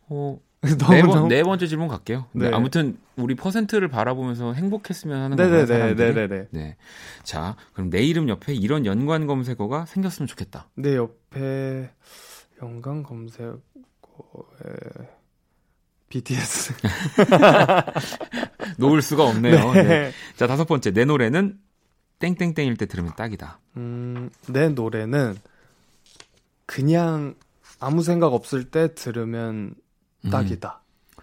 어, 0.08 0.40
네, 0.90 1.02
번, 1.02 1.28
네 1.28 1.42
번째 1.42 1.66
질문 1.66 1.88
갈게요. 1.88 2.26
네, 2.32 2.48
네. 2.48 2.54
아무튼 2.54 2.96
우리 3.16 3.34
퍼센트를 3.34 3.88
바라보면서 3.88 4.54
행복했으면 4.54 5.20
하는 5.20 5.36
거예요. 5.36 5.50
네네네, 5.50 5.66
사람들이? 5.66 6.14
네네네. 6.14 6.48
네. 6.50 6.76
자, 7.22 7.56
그럼 7.72 7.90
내 7.90 8.02
이름 8.02 8.28
옆에 8.28 8.54
이런 8.54 8.86
연관 8.86 9.26
검색어가 9.26 9.86
생겼으면 9.86 10.26
좋겠다. 10.26 10.68
내 10.74 10.96
옆에 10.96 11.90
연관 12.62 13.02
검색어에 13.02 13.58
BTS. 16.08 16.74
놓을 18.78 19.02
수가 19.02 19.24
없네요. 19.24 19.72
네. 19.72 19.82
네. 19.82 20.12
자, 20.36 20.46
다섯 20.46 20.64
번째. 20.64 20.92
내 20.92 21.04
노래는 21.04 21.58
땡땡땡일 22.20 22.76
때 22.76 22.86
들으면 22.86 23.12
딱이다. 23.16 23.58
음, 23.76 24.30
내 24.48 24.68
노래는 24.68 25.36
그냥 26.66 27.34
아무 27.80 28.02
생각 28.02 28.32
없을 28.32 28.70
때 28.70 28.94
들으면 28.94 29.54
음, 29.54 29.74
딱이다. 30.30 30.80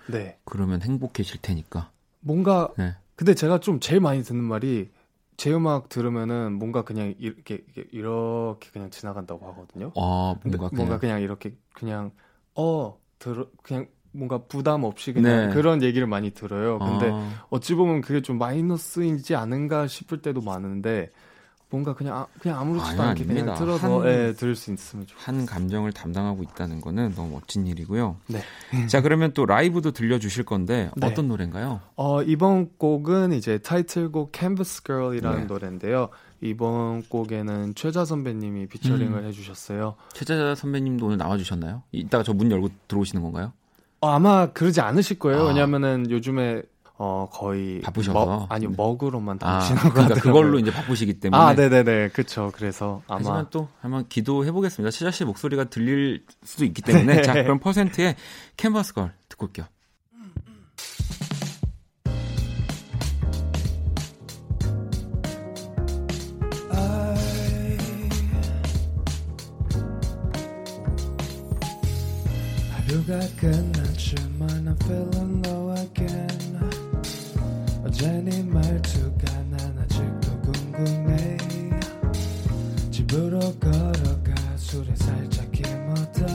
네. 0.08 0.38
그러면 0.46 0.82
행복해질 0.82 1.42
테니까. 1.42 1.92
뭔가 2.20 2.70
네. 2.78 2.96
근데 3.16 3.34
제가 3.34 3.60
좀 3.60 3.80
제일 3.80 4.02
많이 4.02 4.24
듣는 4.24 4.44
말이 4.44 4.90
제 5.38 5.52
음악 5.54 5.90
들으면은 5.90 6.54
뭔가 6.54 6.84
그냥 6.84 7.16
이렇게 7.18 7.64
이렇게, 7.92 8.70
그냥 8.72 8.90
지나간다고 8.90 9.46
하거든요. 9.48 9.92
아, 9.96 10.36
뭔가 10.44 10.70
뭔가 10.72 10.98
그냥, 10.98 11.00
그냥 11.00 11.22
이렇게 11.22 11.56
그냥 11.74 12.12
어 12.56 13.00
들어 13.20 13.48
그냥 13.64 13.88
뭔가 14.12 14.40
부담 14.40 14.84
없이 14.84 15.14
그냥 15.14 15.48
네. 15.48 15.54
그런 15.54 15.82
얘기를 15.82 16.06
많이 16.06 16.32
들어요. 16.32 16.80
근데 16.80 17.12
아, 17.12 17.46
어찌 17.50 17.76
보면 17.76 18.02
그게 18.02 18.22
좀 18.22 18.38
마이너스이지 18.38 19.36
않은가 19.36 19.88
싶을 19.88 20.22
때도 20.22 20.42
많은데 20.42 21.10
뭔가 21.72 21.94
그냥 21.96 22.18
아, 22.18 22.28
그냥 22.40 22.60
아무렇지도 22.60 23.02
않게 23.02 23.24
그냥 23.24 23.38
아닙니다. 23.50 23.56
틀어서 23.56 24.02
한- 24.02 24.08
예, 24.08 24.34
들을 24.34 24.56
수 24.56 24.72
있으면 24.74 25.08
좋. 25.08 25.16
한 25.18 25.46
감정을 25.46 25.94
담당하고 25.94 26.44
있다는 26.44 26.82
거는 26.82 27.16
너무 27.16 27.32
멋진 27.36 27.66
일이고요. 27.66 28.18
네. 28.28 28.42
자, 28.88 29.02
그러면 29.02 29.32
또 29.34 29.46
라이브도 29.46 29.92
들려주실 29.92 30.44
건데 30.44 30.92
네. 30.98 31.08
어떤 31.08 31.28
노래인가요? 31.30 31.80
어, 31.96 32.22
이번 32.24 32.70
곡은 32.78 33.32
이제 33.34 33.58
타이틀곡 33.58 34.32
Canvas 34.36 34.84
Girl이라는 34.84 35.40
네. 35.40 35.46
노래인데요. 35.46 36.10
이번 36.42 37.04
곡에는 37.04 37.74
최자 37.76 38.04
선배님이 38.04 38.66
피처링을 38.68 39.20
음. 39.20 39.26
해주셨어요. 39.28 39.96
최자 40.14 40.54
선배님도 40.56 41.06
오늘 41.06 41.18
나와주셨나요? 41.18 41.84
이따가 41.94 42.24
저 42.24 42.34
문 42.34 42.52
열고 42.52 42.70
들어오시는 42.88 43.22
건가요? 43.24 43.54
어, 44.02 44.10
아마 44.10 44.48
그러지 44.48 44.82
않으실 44.82 45.20
거예요. 45.20 45.44
아. 45.44 45.48
왜냐면은 45.50 46.10
요즘에 46.10 46.64
어, 47.04 47.28
거의 47.32 47.82
바쁘셔서? 47.82 48.14
먹, 48.26 48.46
아니요 48.52 48.70
네. 48.70 48.76
먹으로만 48.78 49.40
아, 49.42 49.58
다니시는 49.58 49.82
것 49.82 49.94
그러니까. 49.94 50.20
그걸로 50.22 50.60
이제 50.60 50.72
바쁘시기 50.72 51.20
때문에. 51.20 51.42
아, 51.42 51.54
네네네, 51.56 52.10
그쵸. 52.10 52.52
그래서 52.54 53.02
아마 53.08 53.18
하지만 53.22 53.48
또 53.50 53.70
한번 53.82 54.08
기도해 54.08 54.52
보겠습니다. 54.52 54.92
최자 54.92 55.10
씨 55.10 55.26
목소리가 55.26 55.64
들릴 55.64 56.24
수도 56.44 56.64
있기 56.64 56.84
때문에 56.84 57.16
네. 57.18 57.22
자 57.24 57.34
그럼 57.34 57.58
퍼센트의 57.58 58.16
캔버스 58.56 58.94
걸 58.94 59.16
듣고 59.30 59.48
올게요. 59.48 59.66
하루가 72.72 73.20
끝났지만 73.40 74.66
I'm 74.68 74.84
feeling 74.84 75.42
low 75.48 75.74
again 75.74 76.70
어제 77.92 78.10
네 78.24 78.42
말투가 78.44 79.44
난 79.50 79.78
아직도 79.80 80.40
궁금해. 80.40 81.36
집으로 82.90 83.38
걸어가 83.60 84.34
술에 84.56 84.96
살짝 84.96 85.54
힘었다. 85.54 86.26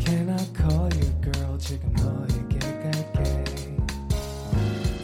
Can 0.00 0.30
I 0.30 0.44
call 0.56 0.90
you 0.94 1.20
girl? 1.22 1.56
지금 1.58 1.92
너에게 1.92 2.58
갈게. 2.58 3.44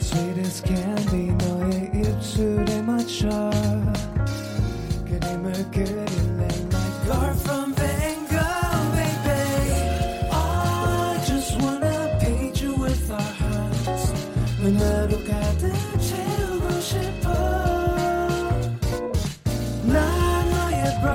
Sweet 0.00 0.40
as 0.40 0.60
candy 0.66 1.23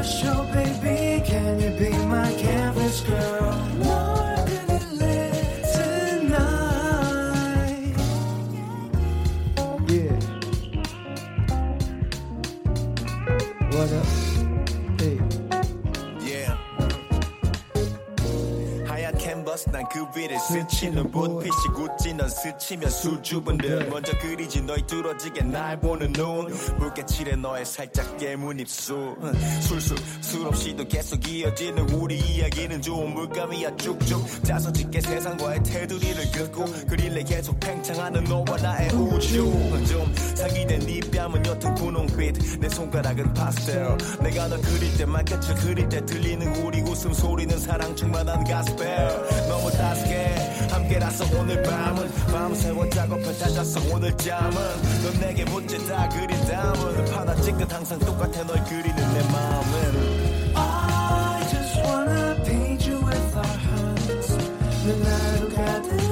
너의 0.10 0.18
brush 0.18 0.26
oh 0.26 0.44
baby 0.52 1.22
Can 1.24 1.60
you 1.60 1.72
be 1.78 1.90
my 2.08 2.34
canvas 2.38 3.04
girl 3.06 3.54
널 3.78 4.36
그릴래 4.46 5.32
tonight 5.74 6.76
Yeah 9.88 10.20
What 13.72 13.94
up? 13.94 14.08
Hey 15.00 15.20
Yeah. 16.22 16.56
하얀 18.88 19.18
캔버스 19.18 19.70
난 19.70 19.79
그 19.92 20.06
위를 20.16 20.38
스치는 20.40 21.12
붓빛이 21.12 21.52
굳지 21.74 22.14
넌 22.14 22.30
스치면 22.30 22.90
수줍은데 22.90 23.86
먼저 23.86 24.18
그리지 24.20 24.62
너의 24.62 24.86
뚫어지게 24.86 25.42
날 25.44 25.80
보는 25.80 26.14
눈. 26.14 26.48
붉게 26.78 27.06
칠해 27.06 27.36
너의 27.38 27.66
살짝 27.66 28.18
깨문 28.18 28.60
입술. 28.60 29.16
술술 29.62 29.98
술 30.22 30.48
없이도 30.48 30.88
계속 30.88 31.28
이어지는 31.28 31.90
우리 31.90 32.20
이야기는 32.20 32.82
좋은 32.82 33.14
물감이야 33.14 33.76
쭉쭉. 33.78 34.44
짜서 34.44 34.72
짙게 34.72 35.02
세상과의 35.02 35.64
테두리를 35.64 36.32
긋고 36.32 36.66
그릴래 36.88 37.24
계속 37.24 37.60
팽창하는 37.60 38.24
너와 38.26 38.58
나의 38.62 38.90
우주. 38.94 39.38
좀 39.88 40.14
상기된 40.36 40.80
네 40.82 41.00
뺨은 41.12 41.44
옅은 41.46 41.76
분홍빛. 41.76 42.60
내 42.60 42.70
손가락은 42.70 43.34
파스텔 43.34 43.98
내가 44.22 44.48
너 44.48 44.58
그릴 44.62 44.98
때만 44.98 45.26
끝을 45.26 45.56
그릴 45.56 45.90
때 45.90 46.06
들리는 46.06 46.64
우리 46.64 46.82
웃음 46.82 47.12
소리는 47.14 47.58
사랑 47.58 47.96
충만한 47.96 48.44
가스펠. 48.44 48.88
너무 49.48 49.72
따스해 49.80 50.68
함께라서 50.70 51.26
오늘 51.40 51.64
밤은 51.64 52.12
밤 52.32 52.54
새워 52.54 52.88
작업해 52.90 53.34
찾았어 53.38 53.80
오늘 53.96 54.16
잠은 54.18 54.52
넌 55.04 55.20
내게 55.22 55.46
묻지 55.46 55.78
다 55.88 56.08
그린 56.10 56.30
다음은. 56.46 57.06
파다 57.06 57.36
찌끝 57.42 57.72
항상 57.74 57.98
똑같아 58.00 58.44
널 58.44 58.62
그리는 58.66 58.96
내 58.96 59.24
마음은. 59.32 60.54
I 60.56 61.48
just 61.50 61.80
wanna 61.82 62.36
paint 62.44 62.90
you 62.90 63.00
with 63.06 63.38
our 63.38 63.58
hands. 63.58 64.38
눈으로 64.86 65.56
가득 65.56 66.09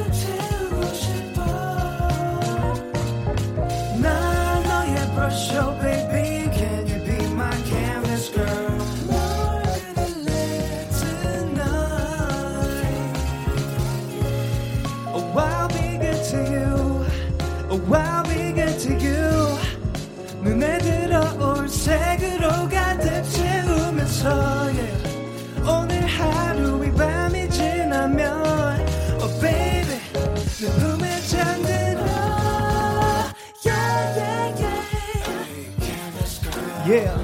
yeah 36.86 36.86
Yeah 36.86 37.18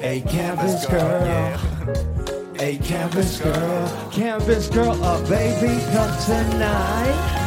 Hey 0.00 0.20
canvas 0.20 0.86
girl 0.86 1.56
Hey 2.56 2.76
canvas 2.78 3.40
girl 3.40 4.10
Canvas 4.12 4.68
girl 4.68 4.98
oh 5.02 5.20
baby 5.28 5.80
come 5.92 6.14
tonight 6.26 7.40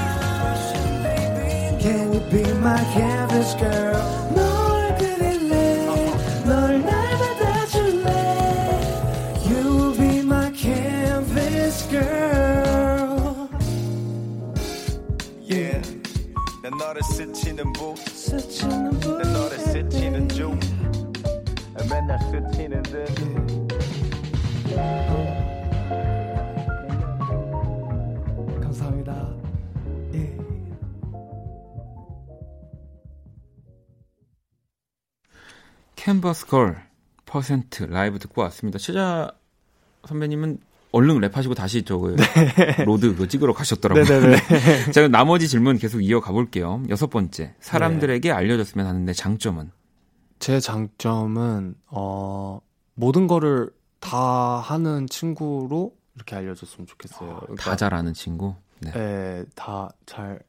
Can 1.79 2.13
you 2.13 2.19
be 2.31 2.43
my 2.59 2.77
canvas 2.93 3.53
girl? 3.55 4.01
널 4.35 4.95
그릴래, 4.97 5.85
널 6.45 6.81
날 6.83 7.17
받아줄래. 7.17 8.09
You 9.45 9.63
will 9.63 9.95
be 9.97 10.19
my 10.19 10.51
canvas 10.51 11.87
girl. 11.89 13.47
Yeah 15.45 15.81
난 16.61 16.77
너를 16.77 17.01
스치는 17.03 17.71
붓 17.73 17.97
스치는 17.99 18.99
분. 18.99 19.21
난 19.21 19.31
너를 19.31 19.57
스치는 19.59 20.27
중 20.29 20.59
맨날 21.92 22.18
스치는 22.20 22.82
듯 22.84 23.06
감사합니다. 28.62 29.34
예. 30.14 30.38
Canvas 35.96 36.46
Girl 36.46 36.82
퍼센트 37.26 37.82
라이브 37.82 38.18
듣고 38.18 38.40
왔습니다. 38.40 38.78
최자 38.78 39.30
선배님은 40.08 40.60
얼른 40.92 41.20
랩하시고 41.20 41.54
다시 41.54 41.82
저거 41.82 42.14
로드 42.86 43.12
그거 43.12 43.26
찍으러 43.26 43.52
가셨더라고요. 43.52 44.04
네네네. 44.04 44.36
자, 44.92 45.00
그럼 45.00 45.10
나머지 45.10 45.46
질문 45.46 45.76
계속 45.76 46.00
이어가 46.00 46.32
볼게요. 46.32 46.82
여섯 46.88 47.08
번째. 47.10 47.54
사람들에게 47.60 48.30
알려졌으면 48.30 48.86
하는데 48.86 49.12
장점은? 49.12 49.70
제 50.42 50.58
장점은 50.58 51.76
어 51.86 52.60
모든 52.94 53.28
거를 53.28 53.70
다 54.00 54.18
하는 54.18 55.06
친구로 55.06 55.94
이렇게 56.16 56.34
알려줬으면 56.34 56.88
좋겠어요. 56.88 57.38
그러니까, 57.42 57.62
다 57.62 57.76
잘하는 57.76 58.12
친구. 58.12 58.56
네. 58.80 58.90
네, 58.90 59.44
다잘 59.54 60.40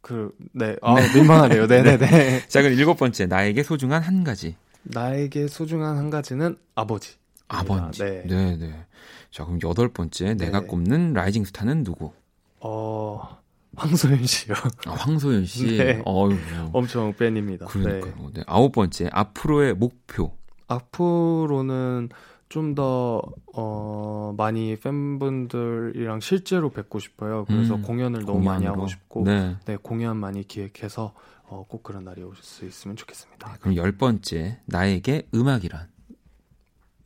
그, 0.00 0.34
네, 0.52 0.76
아, 0.80 0.94
민망하네요. 1.14 1.66
네네 1.66 1.98
네. 1.98 2.40
자, 2.48 2.62
그럼 2.62 2.78
일곱 2.78 2.96
번째. 2.96 3.26
나에게 3.26 3.62
소중한 3.62 4.00
한 4.00 4.24
가지. 4.24 4.56
나에게 4.84 5.48
소중한 5.48 5.98
한 5.98 6.08
가지는 6.08 6.56
아버지. 6.74 7.16
아버지. 7.48 8.02
네. 8.02 8.22
네, 8.26 8.56
네. 8.56 8.86
자, 9.30 9.44
그럼 9.44 9.58
여덟 9.62 9.88
번째. 9.88 10.32
내가 10.32 10.60
네. 10.60 10.66
꼽는 10.66 11.12
라이징 11.12 11.44
스타는 11.44 11.84
누구? 11.84 12.12
어, 12.60 13.38
황소연 13.76 14.24
씨요. 14.26 14.54
아, 14.86 14.92
황소연 14.92 15.44
씨. 15.46 15.76
네. 15.78 16.02
어휴. 16.04 16.36
엄청 16.72 17.12
팬입니다. 17.14 17.66
네. 17.66 17.72
그러니까요. 17.72 18.30
네. 18.34 18.42
아홉 18.46 18.72
번째. 18.72 19.08
앞으로의 19.12 19.74
목표. 19.74 20.36
앞으로는 20.68 22.08
좀 22.48 22.74
더, 22.74 23.20
어, 23.54 24.32
많이 24.36 24.76
팬분들이랑 24.76 26.20
실제로 26.20 26.70
뵙고 26.70 26.98
싶어요. 27.00 27.44
그래서 27.46 27.74
음, 27.76 27.82
공연을 27.82 28.24
너무 28.24 28.38
많이 28.44 28.58
공연으로. 28.60 28.72
하고 28.74 28.86
싶고, 28.86 29.24
네. 29.24 29.56
네, 29.64 29.76
공연 29.76 30.16
많이 30.18 30.46
기획해서, 30.46 31.14
어, 31.44 31.64
꼭 31.68 31.82
그런 31.82 32.04
날이 32.04 32.22
올수 32.22 32.64
있으면 32.64 32.96
좋겠습니다. 32.96 33.56
그럼 33.60 33.76
열 33.76 33.92
번째. 33.92 34.60
나에게 34.66 35.26
음악이란? 35.34 35.88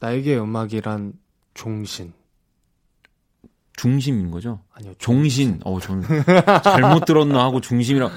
나에게 0.01 0.39
음악이란 0.39 1.15
종신. 1.55 2.13
중심인 3.79 4.31
거죠? 4.31 4.61
아니요, 4.75 4.93
종신. 4.99 5.61
어, 5.65 5.79
저는 5.81 6.03
잘못 6.65 7.05
들었나 7.05 7.45
하고 7.45 7.61
중심이라. 7.61 8.11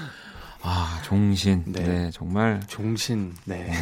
아, 0.64 1.00
종신. 1.04 1.64
네, 1.66 1.82
네. 1.82 2.10
정말 2.12 2.60
종신, 2.68 3.32
네. 3.44 3.72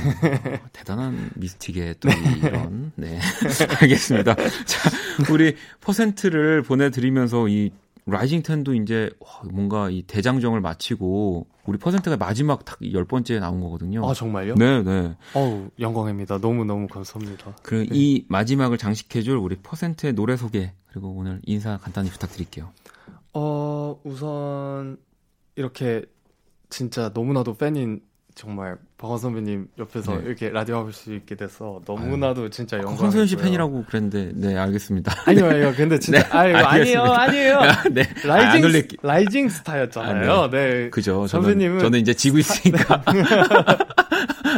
대단한 0.72 1.31
Mystic의 1.34 1.97
또 2.01 2.09
이런. 2.43 2.93
네. 2.97 3.18
알겠습니다. 3.83 4.35
자, 4.35 4.91
우리 5.33 5.57
퍼센트를 5.81 6.62
보내드리면서 6.62 7.49
이 7.49 7.70
Rising 8.07 8.43
Ten도 8.43 8.74
이제 8.74 9.11
와, 9.20 9.28
뭔가 9.53 9.91
이 9.91 10.03
대장정을 10.03 10.61
마치고 10.62 11.47
우리 11.66 11.78
퍼센트가 11.78 12.16
마지막 12.16 12.64
딱 12.64 12.78
열 12.93 13.05
번째에 13.05 13.39
나온 13.41 13.61
거거든요. 13.61 14.09
아, 14.09 14.14
정말요? 14.14 14.55
네, 14.57 14.83
네. 14.83 15.14
어우, 15.35 15.68
영광입니다. 15.78 16.39
너무 16.39 16.64
너무 16.64 16.89
감사합니다. 16.89 17.57
그이 17.62 18.24
마지막을 18.28 18.78
장식해줄 18.78 19.37
우리 19.37 19.57
퍼센트의 19.57 20.14
노래 20.14 20.37
소개 20.37 20.72
그리고 20.91 21.11
오늘 21.11 21.41
인사 21.45 21.76
간단히 21.78 22.11
부탁드릴게요. 22.11 22.70
어, 23.32 23.99
우선, 24.05 24.97
이렇게, 25.55 26.05
진짜 26.68 27.11
너무나도 27.14 27.55
팬인 27.55 28.01
정말 28.34 28.76
박원 28.97 29.18
선배님 29.18 29.68
옆에서 29.78 30.16
네. 30.16 30.22
이렇게 30.26 30.51
라디오 30.51 30.78
하실 30.78 30.93
수 30.93 31.14
있게 31.14 31.34
돼서 31.34 31.80
너무나도 31.86 32.49
진짜 32.51 32.76
영광이고요. 32.76 33.05
황소윤 33.05 33.26
씨 33.26 33.36
팬이라고 33.36 33.84
그랬는데 33.84 34.32
네 34.34 34.57
알겠습니다. 34.57 35.12
아니요, 35.26 35.47
아니요. 35.47 35.74
근데 35.76 35.99
진짜 35.99 36.22
네, 36.22 36.28
아유, 36.30 36.57
아니에요. 36.57 37.03
아니에요. 37.03 37.61
네. 37.93 38.03
아, 38.03 38.32
안 38.32 38.38
rising 38.38 38.61
놀릴게. 38.62 38.97
rising 39.03 39.49
star였잖아요. 39.49 40.32
아, 40.32 40.49
네. 40.51 40.91
그죠. 40.91 41.26
저는, 41.26 41.28
선배님은 41.28 41.80
저는 41.80 41.99
이제 41.99 42.14
지고 42.14 42.38
있으니까. 42.38 43.03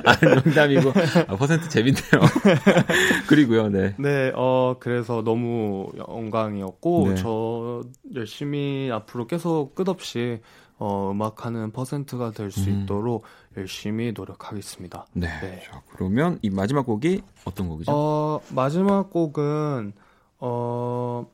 아, 0.04 0.16
농담이고. 0.24 0.92
아, 1.28 1.36
퍼센트 1.36 1.68
재밌네요. 1.68 2.02
그리고요, 3.28 3.68
네. 3.68 3.94
네, 3.98 4.32
어, 4.34 4.76
그래서 4.78 5.22
너무 5.22 5.90
영광이었고, 5.96 7.08
네. 7.08 7.14
저 7.16 7.82
열심히 8.14 8.90
앞으로 8.92 9.26
계속 9.26 9.74
끝없이, 9.74 10.40
어, 10.78 11.10
음악하는 11.12 11.70
퍼센트가 11.70 12.32
될수 12.32 12.68
음. 12.68 12.82
있도록 12.82 13.24
열심히 13.56 14.12
노력하겠습니다. 14.14 15.06
네. 15.14 15.28
네. 15.40 15.62
자, 15.64 15.82
그러면 15.94 16.38
이 16.42 16.50
마지막 16.50 16.86
곡이 16.86 17.22
어떤 17.44 17.68
곡이죠? 17.68 17.92
어, 17.92 18.40
마지막 18.50 19.10
곡은, 19.10 19.92
어, 20.38 21.26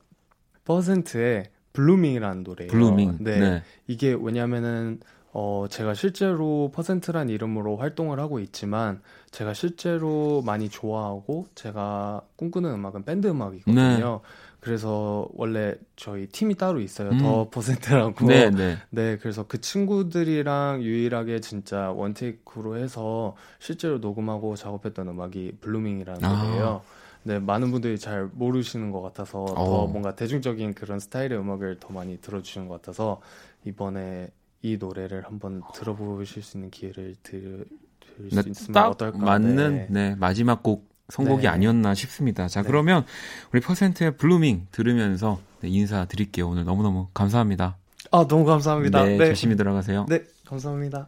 퍼센트의 0.65 1.49
Blooming이라는 1.73 2.43
노래예요. 2.43 2.71
Blooming. 2.71 3.17
네. 3.21 3.39
네. 3.39 3.63
이게 3.87 4.15
왜냐면은 4.19 4.99
어 5.31 5.67
제가 5.69 5.93
실제로 5.93 6.71
퍼센트란 6.73 7.29
이름으로 7.29 7.77
활동을 7.77 8.19
하고 8.19 8.39
있지만 8.39 9.01
제가 9.31 9.53
실제로 9.53 10.41
많이 10.43 10.69
좋아하고 10.69 11.45
제가 11.53 12.21
꿈꾸는 12.35 12.71
음악은 12.73 13.03
밴드 13.03 13.27
음악이거든요. 13.27 14.21
그래서 14.59 15.27
원래 15.33 15.75
저희 15.95 16.27
팀이 16.27 16.55
따로 16.55 16.81
있어요. 16.81 17.11
음. 17.11 17.17
The 17.19 17.49
Percent라고. 17.49 18.25
네, 18.25 18.49
네. 18.49 18.77
네, 18.89 19.17
그래서 19.17 19.45
그 19.47 19.61
친구들이랑 19.61 20.81
유일하게 20.81 21.39
진짜 21.39 21.91
one 21.91 22.20
take로 22.20 22.77
해서 22.77 23.35
실제로 23.59 23.99
녹음하고 23.99 24.55
작업했던 24.55 25.07
음악이 25.07 25.57
Blooming이라는 25.61 26.25
아. 26.25 26.43
노래예요. 26.43 26.81
네, 27.23 27.37
많은 27.39 27.71
분들이 27.71 27.99
잘 27.99 28.29
모르시는 28.33 28.91
것 28.91 29.01
같아서 29.01 29.45
더 29.45 29.61
어. 29.61 29.87
뭔가 29.87 30.15
대중적인 30.15 30.73
그런 30.73 30.99
스타일의 30.99 31.37
음악을 31.37 31.77
더 31.79 31.93
많이 31.93 32.17
들어주시는 32.19 32.67
것 32.67 32.81
같아서 32.81 33.21
이번에 33.65 34.29
이 34.61 34.77
노래를 34.77 35.25
한번 35.25 35.61
들어보실 35.73 36.43
수 36.43 36.57
있는 36.57 36.69
기회를 36.69 37.15
들, 37.23 37.65
들을 37.99 38.29
네, 38.31 38.41
수 38.41 38.49
있으면 38.49 38.73
딱 38.73 38.89
어떨까? 38.89 39.17
맞는 39.17 39.73
네. 39.73 39.87
네, 39.89 40.15
마지막 40.15 40.61
곡 40.63 40.89
선곡이 41.09 41.43
네. 41.43 41.47
아니었나 41.47 41.95
싶습니다. 41.95 42.47
자, 42.47 42.61
네. 42.61 42.67
그러면 42.67 43.05
우리 43.51 43.61
퍼센트의 43.61 44.17
Blooming 44.17 44.67
들으면서 44.71 45.39
네, 45.61 45.69
인사드릴게요. 45.69 46.49
오늘 46.49 46.65
너무너무 46.65 47.07
감사합니다. 47.13 47.77
아, 48.11 48.27
너무 48.27 48.45
감사합니다. 48.45 49.03
네, 49.03 49.17
네, 49.17 49.29
조심히 49.29 49.55
들어가세요. 49.55 50.05
네, 50.09 50.23
감사합니다. 50.45 51.07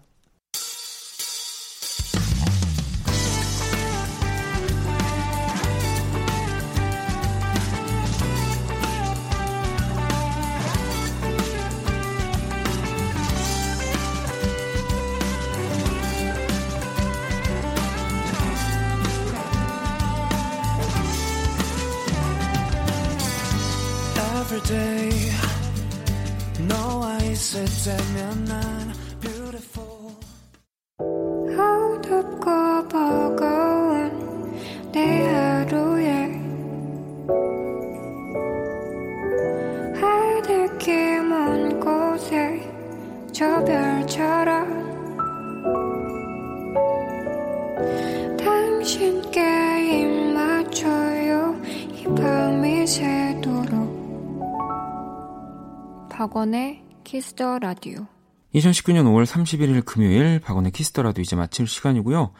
Kiss 57.31 57.47
the 57.47 57.59
Radio 57.59 58.07
2019년 58.55 59.05
5월 59.05 59.25
31일 59.25 59.85
금요일 59.85 60.39
박원의 60.39 60.71
Kiss 60.71 60.88
the 60.88 61.00
Radio 61.00 61.21
이제 61.21 61.35
마칠 61.35 61.67
시간이고요. 61.67 62.31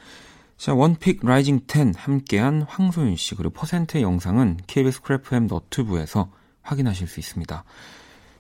자, 0.58 0.74
One 0.74 0.96
Pick 0.96 1.26
Rising 1.26 1.62
10 1.68 1.94
함께한 1.96 2.64
황소윤 2.64 3.16
씨 3.16 3.36
그리고 3.36 3.54
퍼센트의 3.54 4.04
영상은 4.04 4.58
KBS 4.68 5.02
Cool 5.02 5.32
FM 5.32 5.47
너튜브에서 5.48 6.30
확인하실 6.62 7.08
수 7.08 7.20
있습니다. 7.20 7.64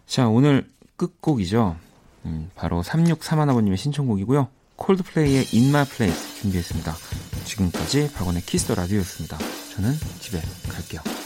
자, 0.05 0.27
오늘 0.27 0.69
끝곡이죠. 0.97 1.77
음, 2.25 2.49
바로 2.55 2.81
3631번님의 2.81 3.77
신청곡이고요. 3.77 4.49
Coldplay의 4.75 5.47
In 5.53 5.69
My 5.69 5.85
Place 5.85 6.41
준비했습니다. 6.41 6.93
지금까지 7.45 8.11
박원의 8.13 8.41
Kiss 8.41 8.61
the 8.61 8.75
Radio였습니다. 8.75 9.37
저는 9.75 9.93
집에 10.19 10.41
갈게요. 10.69 11.20